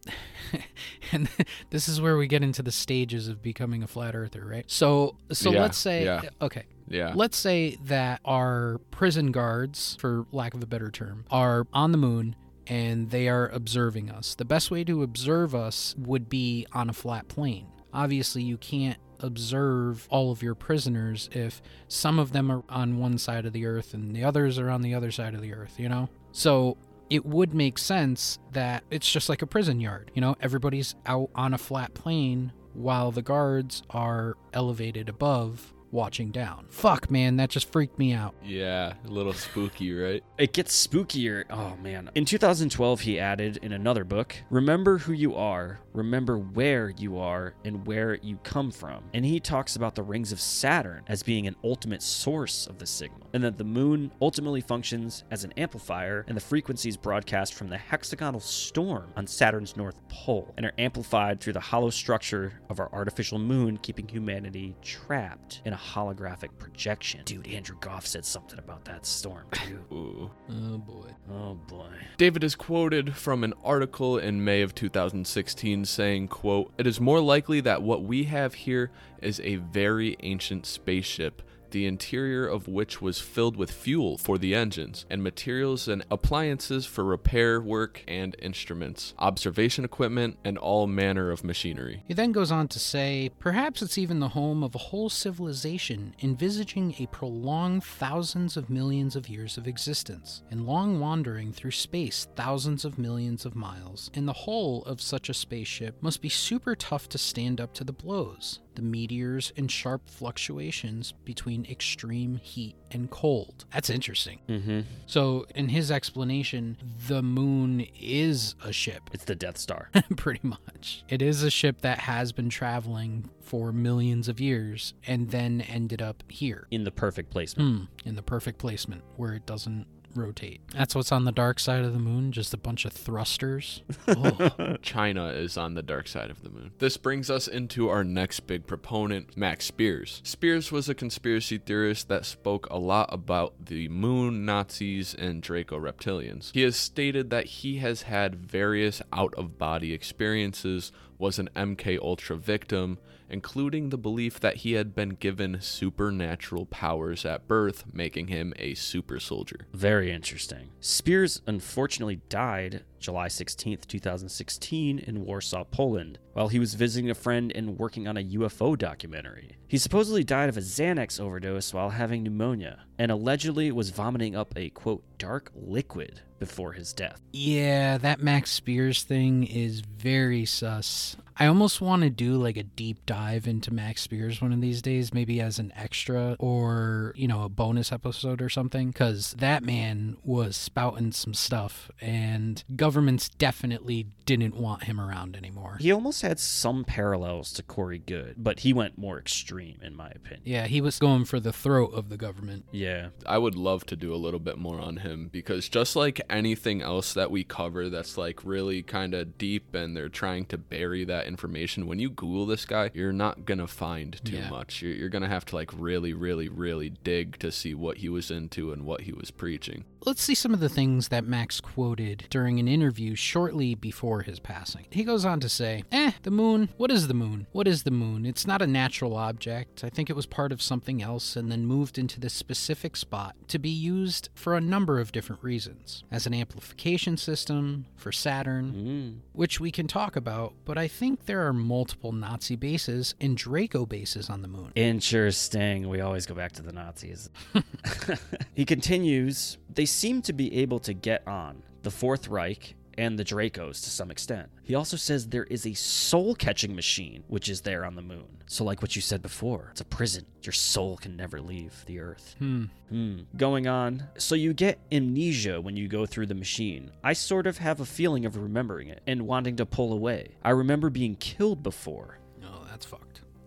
and 1.12 1.28
this 1.70 1.88
is 1.88 2.00
where 2.00 2.16
we 2.16 2.26
get 2.26 2.42
into 2.42 2.62
the 2.62 2.72
stages 2.72 3.28
of 3.28 3.42
becoming 3.42 3.82
a 3.82 3.86
flat 3.86 4.14
earther, 4.14 4.44
right? 4.44 4.64
So, 4.70 5.16
so 5.32 5.50
Yeah, 5.52 5.60
let's 5.62 5.78
say, 5.78 6.04
yeah. 6.04 6.22
okay, 6.40 6.64
Yeah. 6.88 7.12
let's 7.14 7.36
say 7.36 7.76
that 7.84 8.20
our 8.24 8.78
prison 8.90 9.32
guards, 9.32 9.96
for 10.00 10.26
lack 10.32 10.54
of 10.54 10.62
a 10.62 10.66
better 10.66 10.90
term, 10.90 11.24
are 11.30 11.66
on 11.72 11.92
the 11.92 11.98
moon 11.98 12.36
and 12.66 13.10
they 13.10 13.28
are 13.28 13.48
observing 13.48 14.10
us. 14.10 14.34
The 14.34 14.44
best 14.44 14.70
way 14.70 14.84
to 14.84 15.02
observe 15.02 15.54
us 15.54 15.94
would 15.98 16.28
be 16.28 16.66
on 16.72 16.90
a 16.90 16.92
flat 16.92 17.28
plane. 17.28 17.66
Obviously, 17.94 18.42
you 18.42 18.58
can't 18.58 18.98
observe 19.20 20.06
all 20.10 20.30
of 20.30 20.42
your 20.42 20.54
prisoners 20.54 21.28
if 21.32 21.62
some 21.88 22.18
of 22.18 22.32
them 22.32 22.50
are 22.50 22.62
on 22.68 22.98
one 22.98 23.18
side 23.18 23.46
of 23.46 23.52
the 23.52 23.66
earth 23.66 23.94
and 23.94 24.14
the 24.14 24.24
others 24.24 24.58
are 24.58 24.70
on 24.70 24.82
the 24.82 24.94
other 24.94 25.10
side 25.10 25.34
of 25.34 25.42
the 25.42 25.52
earth, 25.52 25.78
you 25.78 25.88
know? 25.88 26.08
So 26.32 26.76
it 27.10 27.24
would 27.24 27.54
make 27.54 27.78
sense 27.78 28.38
that 28.52 28.84
it's 28.90 29.10
just 29.10 29.28
like 29.28 29.42
a 29.42 29.46
prison 29.46 29.80
yard. 29.80 30.10
You 30.14 30.20
know, 30.20 30.36
everybody's 30.40 30.94
out 31.06 31.30
on 31.34 31.54
a 31.54 31.58
flat 31.58 31.94
plane 31.94 32.52
while 32.74 33.10
the 33.10 33.22
guards 33.22 33.82
are 33.90 34.36
elevated 34.52 35.08
above 35.08 35.74
watching 35.90 36.30
down. 36.30 36.66
Fuck, 36.68 37.10
man, 37.10 37.36
that 37.36 37.50
just 37.50 37.70
freaked 37.72 37.98
me 37.98 38.12
out. 38.12 38.34
yeah, 38.44 38.94
a 39.06 39.08
little 39.08 39.32
spooky, 39.32 39.92
right? 39.92 40.22
It 40.38 40.52
gets 40.52 40.86
spookier. 40.86 41.44
Oh 41.50 41.76
man. 41.82 42.10
In 42.14 42.24
2012, 42.24 43.00
he 43.00 43.18
added 43.18 43.58
in 43.60 43.72
another 43.72 44.04
book 44.04 44.36
Remember 44.50 44.98
who 44.98 45.12
you 45.12 45.34
are, 45.34 45.80
remember 45.92 46.38
where 46.38 46.90
you 46.90 47.18
are, 47.18 47.54
and 47.64 47.84
where 47.86 48.14
you 48.22 48.36
come 48.44 48.70
from. 48.70 49.02
And 49.14 49.24
he 49.24 49.40
talks 49.40 49.74
about 49.74 49.96
the 49.96 50.02
rings 50.04 50.30
of 50.30 50.40
Saturn 50.40 51.02
as 51.08 51.24
being 51.24 51.48
an 51.48 51.56
ultimate 51.64 52.02
source 52.02 52.68
of 52.68 52.78
the 52.78 52.86
signal, 52.86 53.28
and 53.32 53.42
that 53.42 53.58
the 53.58 53.64
moon 53.64 54.12
ultimately 54.22 54.60
functions 54.60 55.24
as 55.32 55.42
an 55.42 55.52
amplifier, 55.56 56.24
and 56.28 56.36
the 56.36 56.40
frequencies 56.40 56.96
broadcast 56.96 57.54
from 57.54 57.68
the 57.68 57.76
hexagonal 57.78 58.40
storm 58.40 59.12
on 59.16 59.26
Saturn's 59.26 59.76
north 59.76 59.96
pole 60.08 60.54
and 60.56 60.64
are 60.66 60.72
amplified 60.78 61.40
through 61.40 61.54
the 61.54 61.60
hollow 61.60 61.90
structure 61.90 62.60
of 62.70 62.78
our 62.78 62.88
artificial 62.92 63.40
moon, 63.40 63.76
keeping 63.78 64.06
humanity 64.06 64.76
trapped 64.82 65.62
in 65.64 65.72
a 65.72 65.76
holographic 65.78 66.50
projection. 66.58 67.22
Dude, 67.24 67.46
Andrew 67.48 67.76
Goff 67.80 68.06
said 68.06 68.24
something 68.24 68.58
about 68.58 68.84
that 68.84 69.06
storm, 69.06 69.46
too. 69.52 69.80
Ooh. 69.92 70.30
Oh 70.50 70.78
boy. 70.78 71.08
Oh 71.32 71.54
boy. 71.54 71.90
David 72.16 72.44
is 72.44 72.54
quoted 72.54 73.14
from 73.16 73.44
an 73.44 73.54
article 73.64 74.18
in 74.18 74.44
May 74.44 74.62
of 74.62 74.74
2016 74.74 75.84
saying, 75.84 76.28
quote, 76.28 76.72
It 76.78 76.86
is 76.86 77.00
more 77.00 77.20
likely 77.20 77.60
that 77.60 77.82
what 77.82 78.02
we 78.02 78.24
have 78.24 78.54
here 78.54 78.90
is 79.22 79.40
a 79.40 79.56
very 79.56 80.16
ancient 80.20 80.66
spaceship, 80.66 81.42
the 81.70 81.86
interior 81.86 82.46
of 82.46 82.68
which 82.68 83.00
was 83.00 83.20
filled 83.20 83.56
with 83.56 83.70
fuel 83.70 84.18
for 84.18 84.38
the 84.38 84.54
engines 84.54 85.06
and 85.10 85.22
materials 85.22 85.88
and 85.88 86.04
appliances 86.10 86.86
for 86.86 87.04
repair 87.04 87.60
work 87.60 88.04
and 88.08 88.36
instruments, 88.40 89.14
observation 89.18 89.84
equipment, 89.84 90.38
and 90.44 90.58
all 90.58 90.86
manner 90.86 91.30
of 91.30 91.44
machinery. 91.44 92.02
He 92.06 92.14
then 92.14 92.32
goes 92.32 92.50
on 92.50 92.68
to 92.68 92.78
say, 92.78 93.30
perhaps 93.38 93.82
it's 93.82 93.98
even 93.98 94.20
the 94.20 94.28
home 94.28 94.62
of 94.62 94.74
a 94.74 94.78
whole 94.78 95.08
civilization 95.08 96.14
envisaging 96.22 96.94
a 96.98 97.06
prolonged 97.06 97.84
thousands 97.84 98.56
of 98.56 98.70
millions 98.70 99.16
of 99.16 99.28
years 99.28 99.56
of 99.56 99.66
existence, 99.66 100.42
and 100.50 100.66
long 100.66 101.00
wandering 101.00 101.52
through 101.52 101.70
space 101.70 102.28
thousands 102.36 102.84
of 102.84 102.98
millions 102.98 103.44
of 103.44 103.54
miles. 103.54 104.10
And 104.14 104.26
the 104.26 104.32
hull 104.32 104.82
of 104.84 105.00
such 105.00 105.28
a 105.28 105.34
spaceship 105.34 106.02
must 106.02 106.22
be 106.22 106.28
super 106.28 106.74
tough 106.74 107.08
to 107.10 107.18
stand 107.18 107.60
up 107.60 107.74
to 107.74 107.84
the 107.84 107.92
blows, 107.92 108.60
the 108.78 108.84
meteors 108.84 109.52
and 109.56 109.68
sharp 109.70 110.08
fluctuations 110.08 111.12
between 111.24 111.66
extreme 111.66 112.36
heat 112.36 112.76
and 112.92 113.10
cold. 113.10 113.64
That's 113.72 113.90
interesting. 113.90 114.38
Mm-hmm. 114.48 114.80
So, 115.06 115.46
in 115.56 115.68
his 115.68 115.90
explanation, 115.90 116.76
the 117.08 117.20
moon 117.20 117.86
is 118.00 118.54
a 118.64 118.72
ship. 118.72 119.10
It's 119.12 119.24
the 119.24 119.34
Death 119.34 119.58
Star. 119.58 119.90
pretty 120.16 120.46
much. 120.46 121.02
It 121.08 121.22
is 121.22 121.42
a 121.42 121.50
ship 121.50 121.80
that 121.80 121.98
has 121.98 122.30
been 122.30 122.48
traveling 122.48 123.28
for 123.40 123.72
millions 123.72 124.28
of 124.28 124.40
years 124.40 124.94
and 125.06 125.30
then 125.30 125.60
ended 125.62 126.00
up 126.00 126.22
here. 126.28 126.68
in 126.70 126.84
the 126.84 126.92
perfect 126.92 127.30
placement. 127.30 127.68
Hmm, 127.68 128.08
in 128.08 128.14
the 128.14 128.22
perfect 128.22 128.58
placement 128.58 129.02
where 129.16 129.34
it 129.34 129.44
doesn't 129.44 129.86
rotate. 130.14 130.60
That's 130.72 130.94
what's 130.94 131.12
on 131.12 131.24
the 131.24 131.32
dark 131.32 131.58
side 131.58 131.84
of 131.84 131.92
the 131.92 131.98
moon, 131.98 132.32
just 132.32 132.54
a 132.54 132.56
bunch 132.56 132.84
of 132.84 132.92
thrusters. 132.92 133.82
Oh. 134.06 134.76
China 134.82 135.28
is 135.28 135.56
on 135.56 135.74
the 135.74 135.82
dark 135.82 136.08
side 136.08 136.30
of 136.30 136.42
the 136.42 136.50
moon. 136.50 136.72
This 136.78 136.96
brings 136.96 137.30
us 137.30 137.48
into 137.48 137.88
our 137.88 138.04
next 138.04 138.40
big 138.40 138.66
proponent, 138.66 139.36
Max 139.36 139.66
Spiers. 139.66 140.20
Spiers 140.24 140.72
was 140.72 140.88
a 140.88 140.94
conspiracy 140.94 141.58
theorist 141.58 142.08
that 142.08 142.24
spoke 142.24 142.68
a 142.70 142.78
lot 142.78 143.08
about 143.12 143.66
the 143.66 143.88
moon, 143.88 144.44
Nazis, 144.44 145.14
and 145.14 145.42
Draco 145.42 145.78
reptilians. 145.78 146.52
He 146.52 146.62
has 146.62 146.76
stated 146.76 147.30
that 147.30 147.46
he 147.46 147.78
has 147.78 148.02
had 148.02 148.36
various 148.36 149.02
out 149.12 149.34
of 149.34 149.58
body 149.58 149.92
experiences, 149.92 150.92
was 151.18 151.38
an 151.38 151.48
MK 151.54 151.98
Ultra 152.00 152.36
victim, 152.36 152.98
including 153.30 153.90
the 153.90 153.98
belief 153.98 154.40
that 154.40 154.56
he 154.56 154.72
had 154.72 154.94
been 154.94 155.10
given 155.10 155.60
supernatural 155.60 156.66
powers 156.66 157.24
at 157.24 157.48
birth, 157.48 157.84
making 157.92 158.28
him 158.28 158.52
a 158.56 158.74
super 158.74 159.20
soldier. 159.20 159.66
Very 159.72 160.10
interesting. 160.10 160.70
Spiers 160.80 161.42
unfortunately 161.46 162.20
died 162.28 162.84
July 162.98 163.28
16, 163.28 163.78
2016, 163.86 164.98
in 164.98 165.24
Warsaw, 165.24 165.64
Poland, 165.64 166.18
while 166.32 166.48
he 166.48 166.58
was 166.58 166.74
visiting 166.74 167.10
a 167.10 167.14
friend 167.14 167.52
and 167.54 167.78
working 167.78 168.06
on 168.08 168.16
a 168.16 168.24
UFO 168.24 168.76
documentary. 168.76 169.56
He 169.66 169.78
supposedly 169.78 170.24
died 170.24 170.48
of 170.48 170.56
a 170.56 170.60
Xanax 170.60 171.20
overdose 171.20 171.74
while 171.74 171.90
having 171.90 172.22
pneumonia, 172.22 172.84
and 172.98 173.10
allegedly 173.10 173.70
was 173.70 173.90
vomiting 173.90 174.34
up 174.34 174.52
a 174.56 174.70
quote, 174.70 175.04
dark 175.18 175.50
liquid 175.54 176.20
before 176.38 176.72
his 176.72 176.92
death. 176.92 177.20
yeah, 177.32 177.98
that 177.98 178.20
Max 178.20 178.52
Spiers 178.52 179.02
thing 179.02 179.44
is 179.44 179.80
very 179.80 180.44
sus. 180.44 181.16
I 181.36 181.46
almost 181.46 181.80
want 181.80 182.02
to 182.02 182.10
do 182.10 182.34
like 182.36 182.56
a 182.56 182.62
deep 182.62 183.06
dive 183.06 183.46
into 183.46 183.72
Max 183.72 184.02
Spiers 184.02 184.40
one 184.40 184.52
of 184.52 184.60
these 184.60 184.82
days, 184.82 185.12
maybe 185.14 185.40
as 185.40 185.58
an 185.58 185.72
extra 185.76 186.36
or, 186.38 187.12
you 187.16 187.28
know, 187.28 187.42
a 187.42 187.48
bonus 187.48 187.92
episode 187.92 188.40
or 188.40 188.48
something, 188.48 188.90
because 188.90 189.34
that 189.38 189.64
man 189.64 190.16
was 190.24 190.56
spouting 190.56 191.12
some 191.12 191.34
stuff, 191.34 191.90
and 192.00 192.64
governments 192.88 193.28
definitely 193.28 194.06
didn't 194.24 194.56
want 194.56 194.84
him 194.84 194.98
around 194.98 195.36
anymore. 195.36 195.76
He 195.78 195.92
almost 195.92 196.22
had 196.22 196.40
some 196.40 196.84
parallels 196.84 197.52
to 197.52 197.62
Corey 197.62 197.98
Goode, 197.98 198.36
but 198.38 198.60
he 198.60 198.72
went 198.72 198.96
more 198.96 199.18
extreme, 199.18 199.78
in 199.82 199.94
my 199.94 200.08
opinion. 200.08 200.40
Yeah, 200.44 200.66
he 200.66 200.80
was 200.80 200.98
going 200.98 201.26
for 201.26 201.38
the 201.38 201.52
throat 201.52 201.92
of 201.92 202.08
the 202.08 202.16
government. 202.16 202.64
Yeah. 202.72 203.08
I 203.26 203.36
would 203.36 203.54
love 203.56 203.84
to 203.86 203.96
do 203.96 204.14
a 204.14 204.16
little 204.16 204.40
bit 204.40 204.56
more 204.56 204.80
on 204.80 204.96
him 204.98 205.28
because 205.30 205.68
just 205.68 205.96
like 205.96 206.18
anything 206.30 206.80
else 206.80 207.12
that 207.12 207.30
we 207.30 207.44
cover 207.44 207.90
that's 207.90 208.16
like 208.16 208.42
really 208.42 208.82
kind 208.82 209.12
of 209.12 209.36
deep 209.36 209.74
and 209.74 209.94
they're 209.94 210.08
trying 210.08 210.46
to 210.46 210.56
bury 210.56 211.04
that 211.04 211.26
information, 211.26 211.86
when 211.86 211.98
you 211.98 212.08
Google 212.08 212.46
this 212.46 212.64
guy, 212.64 212.90
you're 212.94 213.12
not 213.12 213.44
going 213.44 213.58
to 213.58 213.66
find 213.66 214.18
too 214.24 214.36
Yeah. 214.36 214.48
much. 214.48 214.80
You're, 214.80 214.94
you're 214.94 215.08
going 215.10 215.22
to 215.22 215.28
have 215.28 215.44
to 215.46 215.56
like 215.56 215.70
really, 215.78 216.14
really, 216.14 216.48
really 216.48 216.88
dig 216.88 217.38
to 217.40 217.52
see 217.52 217.74
what 217.74 217.98
he 217.98 218.08
was 218.08 218.30
into 218.30 218.72
and 218.72 218.86
what 218.86 219.02
he 219.02 219.12
was 219.12 219.30
preaching. 219.30 219.84
Let's 220.06 220.22
see 220.22 220.34
some 220.34 220.54
of 220.54 220.60
the 220.60 220.68
things 220.68 221.08
that 221.08 221.24
Max 221.26 221.60
quoted 221.60 222.26
during 222.30 222.58
an 222.58 222.68
interview 222.68 223.14
shortly 223.14 223.74
before 223.74 224.22
his 224.22 224.38
passing. 224.40 224.86
He 224.90 225.04
goes 225.04 225.24
on 225.24 225.40
to 225.40 225.48
say, 225.48 225.84
Eh, 225.92 226.12
the 226.22 226.30
moon, 226.30 226.70
what 226.76 226.90
is 226.90 227.08
the 227.08 227.14
moon? 227.14 227.46
What 227.52 227.68
is 227.68 227.82
the 227.82 227.90
moon? 227.90 228.24
It's 228.24 228.46
not 228.46 228.62
a 228.62 228.66
natural 228.66 229.16
object. 229.16 229.82
I 229.84 229.90
think 229.90 230.08
it 230.08 230.16
was 230.16 230.24
part 230.26 230.52
of 230.52 230.62
something 230.62 231.02
else 231.02 231.36
and 231.36 231.50
then 231.50 231.66
moved 231.66 231.98
into 231.98 232.20
this 232.20 232.32
specific 232.32 232.96
spot 232.96 233.34
to 233.48 233.58
be 233.58 233.68
used 233.70 234.28
for 234.34 234.56
a 234.56 234.60
number 234.60 234.98
of 235.00 235.12
different 235.12 235.42
reasons. 235.42 236.04
As 236.10 236.26
an 236.26 236.34
amplification 236.34 237.16
system, 237.16 237.86
for 237.96 238.12
Saturn, 238.12 238.72
Mm. 239.18 239.18
which 239.32 239.58
we 239.60 239.70
can 239.70 239.86
talk 239.88 240.14
about, 240.16 240.54
but 240.64 240.78
I 240.78 240.86
think 240.88 241.26
there 241.26 241.46
are 241.46 241.52
multiple 241.52 242.12
Nazi 242.12 242.56
bases 242.56 243.14
and 243.20 243.36
Draco 243.36 243.84
bases 243.86 244.30
on 244.30 244.42
the 244.42 244.48
moon. 244.48 244.72
Interesting. 244.76 245.88
We 245.88 246.00
always 246.00 246.24
go 246.26 246.34
back 246.34 246.52
to 246.52 246.62
the 246.62 246.72
Nazis. 246.72 247.28
he 248.54 248.64
continues 248.64 249.58
They 249.78 249.86
seem 249.86 250.22
to 250.22 250.32
be 250.32 250.52
able 250.56 250.80
to 250.80 250.92
get 250.92 251.22
on 251.28 251.62
the 251.84 251.92
Fourth 251.92 252.26
Reich 252.26 252.74
and 252.98 253.16
the 253.16 253.24
Dracos 253.24 253.80
to 253.84 253.90
some 253.90 254.10
extent. 254.10 254.48
He 254.64 254.74
also 254.74 254.96
says 254.96 255.28
there 255.28 255.44
is 255.44 255.64
a 255.64 255.74
soul 255.74 256.34
catching 256.34 256.74
machine 256.74 257.22
which 257.28 257.48
is 257.48 257.60
there 257.60 257.84
on 257.84 257.94
the 257.94 258.02
moon. 258.02 258.26
So, 258.46 258.64
like 258.64 258.82
what 258.82 258.96
you 258.96 259.02
said 259.02 259.22
before, 259.22 259.68
it's 259.70 259.80
a 259.80 259.84
prison. 259.84 260.26
Your 260.42 260.52
soul 260.52 260.96
can 260.96 261.14
never 261.14 261.40
leave 261.40 261.84
the 261.86 262.00
earth. 262.00 262.34
Hmm. 262.40 262.64
Hmm. 262.88 263.20
Going 263.36 263.68
on. 263.68 264.02
So 264.16 264.34
you 264.34 264.52
get 264.52 264.80
amnesia 264.90 265.60
when 265.60 265.76
you 265.76 265.86
go 265.86 266.06
through 266.06 266.26
the 266.26 266.34
machine. 266.34 266.90
I 267.04 267.12
sort 267.12 267.46
of 267.46 267.58
have 267.58 267.78
a 267.78 267.86
feeling 267.86 268.26
of 268.26 268.36
remembering 268.36 268.88
it 268.88 269.00
and 269.06 269.28
wanting 269.28 269.54
to 269.56 269.66
pull 269.66 269.92
away. 269.92 270.32
I 270.42 270.50
remember 270.50 270.90
being 270.90 271.14
killed 271.14 271.62
before. 271.62 272.17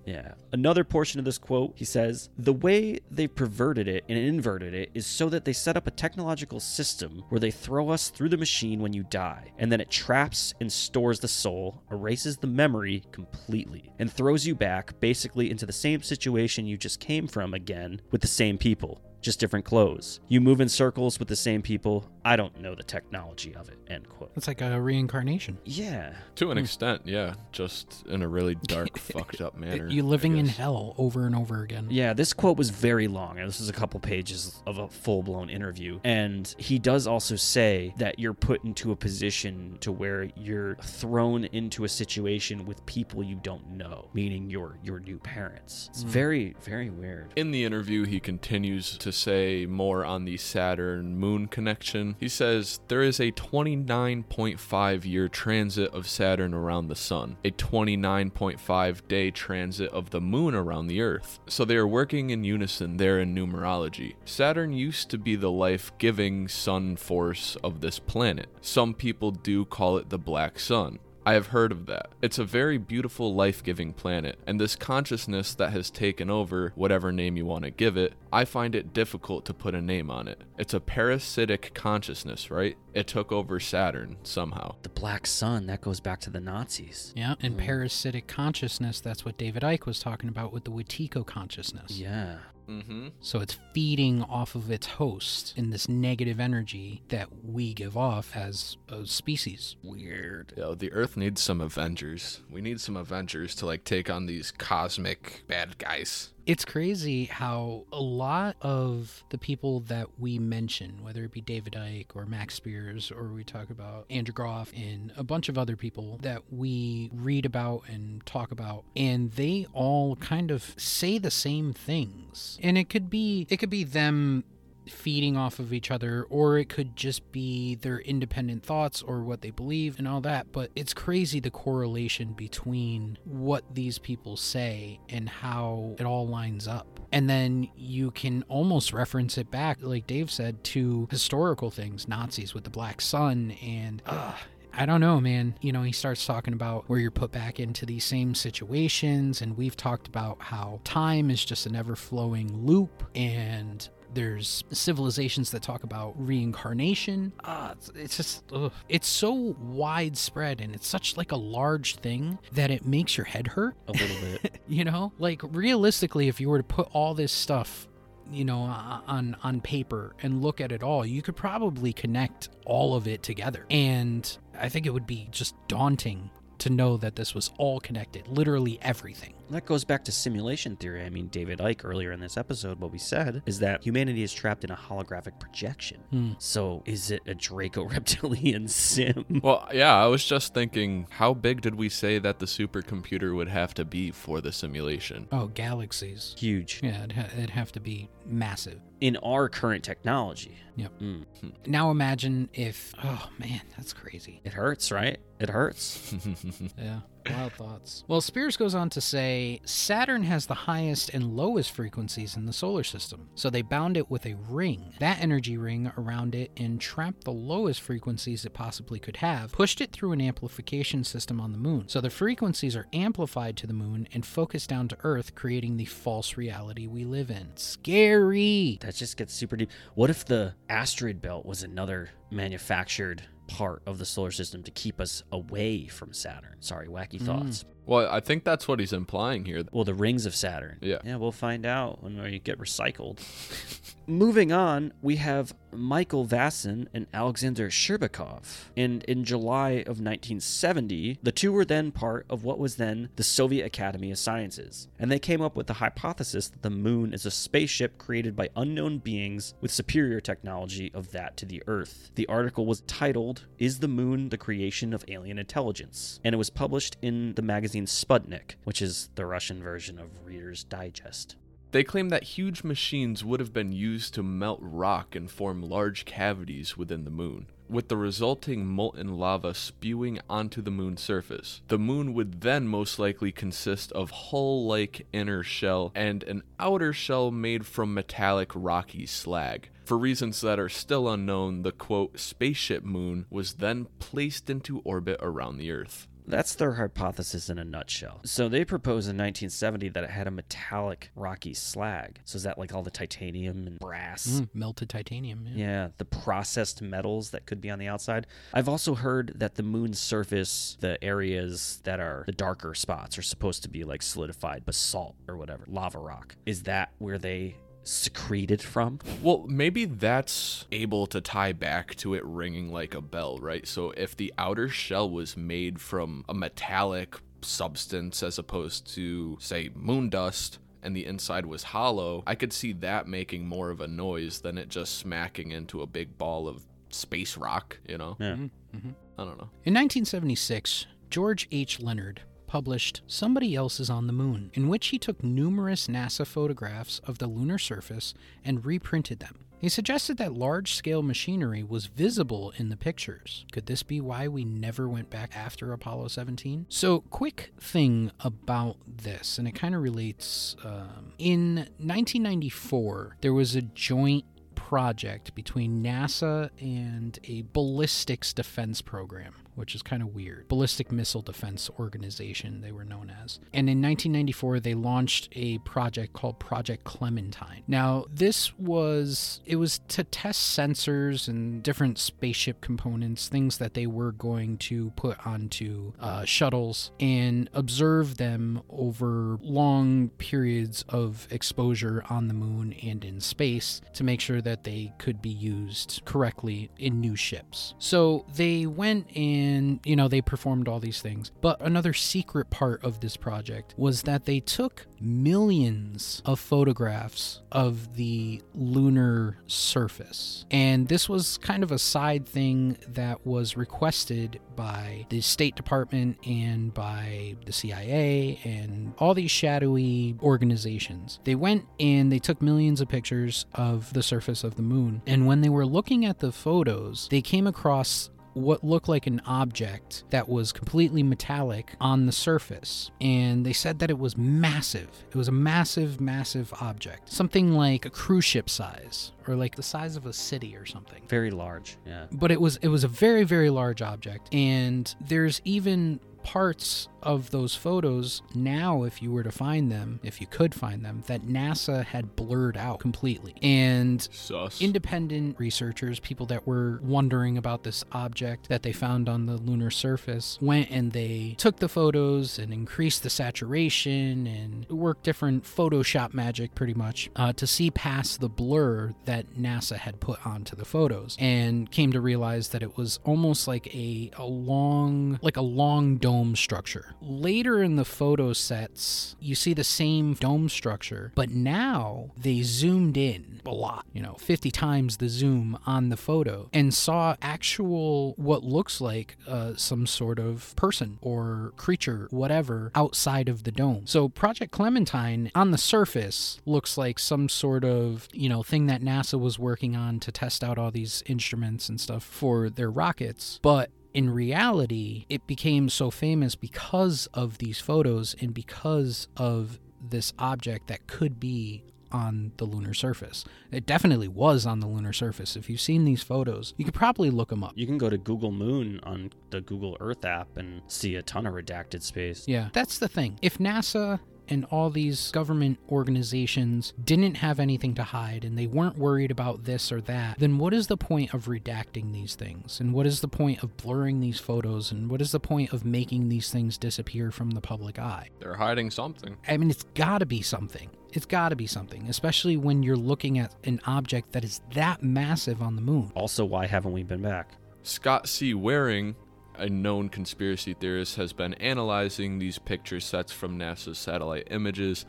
Yeah. 0.06 0.34
Another 0.52 0.84
portion 0.84 1.20
of 1.20 1.26
this 1.26 1.38
quote, 1.38 1.74
he 1.76 1.86
says, 1.86 2.30
The 2.38 2.54
way 2.54 3.00
they 3.10 3.28
perverted 3.28 3.88
it 3.88 4.04
and 4.10 4.18
inverted 4.18 4.74
it 4.74 4.90
is 4.94 5.06
so 5.06 5.30
that 5.30 5.46
they 5.46 5.54
set 5.54 5.78
up 5.78 5.88
a 5.88 5.92
technological 5.92 6.60
system 6.60 7.24
where 7.30 7.40
they 7.40 7.52
throw 7.52 7.90
us 7.90 8.10
through 8.10 8.30
the 8.30 8.38
machine 8.38 8.82
when 8.82 8.94
you 8.94 9.04
die, 9.04 9.52
and 9.58 9.72
then 9.72 9.82
it 9.82 9.90
traps 9.90 10.54
and 10.60 10.72
stores 10.72 11.20
the 11.20 11.28
soul, 11.28 11.84
erases 11.92 12.38
the 12.38 12.48
memory 12.48 13.04
completely, 13.12 13.92
and 14.00 14.12
throws 14.12 14.46
you 14.46 14.56
back 14.56 15.00
basically 15.00 15.52
into 15.52 15.66
the 15.66 15.74
same 15.74 16.02
situation 16.02 16.66
you 16.66 16.78
just 16.78 17.00
came 17.00 17.28
from 17.28 17.54
again 17.54 18.02
with 18.12 18.22
the 18.22 18.28
same 18.28 18.58
people. 18.58 19.02
Just 19.22 19.40
different 19.40 19.66
clothes. 19.66 20.20
You 20.28 20.42
move 20.42 20.62
in 20.62 20.70
circles 20.70 21.20
with 21.20 21.28
the 21.28 21.36
same 21.36 21.62
people. 21.62 22.10
I 22.24 22.36
don't 22.36 22.60
know 22.60 22.76
the 22.76 22.84
technology 22.84 23.56
of 23.56 23.70
it. 23.70 23.78
End 23.88 24.08
quote. 24.10 24.32
It's 24.36 24.48
like 24.48 24.62
a 24.62 24.80
reincarnation. 24.80 25.58
Yeah. 25.66 26.14
To 26.36 26.52
an 26.52 26.58
extent, 26.58 27.04
yeah, 27.06 27.34
just 27.52 28.06
in 28.08 28.22
a 28.22 28.28
really 28.28 28.56
dark, 28.56 28.98
fucked 28.98 29.42
up 29.42 29.58
manner. 29.58 29.88
You're 29.88 30.06
living 30.06 30.38
in 30.38 30.48
hell 30.48 30.96
over 30.98 31.26
and 31.26 31.36
over 31.36 31.64
again. 31.64 31.88
Yeah, 31.90 32.14
this 32.14 32.34
quote 32.34 32.58
was 32.58 32.70
very 32.70 33.08
long. 33.08 33.40
and 33.40 33.48
This 33.48 33.60
is 33.60 33.70
a 33.70 33.74
couple 33.74 34.00
pages 34.00 34.62
of 34.66 34.78
a 34.78 34.88
full 34.88 35.24
blown 35.24 35.50
interview. 35.50 36.00
And 36.04 36.54
he 36.58 36.80
does 36.80 37.08
also 37.08 37.36
say 37.36 37.94
that 37.98 38.20
you're 38.20 38.34
put 38.34 38.64
into 38.64 38.92
a 38.92 38.96
position 38.96 39.78
to 39.82 39.92
where 39.92 40.30
you're 40.36 40.76
thrown 40.76 41.46
into 41.46 41.84
a 41.84 41.90
situation 41.90 42.66
with 42.66 42.86
people 42.86 43.24
you 43.24 43.36
don't 43.36 43.72
know, 43.72 44.10
meaning 44.14 44.50
your 44.50 44.78
your 44.84 45.00
new 45.00 45.18
parents. 45.18 45.90
It's 45.92 46.04
hmm. 46.04 46.10
very, 46.10 46.56
very 46.62 46.90
weird. 46.90 47.34
In 47.36 47.52
the 47.52 47.64
interview, 47.64 48.06
he 48.06 48.20
continues 48.20 48.98
to 49.00 49.11
say 49.12 49.66
more 49.66 50.06
on 50.06 50.26
the 50.26 50.38
Saturn 50.38 51.18
moon 51.18 51.48
connection. 51.48 52.16
He 52.20 52.30
says 52.30 52.80
there 52.88 53.02
is 53.02 53.20
a 53.20 53.32
29.5 53.32 55.06
year 55.06 55.28
transit 55.28 55.94
of 55.94 56.08
Saturn 56.08 56.54
around 56.54 56.88
the 56.88 56.96
sun, 56.96 57.38
a 57.44 57.52
29.5 57.52 59.08
day 59.08 59.32
transit 59.32 59.92
of 59.92 60.10
the 60.10 60.22
moon 60.22 60.56
around 60.56 60.88
the 60.88 61.02
Earth. 61.02 61.40
So 61.48 61.66
they 61.66 61.76
are 61.76 61.88
working 61.88 62.30
in 62.30 62.44
unison 62.44 62.98
there 62.98 63.20
in 63.20 63.36
numerology. 63.36 64.16
Saturn 64.26 64.74
used 64.74 65.10
to 65.10 65.18
be 65.18 65.36
the 65.36 65.52
life 65.52 65.92
giving 65.98 66.48
sun 66.48 66.96
force 66.96 67.58
of 67.64 67.82
this 67.82 68.00
planet. 68.00 68.50
Some 68.62 68.94
people 68.94 69.32
do 69.32 69.66
call 69.66 69.98
it 69.98 70.10
the 70.10 70.18
black 70.18 70.60
sun. 70.60 71.00
I 71.26 71.34
have 71.34 71.48
heard 71.48 71.72
of 71.72 71.86
that. 71.86 72.10
It's 72.22 72.40
a 72.40 72.44
very 72.44 72.78
beautiful, 72.78 73.34
life 73.34 73.64
giving 73.64 73.94
planet, 73.94 74.40
and 74.48 74.60
this 74.60 74.76
consciousness 74.76 75.54
that 75.56 75.72
has 75.72 75.90
taken 75.90 76.30
over, 76.30 76.74
whatever 76.76 77.12
name 77.12 77.38
you 77.38 77.46
want 77.46 77.64
to 77.66 77.72
give 77.72 77.98
it, 77.98 78.14
I 78.34 78.46
find 78.46 78.74
it 78.76 78.94
difficult 78.94 79.46
to 79.46 79.54
put 79.54 79.76
a 79.76 79.82
name 79.82 80.10
on 80.10 80.28
it. 80.28 80.42
It's 80.58 80.74
a 80.74 80.80
parasitic 80.80 81.74
consciousness, 81.74 82.50
right? 82.50 82.78
It 82.94 83.08
took 83.08 83.32
over 83.32 83.60
Saturn 83.60 84.18
somehow. 84.24 84.76
The 84.82 84.90
Black 84.90 85.28
Sun, 85.28 85.68
that 85.68 85.82
goes 85.82 86.00
back 86.00 86.20
to 86.22 86.30
the 86.30 86.40
Nazis. 86.40 87.14
Yeah, 87.16 87.36
and 87.40 87.56
mm. 87.56 87.60
parasitic 87.60 88.28
consciousness, 88.28 89.00
that's 89.00 89.24
what 89.24 89.38
David 89.38 89.64
Icke 89.64 89.86
was 89.86 90.00
talking 90.00 90.30
about 90.30 90.52
with 90.52 90.64
the 90.64 90.72
Wetiko 90.72 91.26
consciousness. 91.26 91.92
Yeah. 91.98 92.38
Mm-hmm. 92.72 93.08
So 93.20 93.40
it's 93.42 93.58
feeding 93.74 94.24
off 94.24 94.56
of 94.56 94.72
its 94.72 94.88
host 94.88 95.54
in 95.58 95.70
this 95.70 95.90
negative 95.90 96.40
energy 96.40 97.02
that 97.10 97.28
we 97.44 97.74
give 97.74 97.98
off 97.98 98.36
as 98.36 98.78
a 98.88 99.06
species. 99.06 99.76
Weird. 99.84 100.54
Yo, 100.56 100.76
the 100.76 100.92
Earth 100.94 101.18
needs 101.18 101.42
some 101.42 101.60
Avengers. 101.60 102.42
We 102.50 102.62
need 102.62 102.80
some 102.80 102.96
Avengers 102.96 103.56
to 103.56 103.66
like 103.66 103.84
take 103.84 104.10
on 104.10 104.26
these 104.26 104.52
cosmic 104.52 105.44
bad 105.48 105.78
guys. 105.78 106.32
It's 106.46 106.66
crazy 106.66 107.26
how 107.26 107.86
a 107.92 108.02
lot 108.02 108.56
of 108.62 109.24
the 109.30 109.38
people 109.38 109.82
that 109.82 110.20
we 110.20 110.40
mention, 110.40 111.04
whether 111.04 111.24
it 111.24 111.32
be 111.32 111.42
David 111.42 111.74
Icke 111.74 112.16
or 112.16 112.26
Max 112.26 112.56
Spiers, 112.56 113.12
or 113.12 113.28
we 113.28 113.44
talk 113.44 113.70
about 113.70 114.06
Andrew 114.10 114.34
Groff 114.34 114.72
and 114.76 115.14
a 115.16 115.24
bunch 115.24 115.50
of 115.50 115.58
other 115.58 115.76
people 115.76 116.18
that 116.24 116.42
we 116.52 117.12
read 117.14 117.46
about 117.46 117.84
and 117.88 118.26
talk 118.26 118.52
about, 118.52 118.84
and 118.96 119.32
they 119.34 119.68
all 119.74 120.16
kind 120.16 120.50
of 120.50 120.74
say 120.78 121.18
the 121.18 121.32
same 121.32 121.74
things. 121.74 122.58
And 122.64 122.78
it 122.78 122.90
could 122.90 123.10
be 123.10 123.46
it 123.50 123.58
could 123.58 123.70
be 123.70 123.84
them 123.84 124.44
feeding 124.88 125.38
off 125.38 125.60
of 125.60 125.74
each 125.74 125.92
other, 125.92 126.26
or 126.30 126.58
it 126.58 126.70
could 126.70 126.96
just 126.96 127.32
be 127.32 127.76
their 127.76 128.00
independent 128.00 128.64
thoughts 128.64 129.02
or 129.02 129.22
what 129.24 129.42
they 129.42 129.52
believe 129.52 130.00
and 130.00 130.08
all 130.08 130.22
that. 130.22 130.52
But 130.52 130.72
it's 130.76 130.94
crazy 130.94 131.40
the 131.40 131.52
correlation 131.52 132.34
between 132.34 133.18
what 133.24 133.64
these 133.74 133.98
people 133.98 134.38
say 134.38 135.00
and 135.10 135.30
how 135.30 135.96
it 136.00 136.06
all 136.06 136.28
lines 136.28 136.68
up. 136.68 137.00
And 137.12 137.30
then 137.30 137.70
you 137.76 138.12
can 138.12 138.44
almost 138.48 138.94
reference 138.94 139.38
it 139.38 139.52
back, 139.52 139.80
like 139.82 140.08
Dave 140.08 140.32
said, 140.32 140.64
to 140.66 141.08
historical 141.12 141.70
things 141.70 142.08
Nazis 142.08 142.54
with 142.54 142.64
the 142.64 142.70
Black 142.70 143.02
Sun 143.02 143.52
and. 143.62 144.02
Uh, 144.06 144.34
I 144.74 144.86
don't 144.86 145.02
know, 145.02 145.20
man. 145.20 145.56
You 145.60 145.74
know, 145.74 145.84
he 145.84 145.92
starts 145.92 146.26
talking 146.26 146.54
about 146.54 146.86
where 146.88 146.98
you're 146.98 147.12
put 147.12 147.32
back 147.34 147.60
into 147.60 147.86
these 147.86 148.06
same 148.06 148.34
situations, 148.34 149.42
and 149.42 149.58
we've 149.58 149.76
talked 149.76 150.08
about 150.08 150.42
how 150.42 150.80
time 150.86 151.30
is 151.30 151.44
just 151.44 151.66
an 151.66 151.76
ever 151.76 151.96
flowing 151.96 152.66
loop, 152.66 153.04
and 153.14 153.88
There's 154.14 154.64
civilizations 154.72 155.52
that 155.52 155.62
talk 155.62 155.84
about 155.84 156.14
reincarnation. 156.18 157.34
Uh, 157.44 157.74
it's, 157.78 157.90
it's 157.96 158.18
just, 158.18 158.44
ugh. 158.54 158.72
it's 158.90 159.08
so 159.08 159.56
widespread 159.60 160.62
and 160.62 160.76
it's 160.76 160.88
such 160.88 161.18
like 161.18 161.32
a 161.32 161.38
large 161.38 161.96
thing 161.96 162.40
that 162.52 162.72
it 162.72 162.86
makes 162.86 163.18
your 163.18 163.26
head 163.26 163.48
hurt. 163.48 163.76
A 163.88 163.92
little 163.92 164.18
bit. 164.22 164.62
you 164.68 164.84
know, 164.84 165.12
like 165.20 165.42
realistically, 165.44 166.28
if 166.28 166.40
you 166.42 166.50
were 166.50 166.58
to 166.58 166.64
put 166.64 166.90
all 166.94 167.14
this 167.14 167.32
stuff 167.32 167.88
you 168.32 168.46
know 168.46 168.60
on 168.60 169.36
on 169.44 169.60
paper 169.60 170.16
and 170.22 170.42
look 170.42 170.62
at 170.62 170.72
it 170.72 170.84
all 170.84 171.06
you 171.06 171.22
could 171.22 171.36
probably 171.36 171.92
connect 171.92 172.50
all 172.66 172.96
of 172.96 173.08
it 173.08 173.22
together 173.24 173.66
and 173.70 174.38
i 174.58 174.70
think 174.70 174.86
it 174.86 174.92
would 174.92 175.08
be 175.08 175.28
just 175.32 175.56
daunting 175.68 176.30
to 176.62 176.70
know 176.70 176.98
that 176.98 177.16
this 177.16 177.34
was 177.36 177.52
all 177.58 177.80
connected 177.80 178.28
literally 178.28 178.80
everything 178.82 179.34
That 179.50 179.66
goes 179.66 179.84
back 179.84 180.04
to 180.06 180.12
simulation 180.12 180.76
theory. 180.78 181.04
I 181.04 181.10
mean, 181.10 181.28
David 181.28 181.60
Icke 181.60 181.82
earlier 181.84 182.12
in 182.14 182.20
this 182.22 182.38
episode, 182.38 182.80
what 182.80 182.92
we 182.92 182.98
said 182.98 183.42
is 183.46 183.60
that 183.60 183.84
humanity 183.84 184.24
is 184.24 184.34
trapped 184.34 184.64
in 184.64 184.72
a 184.72 184.76
holographic 184.76 185.40
projection. 185.40 186.00
Hmm. 186.10 186.32
So, 186.40 186.84
is 186.86 187.12
it 187.12 187.22
a 187.28 187.34
Draco 187.36 187.84
reptilian 187.96 188.68
sim? 188.70 189.42
Well, 189.44 189.68
yeah, 189.74 189.94
I 189.96 190.08
was 190.08 190.24
just 190.24 190.54
thinking, 190.54 191.08
how 191.10 191.34
big 191.34 191.62
did 191.62 191.76
we 191.76 191.90
say 191.90 192.18
that 192.20 192.40
the 192.40 192.46
supercomputer 192.46 193.36
would 193.36 193.50
have 193.50 193.74
to 193.76 193.84
be 193.86 194.12
for 194.12 194.40
the 194.42 194.52
simulation? 194.52 195.28
oh 195.32 195.48
galaxies 195.48 196.36
Huge. 196.38 196.80
yeah 196.84 197.04
it'd, 197.04 197.12
ha- 197.14 197.30
it'd 197.38 197.50
have 197.52 197.72
to 197.74 197.80
be 197.80 198.10
massive 198.26 198.80
In 199.02 199.18
our 199.18 199.50
current 199.50 199.84
technology. 199.84 200.56
Yep. 200.78 200.92
Mm. 201.02 201.26
now 201.68 201.92
imagine 201.92 202.50
if 202.54 202.94
oh 203.04 203.30
man 203.38 203.60
that's 203.76 203.92
crazy 203.94 204.40
It 204.46 204.54
hurts, 204.54 204.90
right? 204.92 205.20
It 205.40 205.50
hurts. 205.50 206.16
Yeah, 206.78 207.00
wild 207.30 207.54
thoughts. 207.54 208.04
Well, 208.08 208.22
Spiers 208.22 208.58
goes 208.58 208.76
on 208.76 208.90
to 208.92 209.02
say 209.02 209.62
Saturn 209.66 210.24
has 210.24 210.46
the 210.46 210.54
highest 210.54 211.10
and 211.10 211.36
lowest 211.36 211.72
frequencies 211.72 212.36
in 212.36 212.46
the 212.46 212.54
solar 212.54 212.84
system. 212.84 213.30
So 213.36 213.50
they 213.50 213.62
bound 213.62 213.98
it 213.98 214.10
with 214.10 214.26
a 214.26 214.36
ring, 214.50 214.94
that 215.00 215.22
energy 215.22 215.58
ring 215.58 215.92
around 215.98 216.36
it, 216.36 216.52
and 216.58 216.80
trapped 216.80 217.24
the 217.24 217.32
lowest 217.32 217.82
frequencies 217.82 218.46
it 218.46 218.54
possibly 218.54 219.00
could 219.00 219.18
have, 219.18 219.52
pushed 219.52 219.82
it 219.82 219.92
through 219.92 220.12
an 220.14 220.22
amplification 220.22 221.04
system 221.04 221.40
on 221.40 221.52
the 221.52 221.58
moon. 221.58 221.88
So 221.88 222.02
the 222.02 222.10
frequencies 222.10 222.76
are 222.76 222.88
amplified 222.94 223.58
to 223.58 223.68
the 223.68 223.74
moon 223.74 224.08
and 224.14 224.26
focused 224.26 224.70
down 224.70 224.88
to 224.90 224.98
Earth, 225.04 225.36
creating 225.36 225.78
the 225.78 225.86
false 225.86 226.38
reality 226.38 226.88
we 226.88 227.06
live 227.06 227.30
in. 227.30 227.52
Scary! 227.56 228.78
that 228.82 228.96
just 228.96 229.18
gets 229.18 229.34
super 229.34 229.56
deep. 229.56 229.70
What 229.96 230.10
if 230.10 230.26
the 230.26 230.54
asteroid 230.70 231.22
belt 231.22 231.46
was 231.46 231.64
another 231.64 232.10
manufactured 232.30 233.24
part 233.52 233.82
of 233.86 233.98
the 233.98 234.06
solar 234.06 234.32
system 234.32 234.64
to 234.64 234.72
keep 234.72 235.00
us 235.00 235.24
away 235.32 235.88
from 235.88 236.14
Saturn? 236.14 236.56
Sorry, 236.60 236.88
wacky 236.88 237.20
mm. 237.20 237.26
thoughts. 237.26 237.66
well, 237.86 238.10
I 238.10 238.20
think 238.20 238.44
that's 238.44 238.68
what 238.68 238.80
he's 238.80 238.94
implying 238.94 239.46
here. 239.46 239.64
Well, 239.72 239.84
the 239.84 239.94
rings 239.94 240.26
of 240.26 240.36
Saturn. 240.36 240.78
Yeah. 240.82 241.00
Yeah, 241.04 241.18
we'll 241.18 241.32
find 241.32 241.66
out 241.66 242.04
when 242.04 242.22
we 242.22 242.40
get 242.40 242.60
recycled. 242.60 243.20
Moving 244.12 244.52
on, 244.52 244.92
we 245.02 245.16
have 245.16 245.54
Michael 245.72 246.28
Vasin 246.28 246.88
and 246.94 247.08
Alexander 247.14 247.70
Shcherbakov. 247.70 248.66
And 248.76 249.06
in 249.06 249.24
July 249.24 249.70
of 249.70 250.02
1970, 250.02 251.20
the 251.24 251.32
two 251.32 251.54
were 251.54 251.64
then 251.64 251.94
part 251.94 252.26
of 252.30 252.44
what 252.44 252.60
was 252.60 252.76
then 252.76 253.08
the 253.16 253.24
Soviet 253.24 253.66
Academy 253.66 254.12
of 254.12 254.18
Sciences. 254.18 254.90
And 255.00 255.10
they 255.10 255.18
came 255.18 255.42
up 255.42 255.56
with 255.56 255.68
the 255.68 255.76
hypothesis 255.76 256.50
that 256.50 256.62
the 256.62 256.70
moon 256.70 257.14
is 257.14 257.26
a 257.26 257.32
spaceship 257.32 257.98
created 257.98 258.36
by 258.36 258.50
unknown 258.54 258.98
beings 258.98 259.54
with 259.62 259.72
superior 259.72 260.20
technology 260.20 260.92
of 260.94 261.12
that 261.14 261.38
to 261.38 261.46
the 261.46 261.64
Earth. 261.66 262.12
The 262.16 262.28
article 262.28 262.66
was 262.66 262.82
titled, 262.82 263.46
Is 263.60 263.80
the 263.80 263.88
Moon 263.88 264.28
the 264.28 264.38
Creation 264.38 264.94
of 264.94 265.06
Alien 265.08 265.40
Intelligence? 265.40 266.20
And 266.26 266.36
it 266.36 266.38
was 266.38 266.50
published 266.50 266.98
in 267.02 267.36
the 267.36 267.42
magazine 267.42 267.86
Sputnik, 267.86 268.56
which 268.66 268.82
is 268.82 269.10
the 269.16 269.26
Russian 269.26 269.64
version 269.64 269.98
of 269.98 270.10
Reader's 270.26 270.66
Digest. 270.66 271.38
They 271.72 271.86
claim 271.86 272.10
that 272.10 272.24
huge 272.24 272.64
machines 272.64 273.24
would 273.24 273.40
have 273.40 273.54
been 273.54 273.72
used 273.72 274.14
to 274.16 274.24
melt 274.24 274.60
rock 274.62 275.16
and 275.16 275.32
form 275.32 275.62
large 275.62 276.04
cavities 276.04 276.76
within 276.76 277.06
the 277.06 277.10
moon, 277.10 277.48
with 277.70 277.88
the 277.88 277.96
resulting 277.96 278.66
molten 278.66 279.18
lava 279.18 279.54
spewing 279.54 280.20
onto 280.30 280.62
the 280.62 280.70
moon's 280.70 281.02
surface. 281.02 281.62
The 281.70 281.80
moon 281.80 282.14
would 282.14 282.42
then 282.42 282.68
most 282.68 283.00
likely 283.00 283.32
consist 283.32 283.94
of 283.94 284.12
hull 284.12 284.66
like 284.66 285.08
inner 285.14 285.44
shell 285.44 285.94
and 285.96 286.24
an 286.24 286.44
outer 286.60 286.92
shell 286.92 287.32
made 287.32 287.66
from 287.66 287.94
metallic 287.94 288.52
rocky 288.54 289.06
slag. 289.06 289.70
For 289.86 289.98
reasons 289.98 290.42
that 290.42 290.60
are 290.60 290.70
still 290.70 291.10
unknown, 291.10 291.64
the 291.64 291.72
quote, 291.72 292.20
spaceship 292.20 292.84
moon 292.84 293.26
was 293.30 293.54
then 293.54 293.88
placed 294.00 294.50
into 294.50 294.80
orbit 294.80 295.20
around 295.22 295.58
the 295.58 295.72
Earth. 295.72 296.08
That's 296.32 296.56
their 296.56 296.74
hypothesis 296.74 297.50
in 297.50 297.58
a 297.58 297.66
nutshell. 297.66 298.22
So 298.24 298.48
they 298.48 298.64
proposed 298.66 299.10
in 299.10 299.18
1970 299.18 299.90
that 299.90 300.04
it 300.04 300.10
had 300.10 300.28
a 300.28 300.32
metallic 300.32 301.12
rocky 301.16 301.54
slag. 301.54 302.20
So 302.24 302.38
is 302.38 302.44
that 302.44 302.58
like 302.58 302.74
all 302.74 302.84
the 302.84 302.92
titanium 302.92 303.68
and 303.68 303.80
brass? 303.80 304.28
Mm, 304.28 304.50
melted 304.54 304.90
titanium. 304.90 305.48
Yeah. 305.54 305.66
Yeah, 305.66 305.88
the 305.98 306.06
processed 306.06 306.82
metals 306.82 307.32
that 307.32 307.46
could 307.46 307.62
be 307.62 307.70
on 307.70 307.80
the 307.80 307.88
outside. 307.88 308.28
I've 308.54 308.70
also 308.70 308.96
heard 308.96 309.34
that 309.36 309.56
the 309.56 309.64
moon's 309.64 310.00
surface, 310.00 310.78
the 310.80 311.02
areas 311.04 311.82
that 311.84 312.00
are 312.00 312.24
the 312.26 312.32
darker 312.32 312.74
spots, 312.74 313.18
are 313.18 313.22
supposed 313.22 313.64
to 313.64 313.70
be 313.70 313.84
like 313.84 314.02
solidified 314.02 314.66
basalt 314.66 315.16
or 315.28 315.36
whatever, 315.38 315.66
lava 315.68 316.00
rock. 316.00 316.36
Is 316.46 316.64
that 316.64 316.92
where 316.98 317.18
they 317.18 317.58
secreted 317.84 318.62
from? 318.62 319.00
Well, 319.22 319.46
maybe 319.48 319.86
that's 319.86 320.66
able 320.72 321.08
to 321.08 321.22
tie 321.22 321.54
back 321.54 321.96
to 321.98 322.14
it 322.14 322.24
ringing 322.26 322.72
like 322.72 322.94
a 322.94 323.02
bell, 323.02 323.38
right? 323.40 323.68
So 323.68 323.92
if 323.92 324.16
the 324.16 324.34
outer 324.38 324.70
shell 324.70 325.10
was 325.10 325.36
made 325.36 325.80
from 325.82 326.26
a 326.30 326.34
metallic 326.34 327.16
substance 327.42 328.24
as 328.24 328.38
opposed 328.38 328.94
to, 328.96 329.38
say, 329.40 329.72
moon 329.76 330.10
dust, 330.10 330.60
and 330.84 330.96
the 330.96 331.06
inside 331.06 331.46
was 331.46 331.64
hollow, 331.64 332.24
I 332.26 332.36
could 332.36 332.54
see 332.54 332.74
that 332.74 333.08
making 333.08 333.48
more 333.48 333.70
of 333.70 333.82
a 333.82 333.88
noise 333.88 334.42
than 334.42 334.58
it 334.58 334.70
just 334.70 334.98
smacking 334.98 335.52
into 335.52 335.82
a 335.82 335.88
big 335.88 336.18
ball 336.18 336.48
of 336.48 336.64
space 336.90 337.38
rock, 337.38 337.80
you 337.88 337.98
know? 337.98 338.18
Yeah. 338.20 338.34
Mm-hmm. 338.34 338.78
Mm-hmm. 338.78 338.90
I 339.18 339.24
don't 339.24 339.38
know. 339.38 339.50
In 339.64 339.74
1976, 339.74 340.88
George 341.10 341.48
H. 341.52 341.80
Leonard 341.80 342.22
published 342.52 343.02
Somebody 343.08 343.56
Else 343.56 343.80
is 343.80 343.90
on 343.90 344.08
the 344.08 344.14
Moon, 344.14 344.52
in 344.54 344.68
which 344.68 344.88
he 344.88 345.00
took 345.00 345.24
numerous 345.24 345.88
NASA 345.88 346.28
photographs 346.28 347.00
of 347.06 347.18
the 347.18 347.28
lunar 347.28 347.58
surface 347.58 348.14
and 348.44 348.66
reprinted 348.66 349.20
them. 349.20 349.46
He 349.62 349.70
suggested 349.70 350.18
that 350.18 350.34
large 350.34 350.74
scale 350.74 351.02
machinery 351.02 351.64
was 351.64 351.86
visible 351.86 352.52
in 352.58 352.68
the 352.68 352.76
pictures. 352.76 353.46
Could 353.54 353.68
this 353.68 353.84
be 353.84 354.02
why 354.02 354.28
we 354.28 354.44
never 354.44 354.90
went 354.90 355.10
back 355.10 355.32
after 355.34 355.72
Apollo 355.72 356.10
17? 356.10 356.66
So, 356.68 357.00
quick 357.10 357.54
thing 357.58 358.12
about 358.20 358.76
this, 358.86 359.38
and 359.38 359.48
it 359.48 359.54
kind 359.54 359.74
of 359.74 359.82
relates. 359.82 360.58
Um, 360.66 361.14
in 361.18 361.56
1994, 361.78 363.16
there 363.22 363.34
was 363.34 363.56
a 363.56 363.62
joint 363.62 364.26
project 364.56 365.36
between 365.36 365.82
NASA 365.82 366.50
and 366.60 367.18
a 367.24 367.44
ballistics 367.54 368.34
defense 368.34 368.82
program, 368.82 369.36
which 369.56 369.76
is 369.76 369.82
kind 369.82 370.02
of 370.02 370.14
weird. 370.14 370.48
Ballistic 370.48 370.92
Missile 370.92 371.22
Defense 371.22 371.70
Organization, 371.80 372.62
they 372.62 372.72
were 372.72 372.84
known 372.84 373.10
as. 373.24 373.40
And 373.54 373.70
in 373.70 373.82
1994, 373.82 374.60
they 374.60 374.74
launched 374.74 375.30
a 375.34 375.58
project 375.60 376.14
called 376.14 376.40
Project 376.40 376.84
Clementine. 376.84 377.64
Now, 377.68 378.06
this 378.14 378.58
was 378.58 379.42
it 379.46 379.58
was 379.58 379.80
to 379.90 380.04
test 380.04 380.58
sensors 380.58 381.28
and 381.28 381.62
different 381.64 381.98
spaceship 382.00 382.62
components, 382.62 383.28
things 383.28 383.58
that 383.58 383.74
they 383.74 383.88
were 383.88 384.12
going 384.12 384.58
to 384.58 384.92
put 384.92 385.26
onto 385.26 385.94
uh, 386.00 386.26
shuttles 386.26 386.92
and 387.00 387.50
observe 387.54 388.18
them 388.18 388.62
over 388.70 389.38
long 389.42 390.10
periods 390.18 390.84
of 390.90 391.28
exposure 391.32 392.04
on 392.10 392.28
the 392.28 392.34
moon 392.34 392.74
and 392.84 393.04
in 393.04 393.20
space 393.20 393.82
to 393.94 394.04
make 394.04 394.22
sure 394.22 394.42
that 394.42 394.64
they 394.64 394.94
could 394.98 395.22
be 395.22 395.30
used 395.30 396.02
correctly 396.06 396.70
in 396.78 397.00
new 397.00 397.16
ships. 397.16 397.74
So 397.80 398.26
they 398.36 398.66
went 398.66 399.16
and, 399.16 399.41
you 399.86 399.96
know, 399.96 400.08
they 400.08 400.22
performed 400.22 400.68
all 400.68 400.80
these 400.80 401.02
things. 401.02 401.32
But 401.42 401.62
another 401.62 401.94
secret 401.94 402.50
part 402.50 402.84
of 402.84 403.00
this 403.00 403.18
project 403.18 403.74
was 403.78 404.04
that 404.04 404.26
they 404.26 404.40
took 404.40 404.88
millions 405.00 406.22
of 406.26 406.40
photographs 406.40 407.42
of 407.52 407.96
the 407.96 408.42
lunar 408.54 409.38
surface. 409.48 410.46
And 410.52 410.88
this 410.88 411.10
was 411.10 411.38
kind 411.38 411.64
of 411.64 411.72
a 411.72 411.80
side 411.80 412.28
thing 412.28 412.78
that 412.88 413.26
was 413.26 413.58
requested 413.58 414.40
by 414.56 415.06
the 415.10 415.22
State 415.22 415.56
Department 415.56 416.18
and 416.26 416.74
by 416.74 417.36
the 417.46 417.52
CIA 417.52 418.40
and 418.44 418.94
all 418.98 419.14
these 419.14 419.32
shadowy 419.32 420.16
organizations. 420.22 421.20
They 421.24 421.36
went 421.36 421.66
and 421.80 422.12
they 422.12 422.20
took 422.20 422.42
millions 422.42 422.82
of 422.82 422.88
pictures 422.88 423.46
of 423.56 423.92
the 423.94 424.04
surface 424.04 424.44
of 424.44 424.56
the 424.56 424.62
moon. 424.62 425.02
And 425.08 425.26
when 425.26 425.42
they 425.42 425.50
were 425.50 425.66
looking 425.66 426.06
at 426.06 426.20
the 426.20 426.32
photos, 426.32 427.08
they 427.10 427.22
came 427.22 427.48
across 427.48 428.10
what 428.34 428.64
looked 428.64 428.88
like 428.88 429.08
an 429.08 429.22
object 429.26 430.04
that 430.10 430.30
was 430.30 430.52
completely 430.52 431.04
metallic 431.04 431.76
on 431.82 432.06
the 432.06 432.12
surface. 432.12 432.92
And 433.02 433.46
they 433.46 433.54
said 433.54 433.80
that 433.80 433.90
it 433.90 434.00
was 434.00 434.18
massive. 434.18 434.90
It 435.10 435.16
was 435.16 435.28
a 435.28 435.32
massive, 435.34 436.00
massive 436.00 436.54
object. 436.62 437.10
Something 437.12 437.54
like 437.54 437.86
a 437.86 437.90
cruise 437.90 438.26
ship 438.26 438.50
size 438.50 439.12
or 439.28 439.36
like 439.36 439.56
the 439.56 439.64
size 439.64 439.96
of 439.96 440.06
a 440.06 440.14
city 440.14 440.56
or 440.56 440.66
something 440.66 441.04
Very 441.08 441.32
large. 441.32 441.78
Yeah. 441.86 442.06
but 442.12 442.32
it 442.32 442.40
was 442.42 442.58
it 442.58 442.70
was 442.70 442.84
a 442.84 442.88
very 442.88 443.24
very 443.24 443.50
large 443.50 443.82
object 443.82 444.34
and 444.34 444.94
there's 445.02 445.42
even 445.46 446.00
parts 446.24 446.88
of 447.04 447.32
those 447.32 447.56
photos 447.56 448.22
now, 448.34 448.84
if 448.84 449.02
you 449.02 449.12
were 449.12 449.24
to 449.24 449.32
find 449.32 449.72
them, 449.72 450.00
if 450.04 450.22
you 450.22 450.28
could 450.28 450.54
find 450.54 450.84
them, 450.84 451.04
that 451.08 451.24
NASA 451.24 451.84
had 451.86 452.16
blurred 452.16 452.58
out 452.58 452.80
completely. 452.80 453.36
And 453.42 454.02
Sus. 454.12 454.62
independent 454.62 455.40
researchers, 455.40 456.00
people 456.00 456.26
that 456.28 456.48
were 456.48 456.80
wondering 456.84 457.38
about 457.38 457.64
this 457.64 457.84
object 457.92 458.50
that 458.50 458.64
they 458.64 458.72
found 458.72 459.10
on 459.10 459.26
the 459.26 459.38
lunar 459.38 459.72
surface, 459.72 460.38
went 460.42 460.70
and 460.70 460.92
they 460.92 461.36
took 461.38 461.58
the 461.58 461.70
photos 461.70 462.38
and 462.38 462.54
increased 462.54 463.04
the 463.04 463.10
saturation 463.10 464.28
and 464.28 464.68
worked 464.70 465.04
different 465.04 465.44
Photoshop 465.44 466.14
magic 466.14 466.56
pretty 466.56 466.74
much 466.74 467.10
uh, 467.16 467.34
to 467.34 467.48
see 467.48 467.72
past 467.72 468.20
the 468.20 468.30
blur 468.30 468.94
that 469.06 469.36
NASA 469.36 469.78
had 469.78 470.00
put 470.00 470.26
onto 470.26 470.56
the 470.56 470.66
photos 470.66 471.16
and 471.20 471.72
came 471.72 471.92
to 471.92 472.02
realize 472.02 472.50
that 472.50 472.64
it 472.64 472.78
was 472.78 473.00
almost 473.04 473.48
like 473.48 473.74
a, 473.74 474.12
a 474.18 474.26
long 474.26 475.20
like 475.22 475.38
a 475.38 475.42
long 475.42 475.98
dome 475.98 476.36
structure. 476.36 476.91
Later 477.02 477.62
in 477.62 477.76
the 477.76 477.86
photo 477.86 478.34
sets, 478.34 479.16
you 479.20 479.36
see 479.36 479.54
the 479.54 479.64
same 479.64 480.14
dome 480.16 480.50
structure, 480.50 481.12
but 481.16 481.30
now 481.30 482.12
they 482.18 482.42
zoomed 482.42 482.98
in 482.98 483.42
a 483.46 483.52
lot, 483.52 483.86
you 483.94 484.02
know, 484.02 484.16
50 484.20 484.52
times 484.52 484.98
the 484.98 485.10
zoom 485.10 485.58
on 485.66 485.90
the 485.90 485.98
photo 485.98 486.50
and 486.54 486.74
saw 486.74 487.16
actual 487.22 488.14
what 488.18 488.44
looks 488.44 488.82
like 488.82 489.18
uh, 489.28 489.54
some 489.56 489.88
sort 489.88 490.20
of 490.20 490.56
person 490.56 490.98
or 491.02 491.54
creature, 491.58 492.08
whatever, 492.12 492.72
outside 492.76 493.30
of 493.30 493.44
the 493.44 493.52
dome. 493.52 493.84
So 493.86 494.10
Project 494.10 494.52
Clementine 494.52 495.32
on 495.36 495.52
the 495.52 495.58
surface 495.58 496.40
looks 496.46 496.78
like 496.78 497.00
some 497.00 497.30
sort 497.30 497.64
of, 497.64 498.08
you 498.14 498.30
know, 498.30 498.44
thing 498.44 498.68
that 498.68 498.82
NASA 498.82 499.20
was 499.20 499.40
working 499.40 499.76
on 499.76 500.00
to 500.02 500.12
test 500.12 500.44
out 500.44 500.58
all 500.58 500.72
these 500.72 501.04
instruments 501.06 501.70
and 501.70 501.80
stuff 501.80 502.04
for 502.04 502.50
their 502.50 502.70
rockets. 502.70 503.40
But 503.42 503.72
in 503.94 504.10
reality, 504.10 505.06
it 505.10 505.28
became 505.28 505.70
so 505.70 505.92
famous 505.92 506.36
because 506.36 507.08
of 507.14 507.38
these 507.40 507.60
photos 507.60 508.16
and 508.20 508.34
because 508.34 509.08
of 509.18 509.60
this 509.82 510.14
object 510.20 510.68
that 510.68 510.88
could 510.88 511.20
be 511.20 511.64
on 511.92 512.32
the 512.38 512.46
lunar 512.46 512.74
surface. 512.74 513.26
It 513.52 513.66
definitely 513.66 514.08
was 514.08 514.46
on 514.46 514.62
the 514.62 514.68
lunar 514.68 514.94
surface. 514.94 515.36
If 515.36 515.50
you've 515.50 515.62
seen 515.62 515.84
these 515.84 516.02
photos, 516.02 516.54
you 516.58 516.64
could 516.64 516.74
probably 516.74 517.10
look 517.10 517.30
them 517.30 517.44
up. 517.44 517.54
You 517.56 517.66
can 517.66 517.78
go 517.78 517.90
to 517.90 517.98
Google 517.98 518.32
Moon 518.32 518.80
on 518.84 519.12
the 519.30 519.42
Google 519.42 519.76
Earth 519.80 520.06
app 520.06 520.38
and 520.38 520.62
see 520.68 520.96
a 520.96 521.02
ton 521.02 521.26
of 521.26 521.34
redacted 521.34 521.82
space. 521.82 522.26
Yeah, 522.28 522.50
that's 522.54 522.80
the 522.80 522.88
thing. 522.88 523.20
If 523.22 523.38
NASA 523.40 524.00
and 524.32 524.46
all 524.46 524.70
these 524.70 525.12
government 525.12 525.60
organizations 525.70 526.74
didn't 526.84 527.16
have 527.16 527.40
anything 527.40 527.76
to 527.76 527.84
hide 527.84 528.24
and 528.24 528.38
they 528.38 528.48
weren't 528.48 528.78
worried 528.78 529.12
about 529.12 529.44
this 529.44 529.72
or 529.72 529.82
that, 529.82 530.18
then 530.20 530.38
what 530.38 530.54
is 530.54 530.68
the 530.68 530.78
point 530.78 531.14
of 531.14 531.26
redacting 531.26 531.92
these 531.92 532.16
things? 532.16 532.60
And 532.62 532.74
what 532.74 532.88
is 532.88 533.02
the 533.02 533.08
point 533.10 533.44
of 533.44 533.56
blurring 533.58 534.00
these 534.00 534.20
photos? 534.20 534.72
And 534.72 534.90
what 534.90 535.02
is 535.02 535.12
the 535.12 535.20
point 535.20 535.52
of 535.52 535.66
making 535.66 536.08
these 536.08 536.32
things 536.32 536.58
disappear 536.58 537.12
from 537.12 537.32
the 537.32 537.42
public 537.42 537.78
eye? 537.78 538.10
They're 538.20 538.36
hiding 538.36 538.72
something. 538.72 539.18
I 539.28 539.36
mean, 539.36 539.50
it's 539.50 539.66
gotta 539.76 540.06
be 540.06 540.22
something. 540.22 540.70
It's 540.94 541.06
gotta 541.06 541.36
be 541.36 541.48
something, 541.48 541.88
especially 541.90 542.38
when 542.38 542.64
you're 542.64 542.78
looking 542.78 543.20
at 543.20 543.36
an 543.44 543.60
object 543.66 544.14
that 544.14 544.24
is 544.24 544.42
that 544.54 544.82
massive 544.82 545.42
on 545.42 545.56
the 545.56 545.62
moon. 545.62 545.92
Also, 545.94 546.24
why 546.24 546.48
haven't 546.48 546.72
we 546.72 546.84
been 546.84 547.02
back? 547.02 547.34
Scott 547.64 548.08
C. 548.08 548.34
Waring, 548.34 548.96
a 549.36 549.50
known 549.50 549.90
conspiracy 549.90 550.54
theorist, 550.54 550.96
has 550.96 551.14
been 551.14 551.34
analyzing 551.36 552.20
these 552.20 552.40
picture 552.40 552.80
sets 552.80 553.12
from 553.12 553.38
NASA's 553.38 553.78
satellite 553.78 554.28
images 554.32 554.86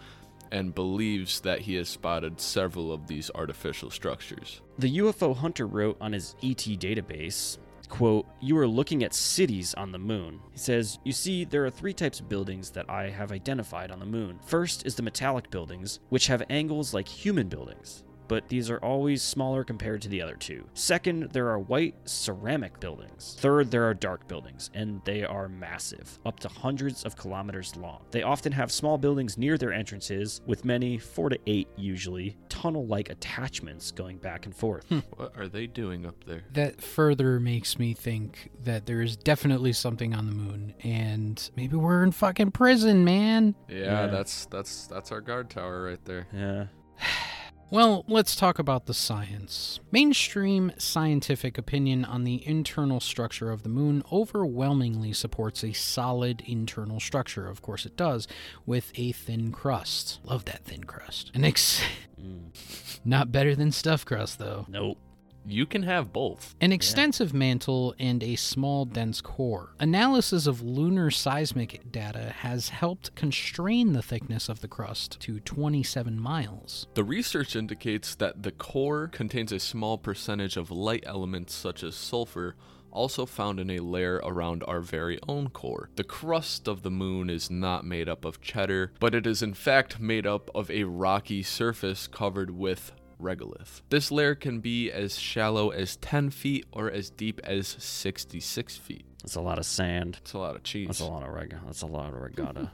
and 0.51 0.75
believes 0.75 1.41
that 1.41 1.61
he 1.61 1.77
has 1.77 1.89
spotted 1.89 2.41
several 2.41 2.93
of 2.93 3.07
these 3.07 3.31
artificial 3.35 3.91
structures. 3.91 4.61
The 4.79 4.99
UFO 4.99 5.35
hunter 5.35 5.67
wrote 5.67 5.97
on 6.01 6.13
his 6.13 6.35
ET 6.43 6.77
database, 6.79 7.57
quote, 7.89 8.27
"You 8.41 8.59
are 8.59 8.67
looking 8.69 9.03
at 9.03 9.15
cities 9.15 9.73
on 9.75 9.93
the 9.93 9.99
moon." 9.99 10.41
He 10.53 10.59
says, 10.59 10.99
"You 11.05 11.13
see, 11.13 11.45
there 11.45 11.65
are 11.65 11.71
three 11.71 11.95
types 11.95 12.21
of 12.21 12.29
buildings 12.29 12.71
that 12.71 12.91
I 12.91 13.09
have 13.09 13.33
identified 13.33 13.91
on 13.91 13.99
the 13.99 14.07
moon. 14.07 14.41
First 14.45 14.85
is 14.87 14.95
the 14.95 15.03
metallic 15.03 15.51
buildings, 15.51 16.01
which 16.11 16.27
have 16.27 16.43
angles 16.51 16.93
like 16.93 17.09
human 17.09 17.49
buildings." 17.49 18.05
But 18.33 18.49
these 18.49 18.71
are 18.71 18.79
always 18.79 19.21
smaller 19.21 19.63
compared 19.63 20.01
to 20.01 20.09
the 20.09 20.23
other 20.23 20.37
two. 20.37 20.67
Second, 20.73 21.33
there 21.33 21.51
are 21.51 21.59
white 21.59 21.97
ceramic 22.09 22.81
buildings. 22.81 23.37
Third, 23.39 23.71
there 23.71 23.85
are 23.87 23.93
dark 23.93 24.27
buildings, 24.27 24.71
and 24.73 25.03
they 25.05 25.23
are 25.23 25.51
massive, 25.51 26.19
up 26.25 26.41
to 26.41 26.49
hundreds 26.49 27.05
of 27.05 27.15
kilometers 27.15 27.77
long. 27.77 28.01
They 28.11 28.23
often 28.23 28.51
have 28.53 28.73
small 28.73 28.97
buildings 28.97 29.37
near 29.37 29.59
their 29.59 29.71
entrances, 29.71 30.41
with 30.47 30.65
many, 30.65 30.97
four 30.97 31.29
to 31.29 31.39
eight 31.47 31.69
usually, 31.77 32.39
tunnel 32.49 32.87
like 32.87 33.11
attachments 33.11 33.93
going 33.93 34.17
back 34.17 34.47
and 34.47 34.57
forth. 34.57 34.89
Hmm. 34.89 35.01
What 35.17 35.37
are 35.37 35.47
they 35.47 35.67
doing 35.67 36.07
up 36.07 36.25
there? 36.25 36.45
That 36.55 36.81
further 36.81 37.39
makes 37.39 37.79
me 37.79 37.93
think 37.93 38.49
that 38.63 38.87
there 38.87 39.03
is 39.03 39.15
definitely 39.15 39.75
something 39.75 40.15
on 40.15 40.25
the 40.25 40.33
moon, 40.33 40.73
and 40.83 41.51
maybe 41.55 41.77
we're 41.77 42.03
in 42.03 42.13
fucking 42.13 42.53
prison, 42.53 43.05
man. 43.05 43.55
Yeah, 43.69 43.77
Yeah. 43.77 44.07
that's 44.07 44.47
that's 44.47 44.87
that's 44.87 45.13
our 45.13 45.21
guard 45.21 45.51
tower 45.51 45.83
right 45.83 46.03
there. 46.07 46.29
Yeah. 46.33 46.69
Well, 47.73 48.05
let's 48.07 48.37
talk 48.37 48.59
about 48.59 48.85
the 48.85 48.93
science. 48.93 49.81
Mainstream 49.91 50.73
scientific 50.77 51.57
opinion 51.57 52.05
on 52.05 52.25
the 52.25 52.47
internal 52.47 53.01
structure 53.01 53.51
of 53.51 53.63
the 53.63 53.71
moon 53.71 54.03
overwhelmingly 54.13 55.15
supports 55.15 55.65
a 55.65 55.73
solid 55.73 56.43
internal 56.45 57.01
structure. 57.01 57.49
Of 57.49 57.63
course, 57.63 57.87
it 57.87 57.97
does, 57.97 58.29
with 58.67 58.93
a 58.97 59.13
thin 59.13 59.53
crust. 59.53 60.21
Love 60.23 60.45
that 60.45 60.67
thin 60.67 60.85
crust. 60.85 61.31
An 61.33 61.47
ex- 61.47 61.83
mm. 62.21 63.01
Not 63.07 63.33
better 63.33 63.55
than 63.55 63.73
stuff 63.73 64.05
crust, 64.05 64.39
though. 64.39 64.67
Nope. 64.69 64.99
You 65.47 65.67
can 65.67 65.83
have 65.83 66.13
both. 66.13 66.55
An 66.61 66.73
extensive 66.73 67.35
mantle 67.35 67.95
and 67.99 68.23
a 68.23 68.37
small, 68.37 68.85
dense 68.85 69.21
core. 69.21 69.75
Analysis 69.81 70.47
of 70.47 70.63
lunar 70.63 71.11
seismic 71.11 71.91
data 71.91 72.35
has 72.39 72.69
helped 72.69 73.15
constrain 73.15 73.93
the 73.93 74.03
thickness 74.03 74.49
of 74.49 74.61
the 74.61 74.69
crust 74.69 75.19
to 75.21 75.41
27 75.41 76.19
miles. 76.19 76.87
The 76.95 77.05
research 77.05 77.57
indicates 77.57 78.15
that 78.17 78.43
the 78.43 78.53
core 78.53 79.09
contains 79.09 79.53
a 79.53 79.59
small 79.59 79.99
percentage 79.99 80.57
of 80.57 80.71
light 80.71 81.05
elements 81.07 81.55
such 81.55 81.83
as 81.83 81.95
sulfur, 81.95 82.57
also 82.93 83.27
found 83.27 83.59
in 83.59 83.71
a 83.71 83.79
layer 83.79 84.21
around 84.23 84.63
our 84.69 84.81
very 84.81 85.19
own 85.27 85.49
core. 85.49 85.89
The 85.97 86.05
crust 86.05 86.69
of 86.69 86.83
the 86.83 86.91
moon 86.91 87.31
is 87.31 87.51
not 87.51 87.85
made 87.85 88.09
up 88.09 88.25
of 88.25 88.41
cheddar, 88.41 88.93
but 89.01 89.15
it 89.15 89.27
is 89.27 89.43
in 89.43 89.55
fact 89.55 89.99
made 89.99 90.27
up 90.27 90.51
of 90.55 90.71
a 90.71 90.85
rocky 90.85 91.43
surface 91.43 92.07
covered 92.07 92.51
with 92.51 92.93
regolith. 93.23 93.83
This 93.89 94.11
layer 94.11 94.35
can 94.35 94.61
be 94.61 94.91
as 94.91 95.19
shallow 95.19 95.71
as 95.71 95.97
10 95.97 96.31
feet 96.31 96.67
or 96.73 96.91
as 96.91 97.11
deep 97.11 97.41
as 97.45 97.69
66 97.79 98.77
feet. 98.77 99.07
That's 99.23 99.37
a 99.37 99.41
lot 99.41 99.59
of 99.59 99.65
sand. 99.65 100.19
It's 100.21 100.33
a 100.33 100.39
lot 100.39 100.57
of 100.57 100.63
cheese. 100.65 100.89
That's 100.89 101.01
a 101.01 101.07
lot 101.07 101.23
of 101.23 101.29
reg. 101.29 101.57
That's 101.65 101.83
a 101.83 101.87
lot 101.87 102.13
of 102.13 102.21
regatta. 102.21 102.71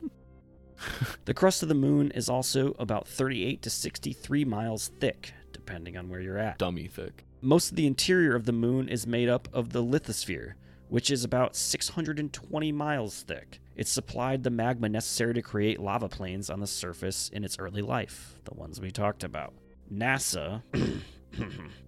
the 1.25 1.35
crust 1.35 1.63
of 1.63 1.69
the 1.69 1.75
moon 1.75 2.11
is 2.13 2.29
also 2.29 2.75
about 2.79 3.07
38 3.07 3.63
to 3.63 3.71
63 3.71 4.45
miles 4.45 4.91
thick, 5.01 5.33
depending 5.53 5.97
on 5.97 6.09
where 6.09 6.21
you're 6.21 6.39
at. 6.39 6.59
Dummy 6.59 6.89
thick. 6.89 7.25
Most 7.41 7.71
of 7.71 7.77
the 7.77 7.87
interior 7.87 8.35
of 8.35 8.47
the 8.47 8.53
moon 8.53 8.89
is 8.89 9.07
made 9.07 9.29
up 9.29 9.49
of 9.53 9.73
the 9.73 9.83
lithosphere, 9.83 10.55
which 10.89 11.11
is 11.11 11.23
about 11.23 11.55
620 11.55 12.73
miles 12.73 13.23
thick. 13.23 13.61
It 13.77 13.87
supplied 13.87 14.43
the 14.43 14.51
magma 14.51 14.89
necessary 14.89 15.35
to 15.35 15.43
create 15.43 15.79
lava 15.79 16.09
plains 16.09 16.51
on 16.51 16.61
the 16.61 16.67
surface 16.67 17.29
in 17.29 17.45
its 17.45 17.59
early 17.59 17.83
life, 17.83 18.41
the 18.45 18.55
ones 18.55 18.81
we 18.81 18.91
talked 18.91 19.23
about. 19.23 19.53
NASA 19.93 20.63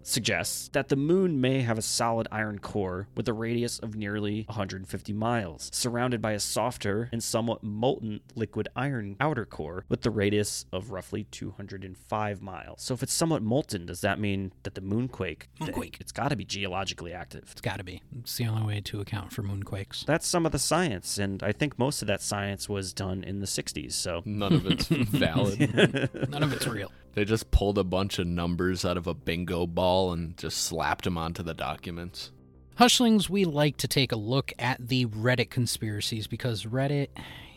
suggests 0.02 0.68
that 0.68 0.88
the 0.88 0.96
moon 0.96 1.40
may 1.40 1.60
have 1.60 1.78
a 1.78 1.82
solid 1.82 2.28
iron 2.30 2.58
core 2.58 3.08
with 3.16 3.28
a 3.28 3.32
radius 3.32 3.78
of 3.80 3.96
nearly 3.96 4.44
150 4.48 5.12
miles, 5.12 5.70
surrounded 5.72 6.22
by 6.22 6.32
a 6.32 6.40
softer 6.40 7.08
and 7.12 7.22
somewhat 7.22 7.62
molten 7.62 8.20
liquid 8.34 8.68
iron 8.76 9.16
outer 9.20 9.44
core 9.44 9.84
with 9.88 10.02
the 10.02 10.10
radius 10.10 10.64
of 10.72 10.90
roughly 10.90 11.24
205 11.30 12.42
miles. 12.42 12.82
So 12.82 12.94
if 12.94 13.02
it's 13.02 13.12
somewhat 13.12 13.42
molten, 13.42 13.86
does 13.86 14.00
that 14.02 14.18
mean 14.20 14.52
that 14.62 14.74
the 14.74 14.80
moonquake, 14.80 15.42
Moonquake. 15.60 16.00
it's 16.00 16.12
got 16.12 16.28
to 16.28 16.36
be 16.36 16.44
geologically 16.44 17.12
active? 17.12 17.48
It's 17.52 17.60
gotta 17.60 17.84
be. 17.84 18.02
It's 18.20 18.36
the 18.36 18.46
only 18.46 18.62
way 18.66 18.80
to 18.82 19.00
account 19.00 19.32
for 19.32 19.42
moonquakes. 19.42 20.04
That's 20.04 20.26
some 20.26 20.46
of 20.46 20.52
the 20.52 20.58
science, 20.58 21.18
and 21.18 21.42
I 21.42 21.52
think 21.52 21.78
most 21.78 22.02
of 22.02 22.08
that 22.08 22.22
science 22.22 22.68
was 22.68 22.92
done 22.92 23.24
in 23.24 23.40
the 23.40 23.46
60s. 23.46 23.92
So 23.92 24.22
None 24.24 24.52
of 24.52 24.66
it's 24.66 24.86
valid. 24.88 26.30
None 26.30 26.42
of 26.42 26.52
it's 26.52 26.66
real. 26.66 26.90
They 27.14 27.24
just 27.24 27.50
pulled 27.50 27.78
a 27.78 27.84
bunch 27.84 28.18
of 28.18 28.26
numbers 28.26 28.84
out 28.84 28.96
of 28.96 29.06
a 29.06 29.14
bingo 29.14 29.66
ball 29.66 30.12
and 30.12 30.36
just 30.36 30.58
slapped 30.58 31.04
them 31.04 31.18
onto 31.18 31.42
the 31.42 31.54
documents. 31.54 32.30
Hushlings, 32.78 33.28
we 33.28 33.44
like 33.44 33.76
to 33.78 33.88
take 33.88 34.12
a 34.12 34.16
look 34.16 34.52
at 34.58 34.88
the 34.88 35.06
Reddit 35.06 35.50
conspiracies 35.50 36.26
because 36.26 36.64
Reddit, 36.64 37.08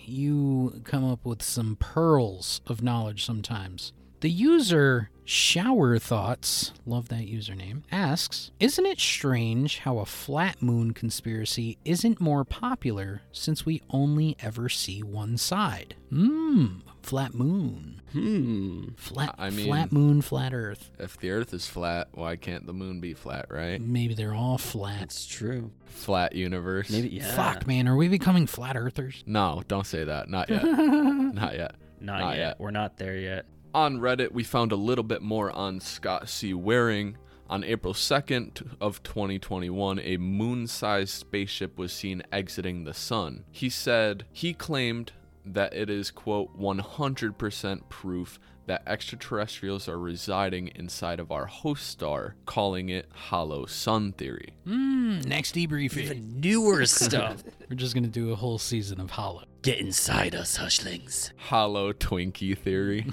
you 0.06 0.82
come 0.84 1.06
up 1.06 1.26
with 1.26 1.42
some 1.42 1.78
pearls 1.78 2.62
of 2.68 2.82
knowledge 2.82 3.24
sometimes. 3.24 3.94
The 4.20 4.30
user 4.30 5.10
Shower 5.26 6.00
Thoughts, 6.00 6.74
love 6.86 7.08
that 7.10 7.28
username, 7.28 7.84
asks 7.92 8.52
Isn't 8.60 8.86
it 8.86 9.00
strange 9.00 9.80
how 9.80 10.00
a 10.00 10.06
flat 10.06 10.62
moon 10.62 10.94
conspiracy 10.94 11.78
isn't 11.86 12.20
more 12.20 12.44
popular 12.44 13.22
since 13.32 13.66
we 13.66 13.82
only 13.90 14.36
ever 14.40 14.68
see 14.68 15.02
one 15.02 15.38
side? 15.38 15.96
Hmm, 16.10 16.80
flat 17.04 17.34
moon. 17.34 18.02
Hmm. 18.14 18.90
Flat, 18.98 19.36
I 19.38 19.50
mean- 19.50 19.68
flat 19.68 19.92
moon, 19.92 20.22
flat 20.22 20.54
Earth. 20.54 20.90
If 21.00 21.18
the 21.18 21.30
Earth 21.32 21.54
is 21.54 21.68
flat, 21.68 22.08
why 22.14 22.36
can't 22.36 22.66
the 22.66 22.74
moon 22.74 23.00
be 23.00 23.14
flat, 23.14 23.48
right? 23.50 23.80
Maybe 23.82 24.14
they're 24.14 24.34
all 24.34 24.58
flat. 24.58 25.00
That's 25.02 25.26
true. 25.26 25.72
Flat 25.86 26.34
universe. 26.34 26.90
Maybe 26.90 27.10
yeah. 27.10 27.36
Fuck, 27.36 27.68
man, 27.68 27.88
are 27.88 27.96
we 27.96 28.08
becoming 28.08 28.48
flat 28.48 28.76
Earthers? 28.78 29.24
No, 29.26 29.64
don't 29.68 29.86
say 29.86 30.04
that. 30.06 30.30
Not 30.30 30.50
yet. 30.50 30.64
Not 30.64 31.56
yet. 31.56 31.76
Not, 32.00 32.20
Not 32.20 32.30
yet. 32.36 32.38
yet. 32.40 32.60
We're 32.60 32.72
not 32.72 32.98
there 32.98 33.16
yet. 33.18 33.46
On 33.74 33.98
Reddit, 34.00 34.32
we 34.32 34.44
found 34.44 34.72
a 34.72 34.76
little 34.76 35.04
bit 35.04 35.22
more 35.22 35.52
on 35.52 35.80
Scott 35.80 36.30
C. 36.30 36.54
Waring. 36.54 37.18
On 37.50 37.64
April 37.64 37.94
2nd 37.94 38.76
of 38.82 39.04
2021, 39.04 40.00
a 40.00 40.18
moon-sized 40.18 41.10
spaceship 41.10 41.78
was 41.78 41.92
seen 41.94 42.24
exiting 42.32 42.84
the 42.84 42.94
sun. 42.94 43.44
He 43.52 43.70
said 43.70 44.26
he 44.32 44.54
claimed 44.54 45.12
that 45.46 45.74
it 45.74 45.90
is 45.90 46.12
quote 46.12 46.58
100% 46.60 47.90
proof 47.90 48.40
that 48.66 48.84
extraterrestrials 48.88 49.90
are 49.90 50.00
residing 50.00 50.70
inside 50.76 51.20
of 51.20 51.32
our 51.32 51.46
host 51.46 51.88
star, 51.88 52.36
calling 52.46 52.90
it 52.90 53.08
hollow 53.14 53.66
sun 53.66 54.14
theory. 54.14 54.54
Mm, 54.66 55.26
next 55.26 55.56
debriefing. 55.56 56.04
Even 56.04 56.40
newer 56.40 56.86
stuff. 56.86 57.44
We're 57.70 57.76
just 57.76 57.94
gonna 57.94 58.08
do 58.08 58.32
a 58.32 58.36
whole 58.36 58.58
season 58.58 59.02
of 59.02 59.12
Hollow. 59.12 59.44
Get 59.62 59.80
inside 59.80 60.36
us, 60.36 60.58
Hushlings. 60.58 61.32
Hollow 61.38 61.94
Twinkie 61.94 62.58
theory. 62.58 63.08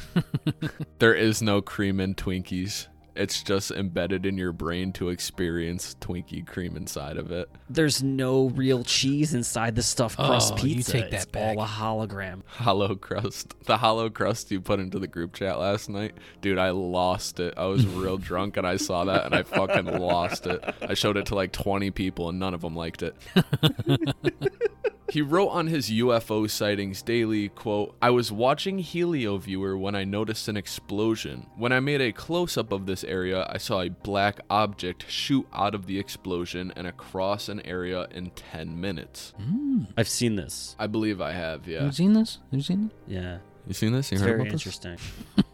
there 0.99 1.15
is 1.15 1.43
no 1.43 1.61
cream 1.61 2.01
in 2.01 2.15
Twinkies. 2.15 2.87
It's 3.21 3.43
just 3.43 3.71
embedded 3.71 4.25
in 4.25 4.39
your 4.39 4.53
brain 4.53 4.95
to 4.95 5.11
experience 5.11 5.95
Twinkie 6.01 6.47
cream 6.47 6.75
inside 6.75 7.19
of 7.19 7.31
it. 7.31 7.51
There's 7.69 8.03
no 8.03 8.47
real 8.49 8.83
cheese 8.83 9.35
inside 9.35 9.75
the 9.75 9.83
stuffed 9.83 10.19
oh, 10.19 10.25
crust 10.27 10.55
Oh, 10.55 10.57
you 10.65 10.77
pizza. 10.77 10.93
take 10.93 11.11
that 11.11 11.17
it's 11.17 11.25
back. 11.27 11.59
all 11.59 11.63
a 11.63 11.67
hologram. 11.67 12.41
Hollow 12.47 12.95
crust. 12.95 13.55
The 13.67 13.77
hollow 13.77 14.09
crust 14.09 14.51
you 14.51 14.63
put 14.63 14.81
into 14.81 14.99
the 14.99 15.07
group 15.07 15.35
chat 15.35 15.59
last 15.59 15.91
night. 15.91 16.15
Dude, 16.41 16.57
I 16.57 16.71
lost 16.71 17.41
it. 17.41 17.53
I 17.59 17.67
was 17.67 17.87
real 17.87 18.17
drunk 18.31 18.57
and 18.57 18.67
I 18.67 18.79
saw 18.79 19.05
that 19.05 19.27
and 19.27 19.35
I 19.35 19.43
fucking 19.43 19.99
lost 19.99 20.47
it. 20.47 20.65
I 20.81 20.95
showed 20.95 21.19
it 21.19 21.27
to 21.27 21.35
like 21.35 21.53
20 21.53 21.91
people 21.91 22.31
and 22.31 22.39
none 22.39 22.55
of 22.55 22.63
them 22.63 22.75
liked 22.75 23.03
it. 23.03 23.15
He 25.11 25.23
wrote 25.23 25.49
on 25.49 25.67
his 25.67 25.91
UFO 25.91 26.49
sightings 26.49 27.03
daily, 27.03 27.49
quote, 27.49 27.97
I 28.01 28.11
was 28.11 28.31
watching 28.31 28.79
HelioViewer 28.79 29.79
when 29.79 29.95
I 29.97 30.05
noticed 30.05 30.47
an 30.49 30.57
explosion. 30.57 31.47
When 31.57 31.73
I 31.73 31.81
made 31.81 32.01
a 32.01 32.13
close 32.13 32.57
up 32.57 32.71
of 32.71 32.87
this 32.87 33.03
area, 33.03 33.45
I 33.51 33.59
saw 33.59 33.81
a 33.83 33.89
black 33.91 34.41
object 34.49 35.11
shoot 35.11 35.47
out 35.53 35.75
of 35.75 35.87
the 35.87 35.99
explosion 35.99 36.73
and 36.77 36.87
across 36.87 37.49
an 37.49 37.61
area 37.67 38.07
in 38.13 38.31
10 38.31 38.81
minutes. 38.81 39.33
Hmm. 39.37 39.85
I've 39.97 40.09
seen 40.09 40.37
this. 40.37 40.77
I 40.79 40.87
believe 40.87 41.21
I 41.21 41.33
have, 41.33 41.67
yeah. 41.67 41.85
You've 41.85 41.97
seen 41.97 42.13
this? 42.13 42.39
You've 42.53 42.65
seen 42.65 42.87
it? 43.09 43.13
Yeah. 43.13 43.39
You 43.67 43.75
seen 43.75 43.93
this? 43.93 44.11
You 44.13 44.17
It's 44.17 44.23
heard 44.23 44.29
very 44.37 44.41
about 44.43 44.53
this? 44.53 44.61
interesting. 44.67 44.97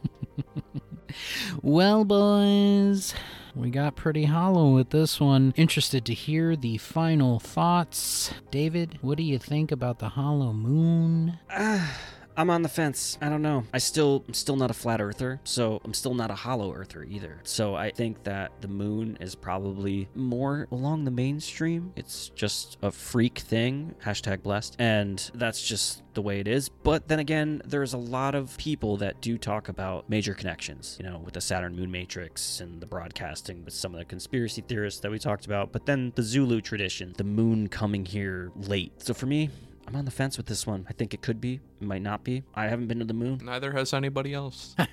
Well, 1.62 2.04
boys, 2.04 3.14
we 3.56 3.70
got 3.70 3.96
pretty 3.96 4.24
hollow 4.24 4.74
with 4.74 4.90
this 4.90 5.18
one. 5.18 5.54
Interested 5.56 6.04
to 6.04 6.14
hear 6.14 6.54
the 6.56 6.76
final 6.76 7.40
thoughts. 7.40 8.30
David, 8.50 8.98
what 9.00 9.16
do 9.16 9.22
you 9.22 9.38
think 9.38 9.72
about 9.72 9.98
the 9.98 10.10
hollow 10.10 10.52
moon? 10.52 11.38
Ah, 11.50 11.98
I'm 12.38 12.50
on 12.50 12.62
the 12.62 12.68
fence. 12.68 13.16
I 13.22 13.30
don't 13.30 13.40
know. 13.42 13.64
I 13.72 13.78
still 13.78 14.22
I'm 14.28 14.34
still 14.34 14.56
not 14.56 14.70
a 14.70 14.74
flat 14.74 15.00
earther, 15.00 15.40
so 15.44 15.80
I'm 15.84 15.94
still 15.94 16.14
not 16.14 16.30
a 16.30 16.34
hollow 16.34 16.74
earther 16.74 17.02
either. 17.04 17.40
So 17.44 17.74
I 17.74 17.90
think 17.90 18.24
that 18.24 18.52
the 18.60 18.68
moon 18.68 19.16
is 19.20 19.34
probably 19.34 20.08
more 20.14 20.68
along 20.70 21.04
the 21.04 21.10
mainstream. 21.10 21.92
It's 21.96 22.28
just 22.30 22.76
a 22.82 22.90
freak 22.90 23.38
thing. 23.38 23.94
Hashtag 24.04 24.42
blessed. 24.42 24.76
And 24.78 25.30
that's 25.34 25.66
just 25.66 26.02
the 26.12 26.22
way 26.22 26.40
it 26.40 26.48
is. 26.48 26.68
But 26.68 27.08
then 27.08 27.20
again, 27.20 27.62
there's 27.64 27.94
a 27.94 27.98
lot 27.98 28.34
of 28.34 28.56
people 28.58 28.98
that 28.98 29.20
do 29.20 29.38
talk 29.38 29.68
about 29.68 30.08
major 30.10 30.34
connections, 30.34 30.96
you 31.00 31.08
know, 31.08 31.18
with 31.24 31.34
the 31.34 31.40
Saturn 31.40 31.74
moon 31.74 31.90
matrix 31.90 32.60
and 32.60 32.80
the 32.80 32.86
broadcasting 32.86 33.64
with 33.64 33.74
some 33.74 33.94
of 33.94 33.98
the 33.98 34.04
conspiracy 34.04 34.62
theorists 34.62 35.00
that 35.00 35.10
we 35.10 35.18
talked 35.18 35.46
about. 35.46 35.72
But 35.72 35.86
then 35.86 36.12
the 36.16 36.22
Zulu 36.22 36.60
tradition, 36.60 37.14
the 37.16 37.24
moon 37.24 37.68
coming 37.68 38.04
here 38.04 38.50
late. 38.56 38.92
So 39.02 39.14
for 39.14 39.26
me, 39.26 39.50
I'm 39.86 39.96
on 39.96 40.04
the 40.04 40.10
fence 40.10 40.36
with 40.36 40.46
this 40.46 40.66
one. 40.66 40.84
I 40.88 40.92
think 40.92 41.14
it 41.14 41.22
could 41.22 41.40
be, 41.40 41.60
it 41.80 41.86
might 41.86 42.02
not 42.02 42.24
be. 42.24 42.42
I 42.54 42.66
haven't 42.66 42.88
been 42.88 42.98
to 42.98 43.04
the 43.04 43.14
moon. 43.14 43.40
Neither 43.42 43.72
has 43.72 43.94
anybody 43.94 44.34
else. 44.34 44.74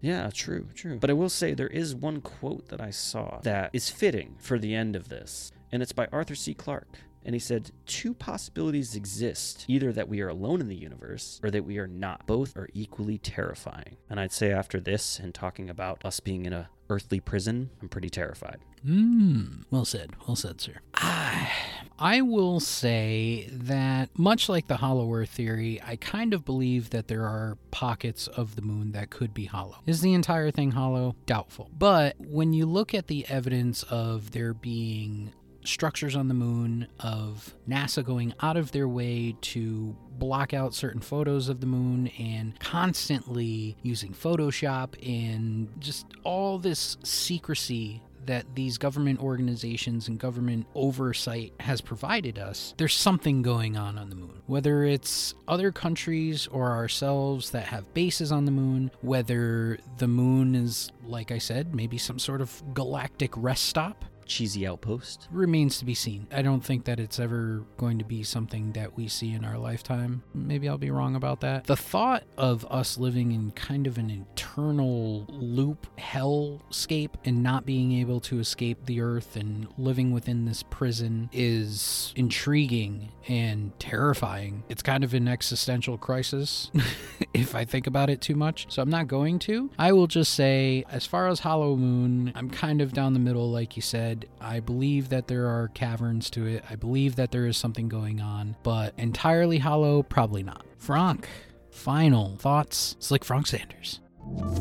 Yeah, 0.00 0.30
true, 0.32 0.68
true. 0.74 0.98
But 1.00 1.10
I 1.10 1.14
will 1.14 1.28
say 1.28 1.54
there 1.54 1.66
is 1.66 1.94
one 1.94 2.20
quote 2.20 2.68
that 2.68 2.80
I 2.80 2.90
saw 2.90 3.40
that 3.42 3.70
is 3.72 3.90
fitting 3.90 4.36
for 4.38 4.58
the 4.58 4.74
end 4.74 4.94
of 4.94 5.08
this, 5.08 5.50
and 5.72 5.82
it's 5.82 5.92
by 5.92 6.06
Arthur 6.12 6.36
C. 6.36 6.54
Clarke. 6.54 6.98
And 7.28 7.34
he 7.34 7.40
said, 7.40 7.72
Two 7.84 8.14
possibilities 8.14 8.96
exist 8.96 9.66
either 9.68 9.92
that 9.92 10.08
we 10.08 10.22
are 10.22 10.30
alone 10.30 10.62
in 10.62 10.68
the 10.68 10.74
universe 10.74 11.38
or 11.44 11.50
that 11.50 11.66
we 11.66 11.76
are 11.76 11.86
not. 11.86 12.26
Both 12.26 12.56
are 12.56 12.70
equally 12.72 13.18
terrifying. 13.18 13.98
And 14.08 14.18
I'd 14.18 14.32
say 14.32 14.50
after 14.50 14.80
this 14.80 15.18
and 15.18 15.34
talking 15.34 15.68
about 15.68 16.02
us 16.06 16.20
being 16.20 16.46
in 16.46 16.54
a 16.54 16.70
earthly 16.88 17.20
prison, 17.20 17.68
I'm 17.82 17.90
pretty 17.90 18.08
terrified. 18.08 18.60
Hmm. 18.82 19.62
Well 19.70 19.84
said. 19.84 20.12
Well 20.26 20.36
said, 20.36 20.60
sir. 20.62 20.76
I, 20.94 21.52
I 21.98 22.22
will 22.22 22.60
say 22.60 23.48
that, 23.52 24.18
much 24.18 24.48
like 24.48 24.68
the 24.68 24.76
hollow 24.76 25.12
earth 25.12 25.30
theory, 25.30 25.82
I 25.84 25.96
kind 25.96 26.32
of 26.32 26.46
believe 26.46 26.90
that 26.90 27.08
there 27.08 27.26
are 27.26 27.58
pockets 27.70 28.26
of 28.28 28.56
the 28.56 28.62
moon 28.62 28.92
that 28.92 29.10
could 29.10 29.34
be 29.34 29.44
hollow. 29.44 29.78
Is 29.86 30.00
the 30.00 30.14
entire 30.14 30.50
thing 30.50 30.70
hollow? 30.70 31.16
Doubtful. 31.26 31.70
But 31.76 32.16
when 32.18 32.54
you 32.54 32.64
look 32.64 32.94
at 32.94 33.08
the 33.08 33.26
evidence 33.28 33.82
of 33.82 34.30
there 34.30 34.54
being 34.54 35.32
structures 35.68 36.16
on 36.16 36.28
the 36.28 36.34
moon, 36.34 36.88
of 37.00 37.54
NASA 37.68 38.04
going 38.04 38.34
out 38.40 38.56
of 38.56 38.72
their 38.72 38.88
way 38.88 39.36
to 39.40 39.96
block 40.18 40.52
out 40.52 40.74
certain 40.74 41.00
photos 41.00 41.48
of 41.48 41.60
the 41.60 41.66
moon 41.66 42.08
and 42.18 42.58
constantly 42.58 43.76
using 43.82 44.12
Photoshop 44.12 44.94
and 45.06 45.68
just 45.80 46.06
all 46.24 46.58
this 46.58 46.96
secrecy 47.04 48.02
that 48.28 48.44
these 48.54 48.76
government 48.76 49.18
organizations 49.20 50.06
and 50.06 50.18
government 50.18 50.66
oversight 50.74 51.50
has 51.60 51.80
provided 51.80 52.38
us, 52.38 52.74
there's 52.76 52.94
something 52.94 53.40
going 53.40 53.76
on 53.76 53.96
on 53.96 54.10
the 54.10 54.16
moon. 54.16 54.42
Whether 54.46 54.84
it's 54.84 55.34
other 55.48 55.72
countries 55.72 56.46
or 56.48 56.72
ourselves 56.72 57.50
that 57.52 57.66
have 57.68 57.94
bases 57.94 58.30
on 58.30 58.44
the 58.44 58.50
moon, 58.50 58.90
whether 59.00 59.78
the 59.96 60.08
moon 60.08 60.54
is, 60.54 60.92
like 61.04 61.32
I 61.32 61.38
said, 61.38 61.74
maybe 61.74 61.96
some 61.96 62.18
sort 62.18 62.42
of 62.42 62.62
galactic 62.74 63.32
rest 63.34 63.64
stop, 63.64 64.04
Cheesy 64.28 64.66
outpost. 64.66 65.28
remains 65.32 65.78
to 65.78 65.84
be 65.84 65.94
seen. 65.94 66.26
I 66.30 66.42
don't 66.42 66.64
think 66.64 66.84
that 66.84 67.00
it's 67.00 67.18
ever 67.18 67.64
going 67.76 67.98
to 67.98 68.04
be 68.04 68.22
something 68.22 68.72
that 68.72 68.96
we 68.96 69.08
see 69.08 69.32
in 69.32 69.44
our 69.44 69.58
lifetime. 69.58 70.22
Maybe 70.34 70.68
I'll 70.68 70.78
be 70.78 70.90
wrong 70.90 71.16
about 71.16 71.40
that. 71.40 71.64
The 71.64 71.76
thought 71.76 72.24
of 72.36 72.66
us 72.70 72.98
living 72.98 73.32
in 73.32 73.50
kind 73.52 73.86
of 73.86 73.98
an 73.98 74.10
eternal 74.10 75.26
loop 75.28 75.86
hellscape 75.98 77.14
and 77.24 77.42
not 77.42 77.66
being 77.66 77.92
able 77.92 78.20
to 78.20 78.38
escape 78.38 78.84
the 78.86 79.00
earth 79.00 79.36
and 79.36 79.66
living 79.76 80.12
within 80.12 80.44
this 80.44 80.62
prison 80.62 81.28
is 81.32 82.12
intriguing 82.16 83.10
and 83.28 83.78
terrifying. 83.80 84.64
It's 84.68 84.82
kind 84.82 85.04
of 85.04 85.14
an 85.14 85.28
existential 85.28 85.98
crisis 85.98 86.70
if 87.34 87.54
I 87.54 87.64
think 87.64 87.86
about 87.86 88.10
it 88.10 88.20
too 88.20 88.34
much. 88.34 88.66
So 88.70 88.82
I'm 88.82 88.90
not 88.90 89.08
going 89.08 89.38
to. 89.40 89.70
I 89.78 89.92
will 89.92 90.06
just 90.06 90.34
say, 90.34 90.84
as 90.90 91.06
far 91.06 91.28
as 91.28 91.40
Hollow 91.40 91.76
Moon, 91.76 92.32
I'm 92.34 92.50
kind 92.50 92.80
of 92.80 92.92
down 92.92 93.12
the 93.12 93.18
middle, 93.18 93.50
like 93.50 93.76
you 93.76 93.82
said. 93.82 94.17
I 94.40 94.60
believe 94.60 95.08
that 95.10 95.28
there 95.28 95.46
are 95.46 95.68
caverns 95.68 96.30
to 96.30 96.46
it. 96.46 96.64
I 96.68 96.76
believe 96.76 97.16
that 97.16 97.30
there 97.30 97.46
is 97.46 97.56
something 97.56 97.88
going 97.88 98.20
on, 98.20 98.56
but 98.62 98.94
entirely 98.96 99.58
hollow, 99.58 100.02
probably 100.02 100.42
not. 100.42 100.64
Frank, 100.78 101.28
final 101.70 102.36
thoughts? 102.36 102.96
Slick 102.98 103.24
Frank 103.24 103.46
Sanders. 103.46 104.00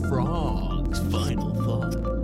Frog's 0.08 1.00
final 1.12 1.54
thought. 1.56 2.18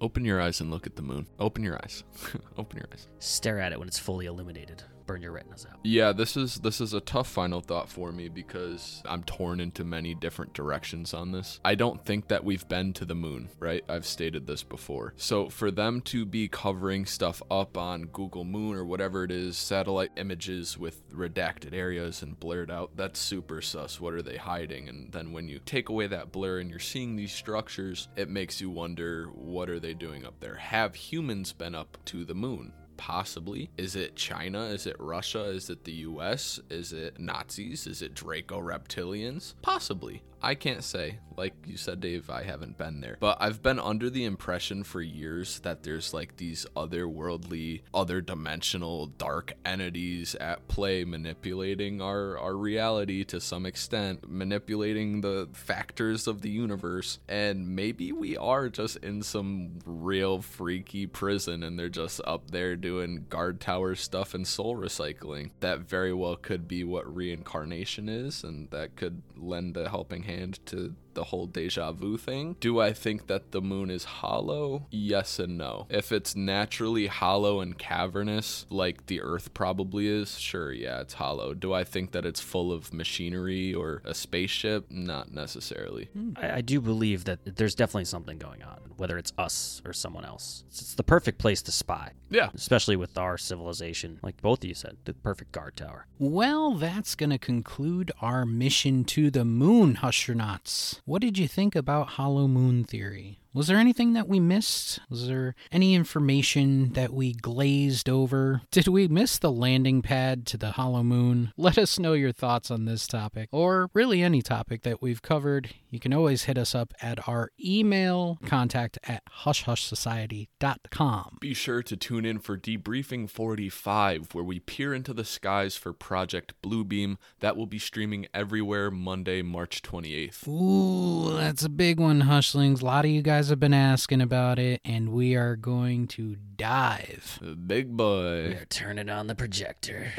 Open 0.00 0.24
your 0.24 0.40
eyes 0.40 0.60
and 0.60 0.70
look 0.70 0.86
at 0.86 0.96
the 0.96 1.02
moon. 1.02 1.26
Open 1.38 1.62
your 1.62 1.76
eyes. 1.76 2.04
Open 2.58 2.78
your 2.78 2.86
eyes. 2.92 3.06
Stare 3.18 3.60
at 3.60 3.72
it 3.72 3.78
when 3.78 3.88
it's 3.88 3.98
fully 3.98 4.26
illuminated. 4.26 4.82
Burn 5.10 5.22
your 5.22 5.32
retinas 5.32 5.66
out. 5.68 5.80
Yeah, 5.82 6.12
this 6.12 6.36
is 6.36 6.56
this 6.60 6.80
is 6.80 6.94
a 6.94 7.00
tough 7.00 7.26
final 7.26 7.60
thought 7.60 7.88
for 7.88 8.12
me 8.12 8.28
because 8.28 9.02
I'm 9.04 9.24
torn 9.24 9.58
into 9.58 9.82
many 9.82 10.14
different 10.14 10.52
directions 10.52 11.12
on 11.12 11.32
this. 11.32 11.58
I 11.64 11.74
don't 11.74 12.04
think 12.04 12.28
that 12.28 12.44
we've 12.44 12.68
been 12.68 12.92
to 12.92 13.04
the 13.04 13.16
moon, 13.16 13.48
right? 13.58 13.82
I've 13.88 14.06
stated 14.06 14.46
this 14.46 14.62
before. 14.62 15.14
So 15.16 15.48
for 15.48 15.72
them 15.72 16.00
to 16.02 16.24
be 16.24 16.46
covering 16.46 17.06
stuff 17.06 17.42
up 17.50 17.76
on 17.76 18.06
Google 18.06 18.44
Moon 18.44 18.76
or 18.76 18.84
whatever 18.84 19.24
it 19.24 19.32
is, 19.32 19.58
satellite 19.58 20.12
images 20.16 20.78
with 20.78 21.10
redacted 21.10 21.74
areas 21.74 22.22
and 22.22 22.38
blurred 22.38 22.70
out, 22.70 22.92
that's 22.94 23.18
super 23.18 23.60
sus. 23.60 24.00
What 24.00 24.14
are 24.14 24.22
they 24.22 24.36
hiding? 24.36 24.88
And 24.88 25.10
then 25.10 25.32
when 25.32 25.48
you 25.48 25.58
take 25.58 25.88
away 25.88 26.06
that 26.06 26.30
blur 26.30 26.60
and 26.60 26.70
you're 26.70 26.78
seeing 26.78 27.16
these 27.16 27.32
structures, 27.32 28.06
it 28.14 28.28
makes 28.28 28.60
you 28.60 28.70
wonder 28.70 29.26
what 29.34 29.68
are 29.70 29.80
they 29.80 29.92
doing 29.92 30.24
up 30.24 30.38
there? 30.38 30.54
Have 30.54 30.94
humans 30.94 31.52
been 31.52 31.74
up 31.74 31.98
to 32.04 32.24
the 32.24 32.36
moon? 32.36 32.74
Possibly. 33.00 33.70
Is 33.78 33.96
it 33.96 34.14
China? 34.14 34.64
Is 34.64 34.86
it 34.86 34.94
Russia? 34.98 35.44
Is 35.44 35.70
it 35.70 35.84
the 35.84 35.92
US? 35.92 36.60
Is 36.68 36.92
it 36.92 37.18
Nazis? 37.18 37.86
Is 37.86 38.02
it 38.02 38.14
Draco 38.14 38.60
reptilians? 38.60 39.54
Possibly. 39.62 40.22
I 40.42 40.54
can't 40.54 40.82
say. 40.82 41.18
Like 41.36 41.54
you 41.66 41.76
said, 41.76 42.00
Dave, 42.00 42.28
I 42.28 42.42
haven't 42.42 42.76
been 42.76 43.00
there. 43.00 43.16
But 43.18 43.38
I've 43.40 43.62
been 43.62 43.78
under 43.78 44.10
the 44.10 44.24
impression 44.24 44.84
for 44.84 45.00
years 45.00 45.60
that 45.60 45.82
there's 45.82 46.12
like 46.12 46.36
these 46.36 46.66
otherworldly, 46.76 47.82
other 47.94 48.20
dimensional 48.20 49.06
dark 49.06 49.54
entities 49.64 50.34
at 50.34 50.68
play 50.68 51.04
manipulating 51.04 52.02
our, 52.02 52.36
our 52.36 52.54
reality 52.54 53.24
to 53.24 53.40
some 53.40 53.64
extent, 53.64 54.28
manipulating 54.28 55.20
the 55.22 55.48
factors 55.52 56.26
of 56.26 56.42
the 56.42 56.50
universe. 56.50 57.20
And 57.28 57.74
maybe 57.74 58.12
we 58.12 58.36
are 58.36 58.68
just 58.68 58.96
in 58.98 59.22
some 59.22 59.78
real 59.86 60.42
freaky 60.42 61.06
prison 61.06 61.62
and 61.62 61.78
they're 61.78 61.88
just 61.88 62.20
up 62.26 62.50
there 62.50 62.76
doing 62.76 63.26
guard 63.30 63.60
tower 63.60 63.94
stuff 63.94 64.34
and 64.34 64.46
soul 64.46 64.76
recycling. 64.76 65.50
That 65.60 65.80
very 65.80 66.12
well 66.12 66.36
could 66.36 66.68
be 66.68 66.84
what 66.84 67.14
reincarnation 67.14 68.08
is, 68.08 68.44
and 68.44 68.70
that 68.70 68.96
could 68.96 69.22
lend 69.36 69.76
a 69.76 69.88
helping 69.88 70.22
hand 70.24 70.29
to 70.66 70.94
the 71.14 71.24
whole 71.24 71.46
deja 71.46 71.92
vu 71.92 72.16
thing. 72.16 72.56
Do 72.60 72.80
I 72.80 72.92
think 72.92 73.26
that 73.26 73.52
the 73.52 73.60
moon 73.60 73.90
is 73.90 74.04
hollow? 74.04 74.86
Yes 74.90 75.38
and 75.38 75.58
no. 75.58 75.86
If 75.90 76.12
it's 76.12 76.34
naturally 76.36 77.06
hollow 77.06 77.60
and 77.60 77.76
cavernous, 77.78 78.66
like 78.70 79.06
the 79.06 79.20
Earth 79.20 79.52
probably 79.54 80.06
is, 80.08 80.38
sure, 80.38 80.72
yeah, 80.72 81.00
it's 81.00 81.14
hollow. 81.14 81.54
Do 81.54 81.72
I 81.72 81.84
think 81.84 82.12
that 82.12 82.24
it's 82.26 82.40
full 82.40 82.72
of 82.72 82.92
machinery 82.92 83.74
or 83.74 84.02
a 84.04 84.14
spaceship? 84.14 84.86
Not 84.90 85.32
necessarily. 85.32 86.06
Hmm. 86.12 86.32
I, 86.36 86.50
I 86.56 86.60
do 86.60 86.80
believe 86.80 87.24
that 87.24 87.40
there's 87.56 87.74
definitely 87.74 88.04
something 88.06 88.38
going 88.38 88.62
on, 88.62 88.78
whether 88.96 89.18
it's 89.18 89.32
us 89.38 89.82
or 89.84 89.92
someone 89.92 90.24
else. 90.24 90.64
It's, 90.68 90.80
it's 90.82 90.94
the 90.94 91.02
perfect 91.02 91.38
place 91.38 91.62
to 91.62 91.72
spy, 91.72 92.12
Yeah. 92.30 92.50
especially 92.54 92.96
with 92.96 93.16
our 93.18 93.36
civilization. 93.38 94.18
Like 94.22 94.40
both 94.40 94.62
of 94.62 94.68
you 94.68 94.74
said, 94.74 94.96
the 95.04 95.14
perfect 95.14 95.52
guard 95.52 95.76
tower. 95.76 96.06
Well, 96.18 96.74
that's 96.74 97.14
going 97.14 97.30
to 97.30 97.38
conclude 97.38 98.12
our 98.20 98.44
mission 98.46 99.04
to 99.04 99.30
the 99.30 99.44
moon, 99.44 99.96
astronauts. 100.02 101.00
What 101.10 101.22
did 101.22 101.38
you 101.38 101.48
think 101.48 101.74
about 101.74 102.10
Hollow 102.10 102.46
Moon 102.46 102.84
Theory? 102.84 103.40
Was 103.52 103.66
there 103.66 103.78
anything 103.78 104.12
that 104.12 104.28
we 104.28 104.38
missed? 104.38 105.00
Was 105.10 105.26
there 105.26 105.56
any 105.72 105.92
information 105.96 106.92
that 106.92 107.12
we 107.12 107.32
glazed 107.32 108.08
over? 108.08 108.62
Did 108.70 108.86
we 108.86 109.08
miss 109.08 109.38
the 109.38 109.50
landing 109.50 110.02
pad 110.02 110.46
to 110.46 110.56
the 110.56 110.70
Hollow 110.72 111.02
Moon? 111.02 111.52
Let 111.56 111.76
us 111.76 111.98
know 111.98 112.12
your 112.12 112.30
thoughts 112.30 112.70
on 112.70 112.84
this 112.84 113.08
topic, 113.08 113.48
or 113.50 113.90
really 113.92 114.22
any 114.22 114.40
topic 114.40 114.82
that 114.82 115.02
we've 115.02 115.20
covered. 115.20 115.70
You 115.90 115.98
can 115.98 116.12
always 116.12 116.44
hit 116.44 116.56
us 116.56 116.76
up 116.76 116.94
at 117.02 117.26
our 117.28 117.50
email 117.58 118.38
contact 118.46 118.98
at 119.02 119.24
hushhushsociety.com. 119.42 121.38
Be 121.40 121.52
sure 121.54 121.82
to 121.82 121.96
tune 121.96 122.24
in 122.24 122.38
for 122.38 122.56
Debriefing 122.56 123.28
45, 123.28 124.32
where 124.32 124.44
we 124.44 124.60
peer 124.60 124.94
into 124.94 125.12
the 125.12 125.24
skies 125.24 125.74
for 125.76 125.92
Project 125.92 126.54
Bluebeam. 126.62 127.16
That 127.40 127.56
will 127.56 127.66
be 127.66 127.80
streaming 127.80 128.28
everywhere 128.32 128.92
Monday, 128.92 129.42
March 129.42 129.82
28th. 129.82 130.46
Ooh, 130.46 131.36
that's 131.36 131.64
a 131.64 131.68
big 131.68 131.98
one, 131.98 132.22
Hushlings. 132.22 132.80
A 132.82 132.84
lot 132.84 133.04
of 133.04 133.10
you 133.10 133.22
guys 133.22 133.39
have 133.48 133.60
been 133.60 133.74
asking 133.74 134.20
about 134.20 134.58
it, 134.58 134.80
and 134.84 135.10
we 135.10 135.34
are 135.34 135.56
going 135.56 136.06
to 136.08 136.36
dive. 136.56 137.40
Big 137.66 137.96
boy. 137.96 138.50
They're 138.50 138.66
turning 138.68 139.08
on 139.08 139.26
the 139.26 139.34
projector. 139.34 140.12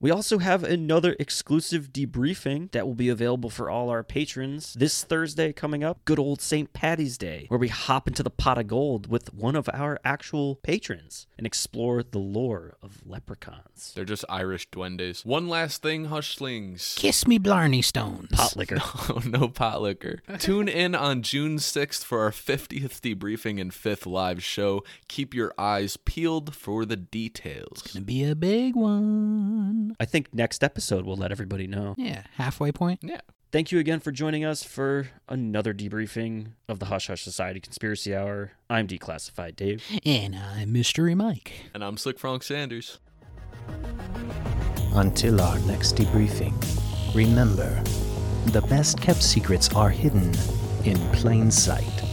We 0.00 0.10
also 0.10 0.38
have 0.38 0.64
another 0.64 1.16
exclusive 1.18 1.92
debriefing 1.92 2.70
that 2.72 2.86
will 2.86 2.94
be 2.94 3.08
available 3.08 3.50
for 3.50 3.68
all 3.68 3.90
our 3.90 4.02
patrons 4.02 4.74
this 4.74 5.02
Thursday 5.04 5.52
coming 5.52 5.82
up. 5.84 6.04
Good 6.04 6.18
old 6.18 6.40
St. 6.40 6.72
Patty's 6.72 7.18
Day, 7.18 7.46
where 7.48 7.58
we 7.58 7.68
hop 7.68 8.06
into 8.08 8.22
the 8.22 8.30
pot 8.30 8.58
of 8.58 8.66
gold 8.68 9.08
with 9.08 9.34
one 9.34 9.56
of 9.56 9.68
our 9.72 9.98
actual 10.04 10.56
patrons 10.56 11.26
and 11.36 11.46
explore 11.46 12.02
the 12.02 12.18
lore 12.18 12.76
of 12.82 13.02
leprechauns. 13.06 13.92
They're 13.94 14.04
just 14.04 14.24
Irish 14.28 14.68
duendes. 14.70 15.24
One 15.24 15.48
last 15.48 15.82
thing, 15.82 16.06
Hushlings. 16.06 16.96
Kiss 16.96 17.26
me, 17.26 17.38
Blarney 17.38 17.82
Stones. 17.82 18.30
Pot 18.32 18.56
liquor. 18.56 18.78
Oh, 19.08 19.20
no 19.26 19.48
pot 19.48 19.82
liquor. 19.82 20.20
Tune 20.38 20.68
in 20.68 20.94
on 20.94 21.22
June 21.22 21.56
6th 21.56 22.04
for 22.04 22.20
our 22.20 22.30
50th 22.52 23.00
debriefing 23.00 23.58
and 23.58 23.70
5th 23.72 24.04
live 24.04 24.42
show. 24.42 24.84
Keep 25.08 25.32
your 25.32 25.54
eyes 25.56 25.96
peeled 25.96 26.54
for 26.54 26.84
the 26.84 26.96
details. 26.96 27.80
It's 27.84 27.94
Gonna 27.94 28.04
be 28.04 28.24
a 28.24 28.34
big 28.34 28.76
one. 28.76 29.96
I 29.98 30.04
think 30.04 30.34
next 30.34 30.62
episode 30.62 31.06
we'll 31.06 31.16
let 31.16 31.32
everybody 31.32 31.66
know. 31.66 31.94
Yeah, 31.96 32.24
halfway 32.36 32.70
point. 32.70 33.00
Yeah. 33.02 33.22
Thank 33.52 33.72
you 33.72 33.78
again 33.78 34.00
for 34.00 34.12
joining 34.12 34.44
us 34.44 34.62
for 34.62 35.08
another 35.30 35.72
debriefing 35.72 36.48
of 36.68 36.78
the 36.78 36.86
Hush 36.86 37.06
Hush 37.06 37.22
Society 37.22 37.58
Conspiracy 37.60 38.14
Hour. 38.14 38.52
I'm 38.68 38.86
Declassified 38.86 39.56
Dave. 39.56 39.82
And 40.04 40.36
I'm 40.36 40.72
Mystery 40.72 41.14
Mike. 41.14 41.52
And 41.72 41.82
I'm 41.82 41.96
Slick 41.96 42.18
Frank 42.18 42.42
Sanders. 42.42 42.98
Until 44.94 45.40
our 45.40 45.58
next 45.60 45.96
debriefing, 45.96 46.54
remember 47.14 47.82
the 48.46 48.62
best 48.62 49.00
kept 49.00 49.22
secrets 49.22 49.72
are 49.74 49.90
hidden 49.90 50.32
in 50.84 50.98
plain 51.12 51.50
sight. 51.50 52.11